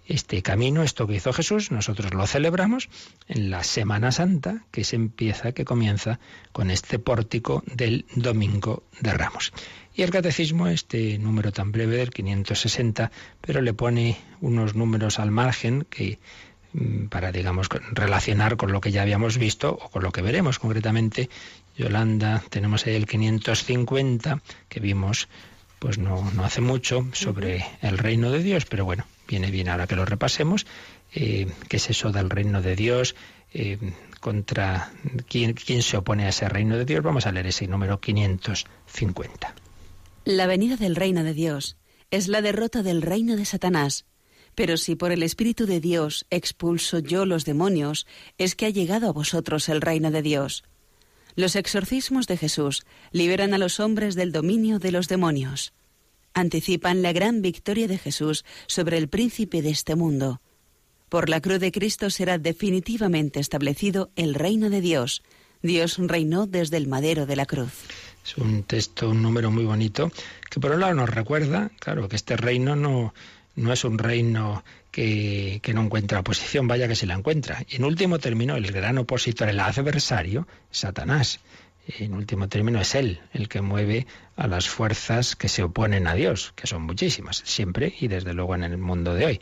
este 0.05 0.41
camino, 0.41 0.83
esto 0.83 1.07
que 1.07 1.15
hizo 1.15 1.33
Jesús, 1.33 1.71
nosotros 1.71 2.13
lo 2.13 2.27
celebramos 2.27 2.89
en 3.27 3.49
la 3.49 3.63
Semana 3.63 4.11
Santa, 4.11 4.65
que 4.71 4.83
se 4.83 4.95
empieza, 4.95 5.53
que 5.53 5.65
comienza 5.65 6.19
con 6.51 6.71
este 6.71 6.99
pórtico 6.99 7.63
del 7.65 8.05
Domingo 8.15 8.83
de 8.99 9.13
Ramos. 9.13 9.53
Y 9.95 10.01
el 10.01 10.09
catecismo, 10.09 10.67
este 10.67 11.17
número 11.19 11.51
tan 11.51 11.71
breve 11.71 11.97
del 11.97 12.09
560, 12.09 13.11
pero 13.41 13.61
le 13.61 13.73
pone 13.73 14.17
unos 14.41 14.75
números 14.75 15.19
al 15.19 15.31
margen 15.31 15.85
que 15.89 16.19
mm, 16.73 17.05
para, 17.05 17.31
digamos, 17.31 17.69
relacionar 17.91 18.57
con 18.57 18.71
lo 18.71 18.81
que 18.81 18.91
ya 18.91 19.03
habíamos 19.03 19.37
visto 19.37 19.77
o 19.81 19.89
con 19.89 20.03
lo 20.03 20.11
que 20.11 20.21
veremos 20.21 20.59
concretamente. 20.59 21.29
Yolanda, 21.77 22.43
tenemos 22.49 22.85
ahí 22.85 22.95
el 22.95 23.05
550 23.05 24.41
que 24.67 24.79
vimos 24.79 25.29
pues 25.79 25.97
no, 25.97 26.31
no 26.31 26.45
hace 26.45 26.61
mucho 26.61 27.05
sobre 27.11 27.65
el 27.81 27.97
reino 27.97 28.31
de 28.31 28.41
Dios, 28.41 28.65
pero 28.65 28.85
bueno, 28.85 29.05
viene 29.27 29.51
bien 29.51 29.69
ahora 29.69 29.87
que 29.87 29.95
lo 29.95 30.05
repasemos. 30.05 30.65
Eh, 31.13 31.47
¿Qué 31.67 31.77
es 31.77 31.89
eso 31.89 32.11
del 32.11 32.29
reino 32.29 32.61
de 32.61 32.75
Dios? 32.75 33.15
Eh, 33.53 33.77
contra 34.19 34.91
¿quién, 35.27 35.53
quién 35.53 35.81
se 35.81 35.97
opone 35.97 36.25
a 36.25 36.29
ese 36.29 36.47
reino 36.47 36.77
de 36.77 36.85
Dios. 36.85 37.03
Vamos 37.03 37.27
a 37.27 37.31
leer 37.31 37.47
ese 37.47 37.67
número 37.67 37.99
550. 37.99 39.53
La 40.25 40.47
venida 40.47 40.77
del 40.77 40.95
reino 40.95 41.23
de 41.23 41.33
Dios 41.33 41.77
es 42.09 42.29
la 42.29 42.41
derrota 42.41 42.83
del 42.83 43.01
reino 43.01 43.35
de 43.35 43.45
Satanás. 43.45 44.05
Pero 44.55 44.77
si 44.77 44.95
por 44.95 45.11
el 45.11 45.23
Espíritu 45.23 45.65
de 45.65 45.81
Dios 45.81 46.25
expulso 46.29 46.99
yo 46.99 47.25
los 47.25 47.43
demonios, 47.43 48.07
es 48.37 48.55
que 48.55 48.67
ha 48.67 48.69
llegado 48.69 49.09
a 49.09 49.13
vosotros 49.13 49.67
el 49.67 49.81
reino 49.81 50.09
de 50.09 50.21
Dios. 50.21 50.63
Los 51.35 51.55
exorcismos 51.55 52.27
de 52.27 52.37
Jesús 52.37 52.85
liberan 53.11 53.53
a 53.53 53.57
los 53.57 53.79
hombres 53.79 54.15
del 54.15 54.31
dominio 54.31 54.79
de 54.79 54.91
los 54.91 55.07
demonios 55.07 55.73
anticipan 56.33 57.01
la 57.01 57.13
gran 57.13 57.41
victoria 57.41 57.87
de 57.87 57.97
Jesús 57.97 58.45
sobre 58.67 58.97
el 58.97 59.07
príncipe 59.07 59.61
de 59.61 59.69
este 59.69 59.95
mundo. 59.95 60.41
Por 61.09 61.29
la 61.29 61.41
cruz 61.41 61.59
de 61.59 61.71
Cristo 61.71 62.09
será 62.09 62.37
definitivamente 62.37 63.39
establecido 63.39 64.09
el 64.15 64.33
reino 64.33 64.69
de 64.69 64.81
Dios. 64.81 65.21
Dios 65.61 65.97
reinó 65.99 66.47
desde 66.47 66.77
el 66.77 66.87
madero 66.87 67.25
de 67.25 67.35
la 67.35 67.45
cruz. 67.45 67.71
Es 68.25 68.37
un 68.37 68.63
texto, 68.63 69.09
un 69.09 69.21
número 69.21 69.51
muy 69.51 69.65
bonito, 69.65 70.11
que 70.49 70.59
por 70.59 70.71
un 70.71 70.79
lado 70.79 70.93
nos 70.93 71.09
recuerda, 71.09 71.71
claro, 71.79 72.07
que 72.09 72.15
este 72.15 72.37
reino 72.37 72.75
no, 72.75 73.13
no 73.55 73.73
es 73.73 73.83
un 73.83 73.97
reino 73.97 74.63
que, 74.91 75.61
no 75.73 75.81
encuentra 75.81 76.19
oposición, 76.19 76.67
vaya 76.67 76.87
que 76.87 76.95
se 76.95 77.07
la 77.07 77.15
encuentra. 77.15 77.65
Y 77.67 77.77
en 77.77 77.83
último 77.83 78.19
término, 78.19 78.55
el 78.55 78.71
gran 78.71 78.97
opositor, 78.97 79.49
el 79.49 79.59
adversario, 79.59 80.47
Satanás. 80.71 81.39
En 81.87 82.13
último 82.13 82.47
término, 82.49 82.79
es 82.79 82.95
Él 82.95 83.21
el 83.33 83.49
que 83.49 83.61
mueve 83.61 84.07
a 84.35 84.47
las 84.47 84.67
fuerzas 84.67 85.35
que 85.35 85.49
se 85.49 85.63
oponen 85.63 86.07
a 86.07 86.15
Dios, 86.15 86.53
que 86.55 86.67
son 86.67 86.83
muchísimas, 86.83 87.37
siempre 87.45 87.93
y 87.99 88.07
desde 88.07 88.33
luego 88.33 88.55
en 88.55 88.63
el 88.63 88.77
mundo 88.77 89.13
de 89.13 89.25
hoy. 89.25 89.41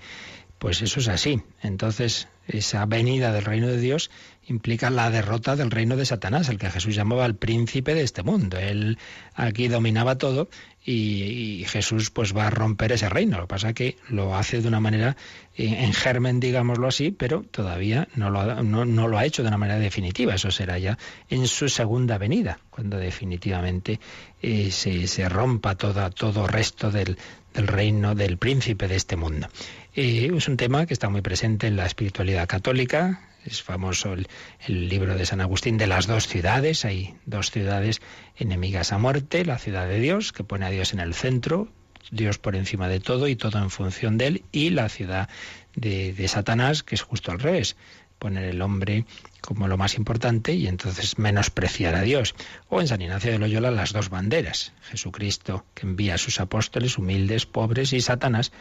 Pues 0.58 0.82
eso 0.84 1.00
es 1.00 1.08
así. 1.08 1.42
Entonces, 1.64 2.28
esa 2.48 2.86
venida 2.86 3.32
del 3.32 3.46
reino 3.46 3.68
de 3.68 3.80
Dios 3.80 4.12
implica 4.46 4.92
la 4.92 5.10
derrota 5.10 5.56
del 5.56 5.72
reino 5.72 5.96
de 5.96 6.06
Satanás, 6.06 6.50
el 6.50 6.60
que 6.60 6.70
Jesús 6.70 6.94
llamaba 6.96 7.26
el 7.26 7.36
príncipe 7.36 7.96
de 7.96 8.04
este 8.04 8.22
mundo. 8.22 8.58
Él 8.58 9.00
aquí 9.34 9.68
dominaba 9.68 10.20
todo 10.20 10.50
y, 10.84 11.64
Jesús 11.68 12.10
pues 12.10 12.36
va 12.36 12.48
a 12.48 12.50
romper 12.50 12.92
ese 12.92 13.08
reino. 13.08 13.38
Lo 13.38 13.44
que 13.44 13.50
pasa 13.50 13.70
es 13.70 13.76
que 13.76 13.98
lo 14.10 14.36
hace 14.36 14.62
de 14.62 14.68
una 14.68 14.80
manera 14.80 15.16
eh, 15.56 15.78
en 15.80 15.94
germen, 15.94 16.40
digámoslo 16.40 16.88
así, 16.88 17.12
pero 17.12 17.44
todavía 17.44 18.08
no 18.16 18.30
lo, 18.30 18.42
ha, 18.42 18.64
no, 18.64 19.08
lo 19.08 19.18
ha 19.18 19.26
hecho 19.26 19.44
de 19.44 19.50
una 19.50 19.58
manera 19.58 19.80
definitiva. 19.80 20.36
Eso 20.36 20.52
será 20.52 20.80
ya 20.80 20.98
en 21.30 21.48
su 21.48 21.70
segunda 21.70 22.18
venida, 22.18 22.60
cuando 22.70 22.98
definitivamente 22.98 24.00
eh, 24.42 24.72
se, 24.72 25.08
se, 25.08 25.30
rompa 25.30 25.76
toda, 25.76 26.10
todo 26.10 26.48
resto 26.48 26.92
del, 26.92 27.18
del 27.54 27.68
reino 27.68 28.16
del 28.16 28.38
príncipe 28.38 28.88
de 28.88 28.96
este 28.96 29.16
mundo. 29.16 29.48
Eh, 29.96 30.32
es 30.36 30.48
un 30.48 30.58
tema 30.58 30.86
que 30.86 30.94
está 30.94 31.10
muy 31.10 31.22
presente 31.22 31.68
en 31.68 31.76
la 31.76 31.86
espiritualidad 31.86 32.48
católica, 32.48 33.22
es 33.46 33.62
famoso 33.62 34.14
el, 34.14 34.28
libro 34.68 35.16
de 35.16 35.26
San 35.26 35.42
Agustín 35.42 35.78
de 35.78 35.88
las 35.88 36.08
dos 36.08 36.28
ciudades. 36.28 36.86
Hay 36.86 37.16
dos 37.26 37.52
ciudades 37.52 38.02
enemigas 38.38 38.92
a 38.92 38.98
muerte, 38.98 39.46
la 39.46 39.58
ciudad 39.58 39.88
de 39.88 40.00
Dios, 40.00 40.32
que 40.32 40.44
pone 40.44 40.66
a 40.66 40.70
Dios 40.70 40.94
en 40.94 41.00
el 41.00 41.14
centro, 41.14 41.68
Dios 42.12 42.38
por 42.38 42.56
encima 42.56 42.88
de 42.88 43.00
todo 43.00 43.28
y 43.28 43.36
todo 43.36 43.60
en 43.60 43.70
función 43.70 44.18
de 44.18 44.28
él, 44.28 44.44
y 44.52 44.70
la 44.70 44.90
ciudad 44.90 45.30
de, 45.76 46.14
de 46.14 46.28
Satanás, 46.28 46.84
que 46.84 46.96
es 46.96 47.02
justo 47.02 47.32
al 47.32 47.40
revés, 47.40 47.76
poner 48.20 48.44
el 48.44 48.62
hombre 48.62 49.06
como 49.42 49.68
lo 49.68 49.78
más 49.78 49.96
importante 49.96 50.54
y 50.54 50.68
entonces 50.68 51.18
menospreciar 51.18 51.96
a 51.96 52.02
Dios. 52.02 52.36
O 52.70 52.80
en 52.80 52.88
San 52.88 53.02
Ignacio 53.02 53.32
de 53.32 53.40
Loyola 53.40 53.72
las 53.72 53.92
dos 53.92 54.10
banderas, 54.10 54.74
Jesucristo 54.84 55.66
que 55.74 55.88
envía 55.88 56.16
a 56.16 56.18
sus 56.18 56.40
apóstoles 56.40 56.98
humildes, 56.98 57.46
pobres 57.46 57.92
y 57.94 58.02
Satanás 58.02 58.52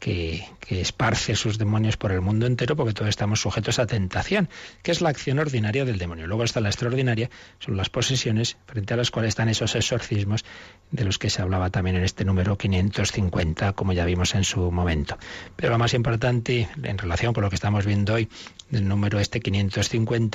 que, 0.00 0.44
esparce 0.68 1.34
sus 1.34 1.58
demonios 1.58 1.96
por 1.96 2.12
el 2.12 2.20
mundo 2.20 2.46
entero 2.46 2.76
porque 2.76 2.94
todos 2.94 3.08
estamos 3.08 3.40
sujetos 3.40 3.78
a 3.78 3.86
tentación, 3.86 4.48
que 4.82 4.92
es 4.92 5.00
la 5.00 5.10
acción 5.10 5.38
ordinaria 5.38 5.84
del 5.84 5.98
demonio. 5.98 6.26
Luego 6.26 6.44
está 6.44 6.60
la 6.60 6.68
extraordinaria, 6.68 7.28
son 7.58 7.76
las 7.76 7.90
posesiones 7.90 8.56
frente 8.66 8.94
a 8.94 8.96
las 8.96 9.10
cuales 9.10 9.30
están 9.30 9.48
esos 9.48 9.74
exorcismos 9.74 10.44
de 10.90 11.04
los 11.04 11.18
que 11.18 11.28
se 11.28 11.42
hablaba 11.42 11.70
también 11.70 11.96
en 11.96 12.04
este 12.04 12.24
número 12.24 12.56
550, 12.56 13.72
como 13.72 13.92
ya 13.92 14.04
vimos 14.04 14.34
en 14.34 14.44
su 14.44 14.70
momento. 14.70 15.18
Pero 15.56 15.72
lo 15.72 15.78
más 15.78 15.92
importante 15.92 16.68
en 16.82 16.98
relación 16.98 17.34
con 17.34 17.42
lo 17.42 17.50
que 17.50 17.56
estamos 17.56 17.84
viendo 17.84 18.14
hoy 18.14 18.28
del 18.70 18.88
número 18.88 19.18
este 19.18 19.40
550 19.40 20.29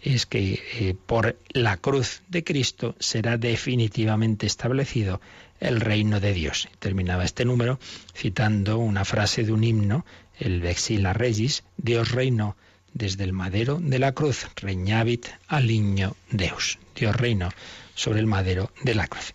es 0.00 0.26
que 0.26 0.62
eh, 0.78 0.94
por 1.06 1.36
la 1.50 1.76
cruz 1.76 2.22
de 2.28 2.42
Cristo 2.42 2.96
será 2.98 3.38
definitivamente 3.38 4.46
establecido 4.46 5.20
el 5.60 5.80
reino 5.80 6.18
de 6.18 6.32
Dios. 6.32 6.68
Terminaba 6.80 7.24
este 7.24 7.44
número 7.44 7.78
citando 8.14 8.78
una 8.78 9.04
frase 9.04 9.44
de 9.44 9.52
un 9.52 9.62
himno, 9.62 10.04
el 10.38 10.60
Vexila 10.60 11.12
Regis, 11.12 11.62
Dios 11.76 12.10
reinó 12.10 12.56
desde 12.94 13.24
el 13.24 13.32
madero 13.32 13.78
de 13.80 13.98
la 13.98 14.12
cruz, 14.12 14.48
reñavit 14.56 15.26
niño 15.62 16.16
Deus. 16.30 16.78
Dios 16.96 17.16
reinó 17.16 17.48
sobre 17.94 18.20
el 18.20 18.26
madero 18.26 18.72
de 18.82 18.94
la 18.94 19.06
cruz. 19.06 19.32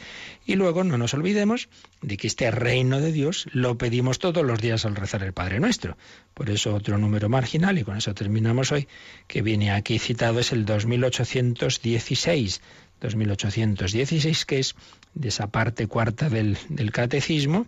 Y 0.48 0.56
luego 0.56 0.84
no 0.86 0.98
nos 0.98 1.14
olvidemos 1.14 1.68
de 2.02 2.16
que 2.16 2.26
este 2.26 2.50
reino 2.52 3.02
de 3.02 3.12
Dios 3.12 3.48
lo 3.52 3.78
pedimos 3.78 4.18
todos 4.18 4.46
los 4.46 4.62
días 4.62 4.86
al 4.86 4.96
rezar 4.96 5.22
el 5.24 5.34
Padre 5.34 5.60
Nuestro. 5.60 5.98
Por 6.34 6.50
eso 6.50 6.74
otro 6.74 6.98
número 6.98 7.28
marginal, 7.28 7.78
y 7.78 7.84
con 7.84 7.98
eso 7.98 8.14
terminamos 8.14 8.72
hoy, 8.72 8.88
que 9.28 9.42
viene 9.42 9.72
aquí 9.72 10.00
citado 10.00 10.40
es 10.40 10.54
el 10.54 10.66
2816. 10.66 12.62
2816, 13.02 14.46
que 14.46 14.60
es 14.60 14.76
de 15.14 15.28
esa 15.28 15.48
parte 15.48 15.88
cuarta 15.88 16.30
del, 16.30 16.58
catecismo, 16.94 17.68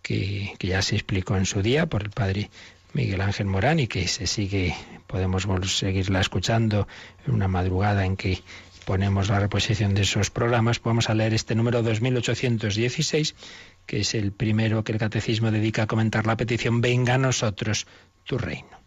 que, 0.00 0.54
ya 0.60 0.82
se 0.82 0.94
explicó 0.94 1.36
en 1.36 1.46
su 1.46 1.62
día 1.62 1.86
por 1.86 2.04
el 2.04 2.10
padre 2.10 2.48
Miguel 2.92 3.22
Ángel 3.22 3.46
Morán 3.46 3.80
y 3.80 3.88
que 3.88 4.06
se 4.06 4.28
sigue, 4.28 4.76
podemos 5.08 5.48
seguirla 5.76 6.20
escuchando 6.20 6.86
en 7.26 7.34
una 7.34 7.48
madrugada 7.48 8.06
en 8.06 8.16
que 8.16 8.40
ponemos 8.84 9.28
la 9.28 9.40
reposición 9.40 9.94
de 9.94 10.02
esos 10.02 10.30
programas, 10.30 10.82
vamos 10.82 11.08
a 11.10 11.14
leer 11.14 11.34
este 11.34 11.54
número 11.54 11.82
2816, 11.82 13.34
que 13.86 14.00
es 14.00 14.14
el 14.14 14.32
primero 14.32 14.84
que 14.84 14.92
el 14.92 14.98
catecismo 14.98 15.50
dedica 15.50 15.82
a 15.82 15.86
comentar 15.86 16.26
la 16.26 16.36
petición, 16.36 16.80
venga 16.80 17.14
a 17.14 17.18
nosotros 17.18 17.86
tu 18.24 18.38
reino. 18.38 18.80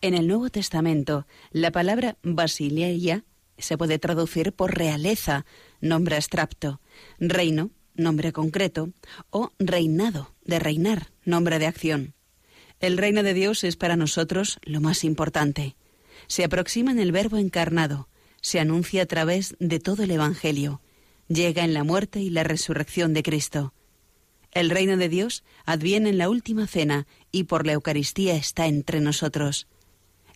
En 0.00 0.14
el 0.14 0.28
Nuevo 0.28 0.48
Testamento, 0.48 1.26
la 1.50 1.70
palabra 1.72 2.16
basileia 2.22 3.24
se 3.58 3.76
puede 3.76 3.98
traducir 3.98 4.52
por 4.52 4.76
realeza, 4.76 5.44
nombre 5.80 6.16
abstracto, 6.16 6.80
reino, 7.18 7.70
nombre 7.94 8.32
concreto, 8.32 8.90
o 9.30 9.52
reinado, 9.58 10.34
de 10.44 10.58
reinar, 10.60 11.10
nombre 11.24 11.58
de 11.58 11.66
acción. 11.66 12.14
El 12.80 12.96
reino 12.96 13.24
de 13.24 13.34
Dios 13.34 13.64
es 13.64 13.76
para 13.76 13.96
nosotros 13.96 14.58
lo 14.62 14.80
más 14.80 15.02
importante. 15.02 15.74
Se 16.28 16.44
aproxima 16.44 16.92
en 16.92 17.00
el 17.00 17.10
Verbo 17.10 17.38
encarnado, 17.38 18.08
se 18.40 18.60
anuncia 18.60 19.02
a 19.02 19.06
través 19.06 19.56
de 19.58 19.80
todo 19.80 20.02
el 20.02 20.10
Evangelio, 20.10 20.80
llega 21.28 21.64
en 21.64 21.74
la 21.74 21.84
muerte 21.84 22.20
y 22.20 22.30
la 22.30 22.44
resurrección 22.44 23.14
de 23.14 23.22
Cristo. 23.22 23.72
El 24.52 24.70
reino 24.70 24.96
de 24.96 25.08
Dios 25.08 25.44
adviene 25.66 26.10
en 26.10 26.18
la 26.18 26.28
última 26.28 26.66
cena 26.66 27.06
y 27.30 27.44
por 27.44 27.66
la 27.66 27.72
Eucaristía 27.72 28.34
está 28.34 28.66
entre 28.66 29.00
nosotros. 29.00 29.66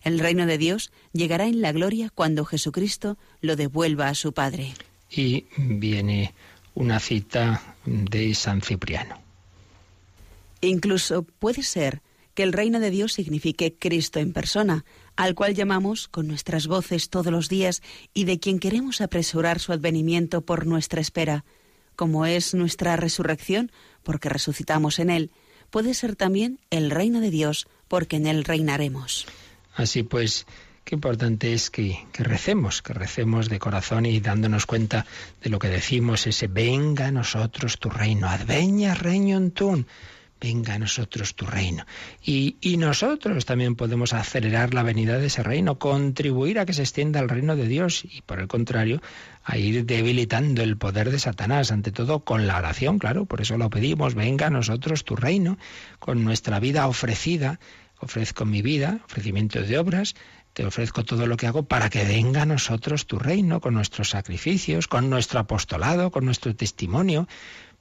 El 0.03 0.19
reino 0.19 0.45
de 0.45 0.57
Dios 0.57 0.91
llegará 1.13 1.45
en 1.45 1.61
la 1.61 1.71
gloria 1.71 2.11
cuando 2.13 2.45
Jesucristo 2.45 3.17
lo 3.41 3.55
devuelva 3.55 4.09
a 4.09 4.15
su 4.15 4.33
Padre. 4.33 4.73
Y 5.09 5.45
viene 5.57 6.33
una 6.75 6.99
cita 6.99 7.75
de 7.85 8.33
San 8.35 8.61
Cipriano. 8.61 9.19
Incluso 10.61 11.23
puede 11.23 11.63
ser 11.63 12.01
que 12.33 12.43
el 12.43 12.53
reino 12.53 12.79
de 12.79 12.89
Dios 12.89 13.13
signifique 13.13 13.75
Cristo 13.77 14.19
en 14.19 14.33
persona, 14.33 14.85
al 15.15 15.35
cual 15.35 15.53
llamamos 15.53 16.07
con 16.07 16.27
nuestras 16.27 16.67
voces 16.67 17.09
todos 17.09 17.31
los 17.31 17.49
días 17.49 17.81
y 18.13 18.25
de 18.25 18.39
quien 18.39 18.59
queremos 18.59 19.01
apresurar 19.01 19.59
su 19.59 19.71
advenimiento 19.71 20.41
por 20.41 20.65
nuestra 20.65 21.01
espera. 21.01 21.45
Como 21.95 22.25
es 22.25 22.53
nuestra 22.53 22.95
resurrección, 22.95 23.71
porque 24.01 24.29
resucitamos 24.29 24.99
en 24.99 25.09
Él, 25.09 25.31
puede 25.69 25.93
ser 25.93 26.15
también 26.15 26.59
el 26.69 26.89
reino 26.89 27.19
de 27.19 27.29
Dios, 27.29 27.67
porque 27.87 28.17
en 28.17 28.27
Él 28.27 28.43
reinaremos. 28.43 29.27
Así 29.75 30.03
pues, 30.03 30.45
qué 30.83 30.95
importante 30.95 31.53
es 31.53 31.69
que, 31.69 31.99
recemos, 32.13 32.81
que 32.81 32.93
recemos 32.93 33.49
de 33.49 33.59
corazón 33.59 34.05
y 34.05 34.19
dándonos 34.19 34.65
cuenta 34.65 35.05
de 35.41 35.49
lo 35.49 35.59
que 35.59 35.69
decimos, 35.69 36.27
ese 36.27 36.47
venga 36.47 37.07
a 37.07 37.11
nosotros 37.11 37.79
tu 37.79 37.89
reino, 37.89 38.27
adveña 38.27 38.95
en 39.03 39.51
tun, 39.51 39.87
venga 40.43 40.73
a 40.73 40.79
nosotros 40.79 41.35
tu 41.35 41.45
reino. 41.45 41.85
Y, 42.21 42.57
nosotros 42.77 43.45
también 43.45 43.75
podemos 43.75 44.11
acelerar 44.11 44.73
la 44.73 44.83
venida 44.83 45.17
de 45.17 45.27
ese 45.27 45.41
reino, 45.41 45.79
contribuir 45.79 46.59
a 46.59 46.65
que 46.65 46.73
se 46.73 46.81
extienda 46.81 47.21
el 47.21 47.29
reino 47.29 47.55
de 47.55 47.65
Dios 47.65 48.03
y, 48.03 48.21
por 48.23 48.41
el 48.41 48.49
contrario, 48.49 49.01
a 49.45 49.57
ir 49.57 49.85
debilitando 49.85 50.61
el 50.61 50.75
poder 50.77 51.11
de 51.11 51.19
Satanás, 51.19 51.71
ante 51.71 51.93
todo 51.93 52.25
con 52.25 52.45
la 52.45 52.57
oración, 52.57 52.99
claro, 52.99 53.25
por 53.25 53.39
eso 53.39 53.57
lo 53.57 53.69
pedimos, 53.69 54.15
venga 54.15 54.47
a 54.47 54.49
nosotros 54.49 55.05
tu 55.05 55.15
reino, 55.15 55.57
con 55.99 56.25
nuestra 56.25 56.59
vida 56.59 56.87
ofrecida 56.87 57.59
ofrezco 58.03 58.43
mi 58.43 58.61
vida, 58.61 58.99
ofrecimiento 59.05 59.61
de 59.61 59.77
obras, 59.77 60.13
te 60.53 60.65
ofrezco 60.65 61.03
todo 61.03 61.25
lo 61.25 61.35
que 61.35 61.47
hago 61.47 61.63
para 61.63 61.89
que 61.89 62.03
venga 62.03 62.43
a 62.43 62.45
nosotros 62.45 63.07
tu 63.07 63.17
reino, 63.17 63.59
con 63.59 63.73
nuestros 63.73 64.09
sacrificios, 64.09 64.87
con 64.87 65.09
nuestro 65.09 65.39
apostolado, 65.39 66.11
con 66.11 66.25
nuestro 66.25 66.55
testimonio. 66.55 67.27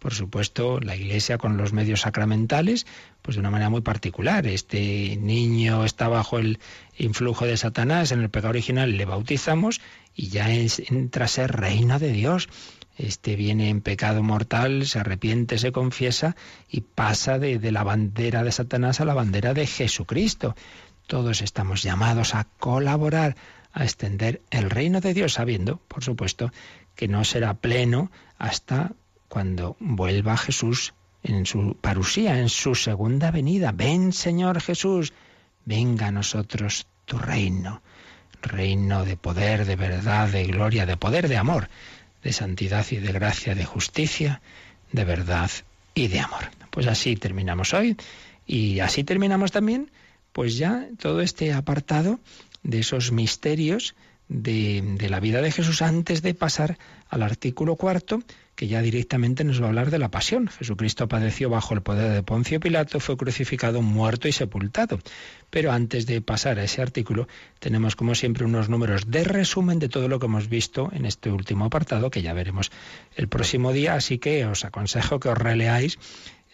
Por 0.03 0.15
supuesto, 0.15 0.81
la 0.81 0.97
Iglesia 0.97 1.39
con 1.39 1.57
los 1.57 1.73
medios 1.73 2.01
sacramentales, 2.01 2.87
pues 3.23 3.37
de 3.37 3.41
una 3.41 3.53
manera 3.53 3.71
muy 3.71 3.83
particular. 3.83 4.49
Este 4.49 5.17
niño 5.17 5.85
está 5.85 6.09
bajo 6.09 6.41
el 6.41 6.59
influjo 6.99 7.47
de 7.47 7.57
Satanás 7.57 8.11
en 8.11 8.21
el 8.21 8.29
pecado 8.29 8.51
original, 8.51 8.97
le 8.97 9.05
bautizamos 9.05 9.81
y 10.17 10.29
ya 10.29 10.51
entra 10.51 11.27
a 11.27 11.29
ser 11.29 11.53
reino 11.53 12.01
de 12.01 12.11
Dios 12.11 12.49
este 12.99 13.37
viene 13.37 13.69
en 13.69 13.81
pecado 13.81 14.23
mortal, 14.23 14.87
se 14.87 14.99
arrepiente, 14.99 15.59
se 15.59 15.73
confiesa 15.73 16.37
y 16.69 16.83
pasa 16.83 17.39
de, 17.39 17.59
la 17.73 17.85
bandera 17.85 18.43
de 18.43 18.53
Satanás 18.53 19.01
a 19.01 19.05
la 19.05 19.15
bandera 19.15 19.55
de 19.55 19.67
Jesucristo. 19.67 20.55
Todos 21.07 21.43
estamos 21.43 21.83
llamados 21.83 22.35
a 22.35 22.49
colaborar, 22.59 23.37
a 23.73 23.85
extender 23.85 24.43
el 24.51 24.69
reino 24.69 25.01
de 25.01 25.15
Dios, 25.15 25.35
sabiendo, 25.35 25.79
por 25.89 26.05
supuesto, 26.05 26.53
que 26.95 27.09
no 27.09 27.25
será 27.25 27.55
pleno 27.55 28.11
hasta 28.37 28.93
cuando 29.33 29.77
vuelva 29.81 30.37
Jesús 30.37 30.93
en 31.23 31.47
su 31.47 31.75
parusía, 31.81 32.39
en 32.39 32.51
su 32.51 32.75
segunda 32.75 33.31
venida. 33.31 33.73
Ven, 33.73 34.13
Señor 34.13 34.61
Jesús, 34.61 35.15
venga 35.65 36.09
a 36.09 36.13
nosotros 36.13 36.87
tu 37.07 37.17
reino, 37.17 37.81
reino 38.43 39.07
de 39.07 39.17
poder, 39.17 39.65
de 39.65 39.77
verdad, 39.77 40.29
de 40.29 40.45
gloria, 40.45 40.85
de 40.85 40.99
poder, 40.99 41.29
de 41.29 41.39
amor 41.39 41.71
de 42.23 42.33
santidad 42.35 42.87
y 42.91 42.97
de 42.97 43.11
gracia, 43.11 43.55
de 43.55 43.65
justicia, 43.65 44.43
de 44.93 45.05
verdad 45.05 45.51
y 45.95 46.09
de 46.09 46.21
amor. 46.21 46.51
Pues 46.71 46.87
así 46.87 47.17
terminamos 47.17 47.73
hoy 47.73 47.97
y 48.47 48.81
así 48.81 49.03
terminamos 49.03 49.51
también, 49.51 49.91
pues 50.35 50.59
ya 50.59 50.89
todo 50.99 51.23
este 51.23 51.55
apartado 51.55 52.21
de 52.63 52.81
esos 52.81 53.13
misterios 53.13 53.95
de, 54.29 55.09
la 55.09 55.21
vida 55.21 55.43
de 55.43 55.53
Jesús 55.53 55.83
antes 55.83 56.23
de 56.23 56.35
pasar 56.35 56.79
al 57.13 57.23
artículo 57.23 57.77
cuarto, 57.77 58.23
que 58.57 58.69
ya 58.69 58.81
directamente 58.81 59.45
nos 59.45 59.61
va 59.61 59.67
a 59.67 59.69
hablar 59.69 59.91
de 59.91 59.99
la 59.99 60.11
pasión. 60.11 60.49
Jesucristo 60.49 61.09
padeció 61.09 61.51
bajo 61.51 61.75
el 61.75 61.83
poder 61.83 62.11
de 62.11 62.23
Poncio 62.23 62.59
Pilato, 62.59 63.01
fue 63.01 63.19
crucificado, 63.19 63.83
muerto 63.83 64.29
y 64.29 64.33
sepultado. 64.33 64.99
Pero 65.51 65.73
antes 65.73 66.07
de 66.07 66.23
pasar 66.23 66.59
a 66.59 66.65
ese 66.65 66.81
artículo, 66.81 67.29
tenemos 67.59 67.97
como 67.97 68.15
siempre 68.15 68.47
unos 68.47 68.71
números 68.71 69.11
de 69.11 69.25
resumen 69.25 69.79
de 69.79 69.91
todo 69.91 70.09
lo 70.09 70.19
que 70.19 70.27
hemos 70.27 70.49
visto 70.49 70.89
en 70.95 71.05
este 71.05 71.31
último 71.31 71.67
apartado, 71.67 72.11
que 72.11 72.23
ya 72.23 72.33
veremos 72.33 72.73
el 73.15 73.29
próximo 73.29 73.75
día, 73.75 73.93
así 73.93 74.17
que 74.17 74.47
os 74.47 74.65
aconsejo 74.65 75.21
que 75.21 75.29
os 75.29 75.37
releáis 75.37 75.99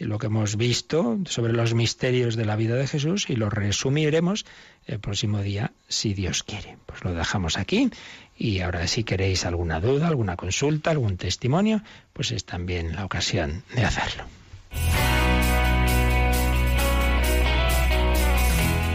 lo 0.01 0.19
que 0.19 0.27
hemos 0.27 0.57
visto 0.57 1.19
sobre 1.25 1.53
los 1.53 1.75
misterios 1.75 2.37
de 2.37 2.45
la 2.45 2.57
vida 2.57 2.77
de 2.77 2.87
Jesús 2.87 3.29
y 3.29 3.37
lo 3.37 3.51
resumiremos 3.51 4.45
el 4.87 5.01
próximo 5.01 5.43
día, 5.43 5.73
si 5.89 6.15
Dios 6.15 6.43
quiere. 6.43 6.79
Pues 6.87 7.05
lo 7.05 7.13
dejamos 7.13 7.59
aquí 7.59 7.91
y 8.39 8.61
ahora 8.61 8.87
si 8.87 9.03
queréis 9.03 9.45
alguna 9.45 9.81
duda, 9.81 10.07
alguna 10.07 10.37
consulta, 10.37 10.93
algún 10.93 11.17
testimonio, 11.17 11.83
pues 12.13 12.31
es 12.31 12.45
también 12.45 12.95
la 12.95 13.05
ocasión 13.05 13.65
de 13.75 13.85
hacerlo. 13.85 14.25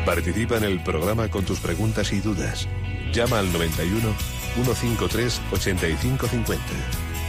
Participa 0.06 0.58
en 0.58 0.64
el 0.64 0.82
programa 0.84 1.30
con 1.30 1.46
tus 1.46 1.60
preguntas 1.60 2.12
y 2.14 2.20
dudas. 2.20 2.68
Llama 3.14 3.40
al 3.40 3.52
91 3.52 4.14
153 4.56 5.42
8550. 5.52 6.64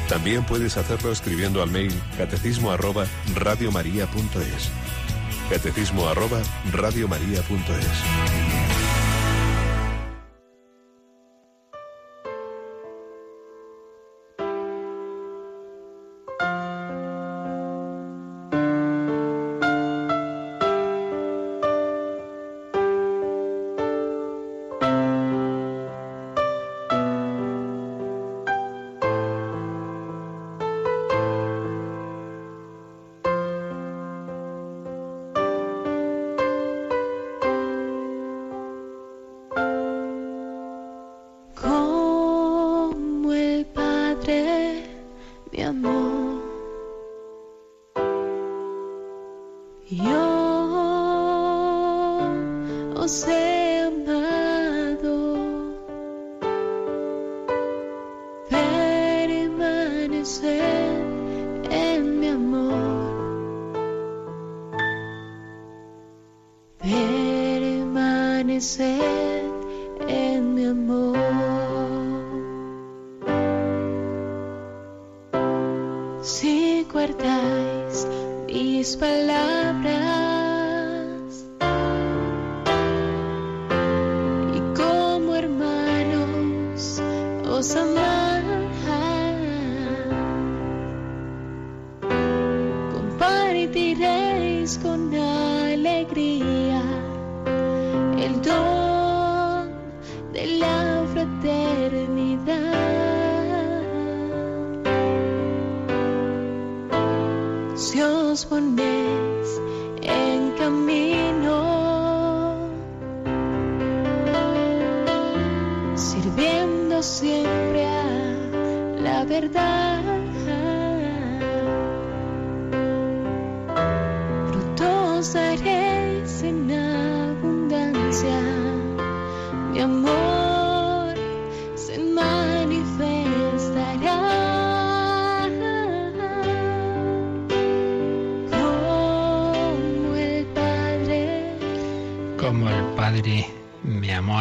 También 0.09 0.45
puedes 0.45 0.77
hacerlo 0.77 1.13
escribiendo 1.13 1.63
al 1.63 1.71
mail 1.71 1.93
catecismo 2.17 2.71
arroba 2.71 3.07
radiomaria.es. 3.35 4.71
Catecismo 5.51 6.09
arroba 6.09 6.43
radiomaria.es. 6.73 8.64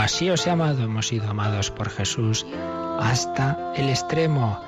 Así 0.03 0.29
os 0.29 0.45
he 0.45 0.51
amado, 0.51 0.83
hemos 0.83 1.07
sido 1.07 1.29
amados 1.29 1.71
por 1.71 1.89
Jesús 1.89 2.45
hasta 2.99 3.73
el 3.75 3.87
extremo. 3.87 4.59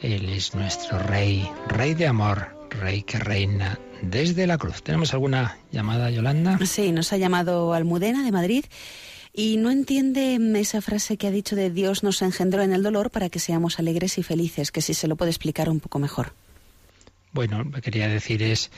Él 0.00 0.28
es 0.30 0.54
nuestro 0.54 0.98
Rey, 0.98 1.46
Rey 1.68 1.92
de 1.92 2.06
amor, 2.06 2.48
Rey 2.70 3.02
que 3.02 3.18
reina 3.18 3.78
desde 4.00 4.46
la 4.46 4.56
cruz. 4.56 4.82
¿Tenemos 4.82 5.12
alguna 5.12 5.58
llamada, 5.70 6.10
Yolanda? 6.10 6.58
Sí, 6.64 6.90
nos 6.90 7.12
ha 7.12 7.18
llamado 7.18 7.74
Almudena 7.74 8.24
de 8.24 8.32
Madrid 8.32 8.64
y 9.34 9.58
no 9.58 9.70
entiende 9.70 10.38
esa 10.58 10.80
frase 10.80 11.18
que 11.18 11.26
ha 11.26 11.30
dicho 11.30 11.54
de 11.54 11.70
Dios 11.70 12.02
nos 12.02 12.22
engendró 12.22 12.62
en 12.62 12.72
el 12.72 12.82
dolor 12.82 13.10
para 13.10 13.28
que 13.28 13.38
seamos 13.38 13.78
alegres 13.78 14.16
y 14.16 14.22
felices, 14.22 14.72
que 14.72 14.80
si 14.80 14.94
se 14.94 15.06
lo 15.06 15.16
puede 15.16 15.30
explicar 15.30 15.68
un 15.68 15.80
poco 15.80 15.98
mejor. 15.98 16.32
Bueno, 17.32 17.62
lo 17.62 17.70
que 17.70 17.82
quería 17.82 18.08
decir 18.08 18.42
es 18.42 18.70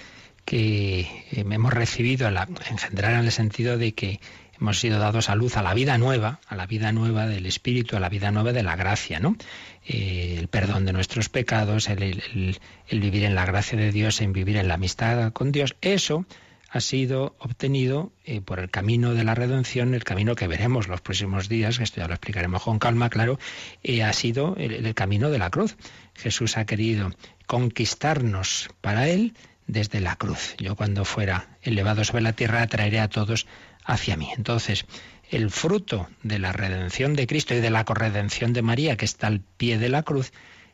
que 0.44 1.06
hemos 1.30 1.72
recibido 1.72 2.30
la 2.30 2.48
engendrar 2.68 3.12
en 3.12 3.20
el 3.20 3.32
sentido 3.32 3.78
de 3.78 3.92
que 3.92 4.20
hemos 4.60 4.78
sido 4.78 4.98
dados 4.98 5.30
a 5.30 5.34
luz 5.34 5.56
a 5.56 5.62
la 5.62 5.74
vida 5.74 5.96
nueva, 5.98 6.40
a 6.46 6.54
la 6.54 6.66
vida 6.66 6.92
nueva 6.92 7.26
del 7.26 7.46
Espíritu, 7.46 7.96
a 7.96 8.00
la 8.00 8.08
vida 8.08 8.30
nueva 8.30 8.52
de 8.52 8.62
la 8.62 8.76
gracia, 8.76 9.18
¿no? 9.18 9.36
Eh, 9.86 10.36
el 10.38 10.48
perdón 10.48 10.84
de 10.84 10.92
nuestros 10.92 11.28
pecados, 11.28 11.88
el, 11.88 12.58
vivir 12.90 13.24
en 13.24 13.34
la 13.34 13.46
gracia 13.46 13.78
de 13.78 13.90
Dios, 13.90 14.20
en 14.20 14.32
vivir 14.32 14.56
en 14.56 14.68
la 14.68 14.74
amistad 14.74 15.32
con 15.32 15.52
Dios, 15.52 15.76
eso 15.80 16.26
ha 16.72 16.80
sido 16.80 17.34
obtenido 17.38 18.12
eh, 18.24 18.40
por 18.40 18.60
el 18.60 18.70
camino 18.70 19.14
de 19.14 19.24
la 19.24 19.34
redención, 19.34 19.94
el 19.94 20.04
camino 20.04 20.36
que 20.36 20.46
veremos 20.46 20.86
los 20.86 21.00
próximos 21.00 21.48
días, 21.48 21.78
que 21.78 21.84
esto 21.84 22.00
ya 22.00 22.06
lo 22.06 22.14
explicaremos 22.14 22.62
con 22.62 22.78
calma, 22.78 23.10
claro, 23.10 23.38
eh, 23.82 24.04
ha 24.04 24.12
sido 24.12 24.54
el, 24.56 24.86
el 24.86 24.94
camino 24.94 25.30
de 25.30 25.38
la 25.38 25.50
cruz. 25.50 25.76
Jesús 26.14 26.56
ha 26.58 26.66
querido 26.66 27.10
conquistarnos 27.46 28.68
para 28.80 29.08
Él 29.08 29.34
desde 29.66 30.00
la 30.00 30.16
cruz. 30.16 30.54
Yo 30.58 30.76
cuando 30.76 31.04
fuera 31.04 31.48
elevado 31.62 32.04
sobre 32.04 32.22
la 32.22 32.34
tierra 32.34 32.66
traeré 32.66 33.00
a 33.00 33.08
todos 33.08 33.46
hacia 33.90 34.16
mí. 34.16 34.30
Entonces, 34.36 34.86
el 35.28 35.50
fruto 35.50 36.08
de 36.22 36.38
la 36.38 36.52
redención 36.52 37.14
de 37.14 37.26
Cristo 37.26 37.54
y 37.54 37.60
de 37.60 37.70
la 37.70 37.84
corredención 37.84 38.52
de 38.52 38.62
María, 38.62 38.96
que 38.96 39.04
está 39.04 39.26
al 39.26 39.40
pie 39.40 39.78
de 39.78 39.88
la 39.88 40.02
cruz, 40.02 40.32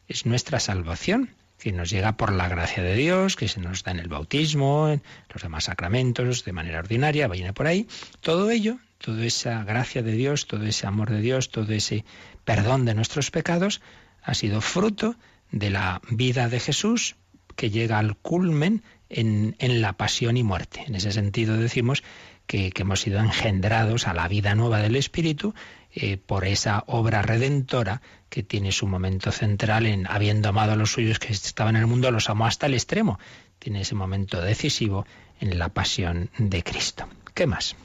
es 0.09 0.27
nuestra 0.27 0.61
salvación, 0.61 1.31
que 1.59 1.73
nos 1.73 1.91
llega 1.91 2.17
por 2.17 2.33
la 2.33 2.49
gracia 2.49 2.83
de 2.83 2.95
Dios, 2.95 3.37
que 3.37 3.49
se 3.49 3.61
nos 3.61 3.83
da 3.83 3.93
en 3.93 3.99
el 3.99 4.09
bautismo, 4.09 4.89
en 4.89 5.03
los 5.33 5.43
demás 5.43 5.65
sacramentos, 5.65 6.45
de 6.45 6.53
manera 6.53 6.79
ordinaria, 6.79 7.29
viene 7.29 7.53
por 7.53 7.67
ahí. 7.67 7.87
Todo 8.21 8.51
ello, 8.51 8.79
toda 8.99 9.25
esa 9.25 9.65
gracia 9.65 10.03
de 10.03 10.13
Dios, 10.13 10.47
todo 10.47 10.65
ese 10.65 10.87
amor 10.87 11.11
de 11.11 11.21
Dios, 11.21 11.51
todo 11.51 11.73
ese 11.73 12.05
perdón 12.45 12.85
de 12.85 12.95
nuestros 12.95 13.31
pecados, 13.31 13.81
ha 14.23 14.35
sido 14.35 14.61
fruto 14.61 15.17
de 15.51 15.71
la 15.71 16.01
vida 16.11 16.49
de 16.49 16.61
Jesús, 16.61 17.17
que 17.57 17.71
llega 17.71 17.99
al 17.99 18.17
culmen 18.17 18.83
en, 19.09 19.57
en 19.59 19.81
la 19.81 19.95
pasión 19.95 20.37
y 20.37 20.43
muerte. 20.43 20.85
En 20.87 20.95
ese 20.95 21.13
sentido 21.13 21.57
decimos 21.57 22.03
que, 22.47 22.73
hemos 22.77 23.01
sido 23.01 23.19
engendrados 23.19 24.07
a 24.07 24.15
la 24.15 24.29
vida 24.29 24.55
nueva 24.55 24.79
del 24.79 24.97
Espíritu 24.97 25.55
eh, 25.93 26.17
por 26.17 26.45
esa 26.45 26.85
obra 26.87 27.23
redentora 27.23 28.03
que 28.29 28.43
tiene 28.43 28.73
su 28.73 28.87
momento 28.87 29.33
central 29.33 29.87
en 29.87 30.07
habiendo 30.09 30.49
amado 30.49 30.73
a 30.73 30.77
los 30.77 30.93
suyos 30.93 31.19
que 31.19 31.33
estaban 31.33 31.77
en 31.77 31.83
el 31.83 31.89
mundo, 31.89 32.11
los 32.11 32.29
amó 32.29 32.47
hasta 32.47 32.67
el 32.67 32.75
extremo. 32.75 33.19
Tiene 33.59 33.83
ese 33.83 33.95
momento 33.95 34.41
decisivo 34.41 35.07
en 35.41 35.59
la 35.59 35.71
pasión 35.71 36.31
de 36.39 36.63
Cristo. 36.63 37.09
¿Qué 37.35 37.47
más? 37.47 37.77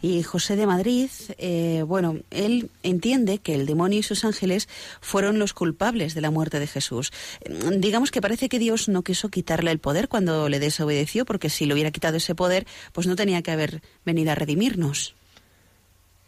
Y 0.00 0.22
José 0.22 0.54
de 0.56 0.66
Madrid, 0.66 1.10
eh, 1.38 1.82
bueno, 1.86 2.18
él 2.30 2.70
entiende 2.82 3.38
que 3.38 3.54
el 3.54 3.66
demonio 3.66 3.98
y 3.98 4.02
sus 4.02 4.24
ángeles 4.24 4.68
fueron 5.00 5.38
los 5.38 5.54
culpables 5.54 6.14
de 6.14 6.20
la 6.20 6.30
muerte 6.30 6.60
de 6.60 6.66
Jesús. 6.66 7.12
Mm, 7.48 7.80
digamos 7.80 8.10
que 8.10 8.20
parece 8.20 8.48
que 8.48 8.58
Dios 8.58 8.88
no 8.88 9.02
quiso 9.02 9.28
quitarle 9.28 9.70
el 9.70 9.80
poder 9.80 10.08
cuando 10.08 10.48
le 10.48 10.60
desobedeció, 10.60 11.24
porque 11.24 11.50
si 11.50 11.66
le 11.66 11.74
hubiera 11.74 11.90
quitado 11.90 12.18
ese 12.18 12.34
poder, 12.34 12.66
pues 12.92 13.06
no 13.06 13.16
tenía 13.16 13.42
que 13.42 13.50
haber 13.50 13.82
venido 14.04 14.30
a 14.32 14.34
redimirnos. 14.36 15.14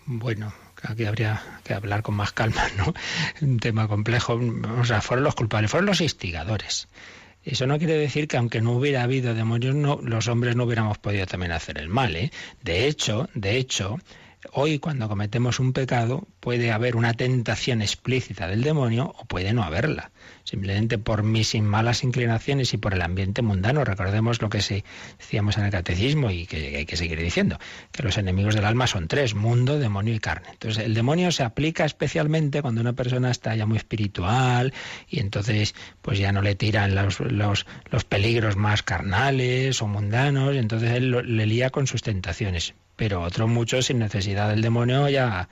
Bueno, 0.06 0.52
aquí 0.82 1.04
habría 1.04 1.40
que 1.62 1.74
hablar 1.74 2.02
con 2.02 2.16
más 2.16 2.32
calma, 2.32 2.64
¿no? 2.76 2.92
Un 3.40 3.60
tema 3.60 3.86
complejo. 3.86 4.40
O 4.80 4.84
sea, 4.84 5.00
fueron 5.00 5.24
los 5.24 5.36
culpables, 5.36 5.70
fueron 5.70 5.86
los 5.86 6.00
instigadores. 6.00 6.88
Eso 7.44 7.66
no 7.66 7.78
quiere 7.78 7.94
decir 7.94 8.28
que 8.28 8.36
aunque 8.36 8.60
no 8.60 8.72
hubiera 8.72 9.02
habido 9.02 9.34
demonios, 9.34 9.74
no, 9.74 9.98
los 10.02 10.28
hombres 10.28 10.56
no 10.56 10.64
hubiéramos 10.64 10.98
podido 10.98 11.26
también 11.26 11.52
hacer 11.52 11.78
el 11.78 11.88
mal. 11.88 12.14
¿eh? 12.14 12.30
De 12.62 12.86
hecho, 12.86 13.28
de 13.34 13.56
hecho, 13.56 13.98
hoy 14.52 14.78
cuando 14.78 15.08
cometemos 15.08 15.60
un 15.60 15.72
pecado 15.72 16.26
puede 16.40 16.72
haber 16.72 16.96
una 16.96 17.14
tentación 17.14 17.82
explícita 17.82 18.46
del 18.48 18.62
demonio 18.62 19.14
o 19.18 19.24
puede 19.24 19.52
no 19.52 19.62
haberla 19.62 20.10
simplemente 20.44 20.98
por 20.98 21.22
mis 21.22 21.54
malas 21.60 22.02
inclinaciones 22.02 22.74
y 22.74 22.76
por 22.76 22.94
el 22.94 23.02
ambiente 23.02 23.40
mundano. 23.42 23.84
Recordemos 23.84 24.42
lo 24.42 24.48
que 24.48 24.62
se 24.62 24.84
decíamos 25.18 25.56
en 25.58 25.64
el 25.64 25.70
catecismo 25.70 26.30
y 26.30 26.46
que 26.46 26.76
hay 26.76 26.86
que 26.86 26.96
seguir 26.96 27.20
diciendo, 27.20 27.58
que 27.92 28.02
los 28.02 28.18
enemigos 28.18 28.54
del 28.54 28.64
alma 28.64 28.86
son 28.86 29.06
tres, 29.06 29.34
mundo, 29.34 29.78
demonio 29.78 30.14
y 30.14 30.18
carne. 30.18 30.48
Entonces 30.50 30.84
el 30.84 30.94
demonio 30.94 31.30
se 31.30 31.44
aplica 31.44 31.84
especialmente 31.84 32.62
cuando 32.62 32.80
una 32.80 32.94
persona 32.94 33.30
está 33.30 33.54
ya 33.54 33.66
muy 33.66 33.76
espiritual 33.76 34.72
y 35.08 35.20
entonces 35.20 35.74
pues 36.02 36.18
ya 36.18 36.32
no 36.32 36.42
le 36.42 36.56
tiran 36.56 36.94
los, 36.94 37.20
los, 37.20 37.66
los 37.90 38.04
peligros 38.04 38.56
más 38.56 38.82
carnales 38.82 39.80
o 39.82 39.86
mundanos, 39.86 40.56
entonces 40.56 40.90
él 40.92 41.10
le 41.36 41.46
lía 41.46 41.70
con 41.70 41.86
sus 41.86 42.02
tentaciones 42.02 42.74
pero 43.00 43.22
otros 43.22 43.48
muchos 43.48 43.86
sin 43.86 43.98
necesidad 43.98 44.50
del 44.50 44.60
demonio 44.60 45.08
ya, 45.08 45.48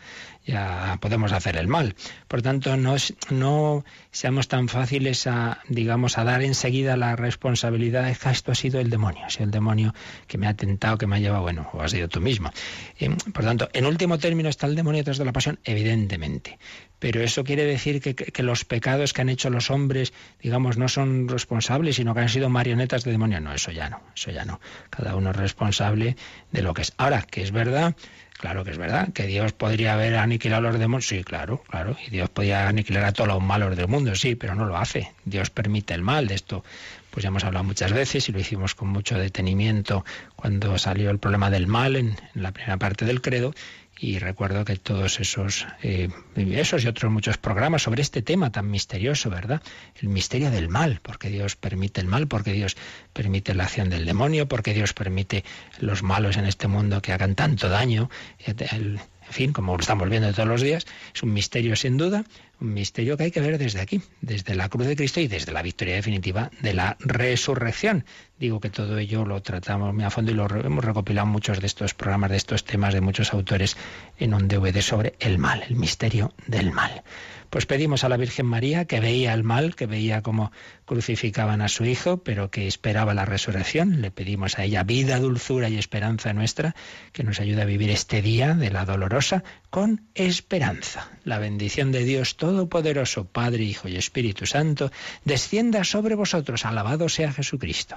ya 0.49 0.97
podemos 1.01 1.33
hacer 1.33 1.57
el 1.57 1.69
mal. 1.69 1.95
Por 2.27 2.41
tanto, 2.41 2.77
no, 2.77 2.97
no 3.31 3.85
seamos 4.11 4.49
tan 4.49 4.69
fáciles 4.69 5.27
a, 5.27 5.61
digamos, 5.69 6.17
a 6.17 6.25
dar 6.25 6.43
enseguida 6.43 6.97
la 6.97 7.17
responsabilidad 7.17 8.05
de 8.05 8.15
que 8.15 8.31
esto 8.31 8.53
ha 8.53 8.55
sido 8.55 8.81
el 8.81 8.89
demonio, 8.89 9.27
ha 9.27 9.31
sido 9.31 9.45
el 9.45 9.51
demonio 9.51 9.95
que 10.27 10.39
me 10.39 10.47
ha 10.47 10.55
tentado, 10.55 10.97
que 10.97 11.07
me 11.07 11.17
ha 11.17 11.19
llevado, 11.19 11.43
bueno, 11.43 11.69
o 11.75 11.83
ha 11.83 11.89
sido 11.89 12.09
tú 12.09 12.23
mismo. 12.23 12.51
Eh, 12.99 13.15
por 13.33 13.45
tanto, 13.45 13.69
en 13.75 13.85
último 13.85 14.19
término 14.19 14.49
está 14.49 14.67
el 14.67 14.75
demonio 14.75 15.05
tras 15.05 15.19
de 15.19 15.27
la 15.27 15.33
pasión, 15.33 15.61
evidentemente. 15.65 16.59
Pero 16.99 17.23
eso 17.23 17.45
quiere 17.45 17.65
decir 17.65 18.01
que, 18.01 18.15
que, 18.15 18.43
los 18.43 18.65
pecados 18.65 19.13
que 19.13 19.21
han 19.21 19.29
hecho 19.29 19.51
los 19.51 19.71
hombres, 19.71 20.13
digamos, 20.43 20.79
no 20.79 20.89
son 20.89 21.29
responsables, 21.29 21.97
sino 21.97 22.13
que 22.13 22.21
han 22.21 22.29
sido 22.29 22.49
marionetas 22.49 23.05
de 23.05 23.13
demonio. 23.13 23.39
No, 23.41 23.53
eso 23.53 23.71
ya 23.71 23.89
no, 23.89 24.03
eso 24.17 24.33
ya 24.33 24.45
no. 24.45 24.61
Cada 24.91 25.15
uno 25.15 25.31
es 25.31 25.37
responsable 25.37 26.17
de 26.51 26.63
lo 26.63 26.75
que 26.75 26.83
es. 26.83 26.95
Ahora, 26.97 27.23
que 27.23 27.43
es 27.43 27.53
verdad, 27.53 27.95
claro 28.39 28.65
que 28.65 28.71
es 28.71 28.79
verdad, 28.79 29.13
que 29.13 29.27
Dios 29.27 29.53
podría 29.53 29.95
haber 29.95 30.17
aniquilado 30.17 30.69
a 30.69 30.71
los 30.71 30.81
demonios, 30.81 31.07
sí, 31.07 31.25
claro, 31.25 31.63
claro, 31.69 31.97
y 32.07 32.11
Dios 32.11 32.31
podía 32.31 32.69
aniquilar 32.69 33.05
a 33.05 33.13
todos 33.13 33.29
los 33.29 33.43
malos 33.43 33.77
del 33.77 33.89
mundo, 33.89 34.15
sí, 34.15 34.35
pero 34.35 34.55
no 34.55 34.65
lo 34.65 34.77
hace. 34.77 35.13
Dios 35.25 35.51
permite 35.51 35.95
el 35.95 36.03
mal, 36.03 36.29
de 36.29 36.35
esto 36.35 36.65
pues 37.11 37.23
ya 37.25 37.29
hemos 37.29 37.43
hablado 37.43 37.65
muchas 37.65 37.93
veces 37.93 38.29
y 38.29 38.33
lo 38.33 38.39
hicimos 38.39 38.75
con 38.75 38.89
mucho 38.89 39.19
detenimiento 39.19 40.05
cuando 40.37 40.79
salió 40.79 41.11
el 41.11 41.19
problema 41.19 41.51
del 41.51 41.67
mal 41.67 41.97
en 41.97 42.17
la 42.35 42.53
primera 42.53 42.77
parte 42.77 43.05
del 43.07 43.23
credo 43.23 43.55
y 44.01 44.19
recuerdo 44.19 44.65
que 44.65 44.77
todos 44.77 45.19
esos, 45.21 45.67
eh, 45.83 46.09
esos 46.37 46.85
y 46.85 46.89
otros 46.89 47.11
muchos 47.11 47.37
programas 47.37 47.83
sobre 47.83 48.03
este 48.03 48.23
tema 48.23 48.53
tan 48.53 48.71
misterioso, 48.71 49.29
¿verdad? 49.31 49.63
El 50.01 50.09
misterio 50.09 50.51
del 50.51 50.69
mal, 50.69 51.01
porque 51.03 51.29
Dios 51.31 51.57
permite 51.57 52.01
el 52.01 52.07
mal, 52.07 52.29
porque 52.29 52.53
Dios 52.53 52.77
permite 53.13 53.55
la 53.55 53.65
acción 53.65 53.91
del 53.91 54.05
demonio, 54.05 54.47
porque 54.47 54.73
Dios 54.73 54.93
permite 54.93 55.45
los 55.81 56.03
malos 56.03 56.37
en 56.37 56.47
este 56.47 56.69
mundo 56.69 57.03
que 57.03 57.13
hagan 57.13 57.35
tanto 57.35 57.69
daño. 57.69 58.09
El, 58.47 59.01
en 59.29 59.35
fin, 59.35 59.53
como 59.53 59.75
lo 59.75 59.81
estamos 59.81 60.09
viendo 60.09 60.33
todos 60.33 60.49
los 60.49 60.63
días, 60.63 60.87
es 61.15 61.23
un 61.23 61.33
misterio 61.33 61.77
sin 61.77 61.97
duda, 61.99 62.25
un 62.61 62.73
misterio 62.73 63.17
que 63.17 63.25
hay 63.25 63.31
que 63.31 63.41
ver 63.41 63.59
desde 63.59 63.81
aquí, 63.81 64.01
desde 64.23 64.55
la 64.55 64.69
cruz 64.69 64.87
de 64.87 64.97
Cristo 64.97 65.21
y 65.21 65.29
desde 65.29 65.53
la 65.53 65.63
victoria 65.63 65.95
definitiva 65.95 66.51
de 66.61 66.75
la 66.75 66.97
resurrección. 67.01 68.05
Digo 68.39 68.59
que 68.59 68.71
todo 68.71 68.99
ello 68.99 69.25
lo 69.25 69.41
tratamos 69.43 69.95
muy 69.95 70.05
a 70.05 70.11
fondo 70.11 70.31
y 70.31 70.35
lo 70.35 70.47
hemos 70.65 70.85
recopilado 70.85 71.27
muchos 71.27 71.61
de 71.61 71.67
estos 71.67 71.95
programas, 71.95 72.31
de 72.31 72.39
estos 72.39 72.65
temas 72.65 72.95
de 72.95 73.01
muchos 73.01 73.33
autores 73.33 73.77
en 74.19 74.33
un 74.33 74.49
DVD 74.49 74.81
sobre 74.81 75.15
el 75.21 75.39
mal, 75.39 75.63
el 75.69 75.77
misterio 75.77 76.33
del 76.47 76.73
mal. 76.73 77.03
Pues 77.51 77.65
pedimos 77.65 78.05
a 78.05 78.09
la 78.09 78.19
Virgen 78.19 78.47
María 78.47 78.85
que 78.85 79.01
veía 79.01 79.33
el 79.33 79.43
mal, 79.43 79.75
que 79.75 79.87
veía 79.87 80.23
cómo 80.23 80.53
crucificaban 80.85 81.63
a 81.63 81.69
su 81.69 81.85
hijo, 81.87 82.19
pero 82.19 82.51
que 82.51 82.67
esperaba 82.67 83.15
la 83.15 83.25
resurrección. 83.25 84.03
Le 84.03 84.11
pedimos 84.11 84.59
a 84.59 84.65
ella 84.65 84.83
vida, 84.83 85.19
dulzura 85.19 85.69
y 85.69 85.79
esperanza 85.79 86.33
nuestra, 86.35 86.75
que 87.13 87.25
nos 87.25 87.41
ayude 87.41 87.63
a 87.63 87.67
vivir 87.67 87.91
este 87.91 88.21
día 88.21 88.55
de 88.55 88.71
la 88.71 88.85
dolorosa 88.85 89.45
con 89.71 90.09
esperanza. 90.15 91.11
La 91.25 91.39
bendición 91.39 91.91
de 91.91 92.05
Dios 92.05 92.37
Todopoderoso, 92.37 93.25
Padre, 93.25 93.65
Hijo 93.65 93.89
y 93.89 93.97
Espíritu 93.97 94.45
Santo, 94.45 94.91
descienda 95.25 95.85
sobre 95.85 96.15
vosotros. 96.15 96.67
Alabado 96.67 97.09
sea 97.09 97.33
Jesucristo. 97.33 97.97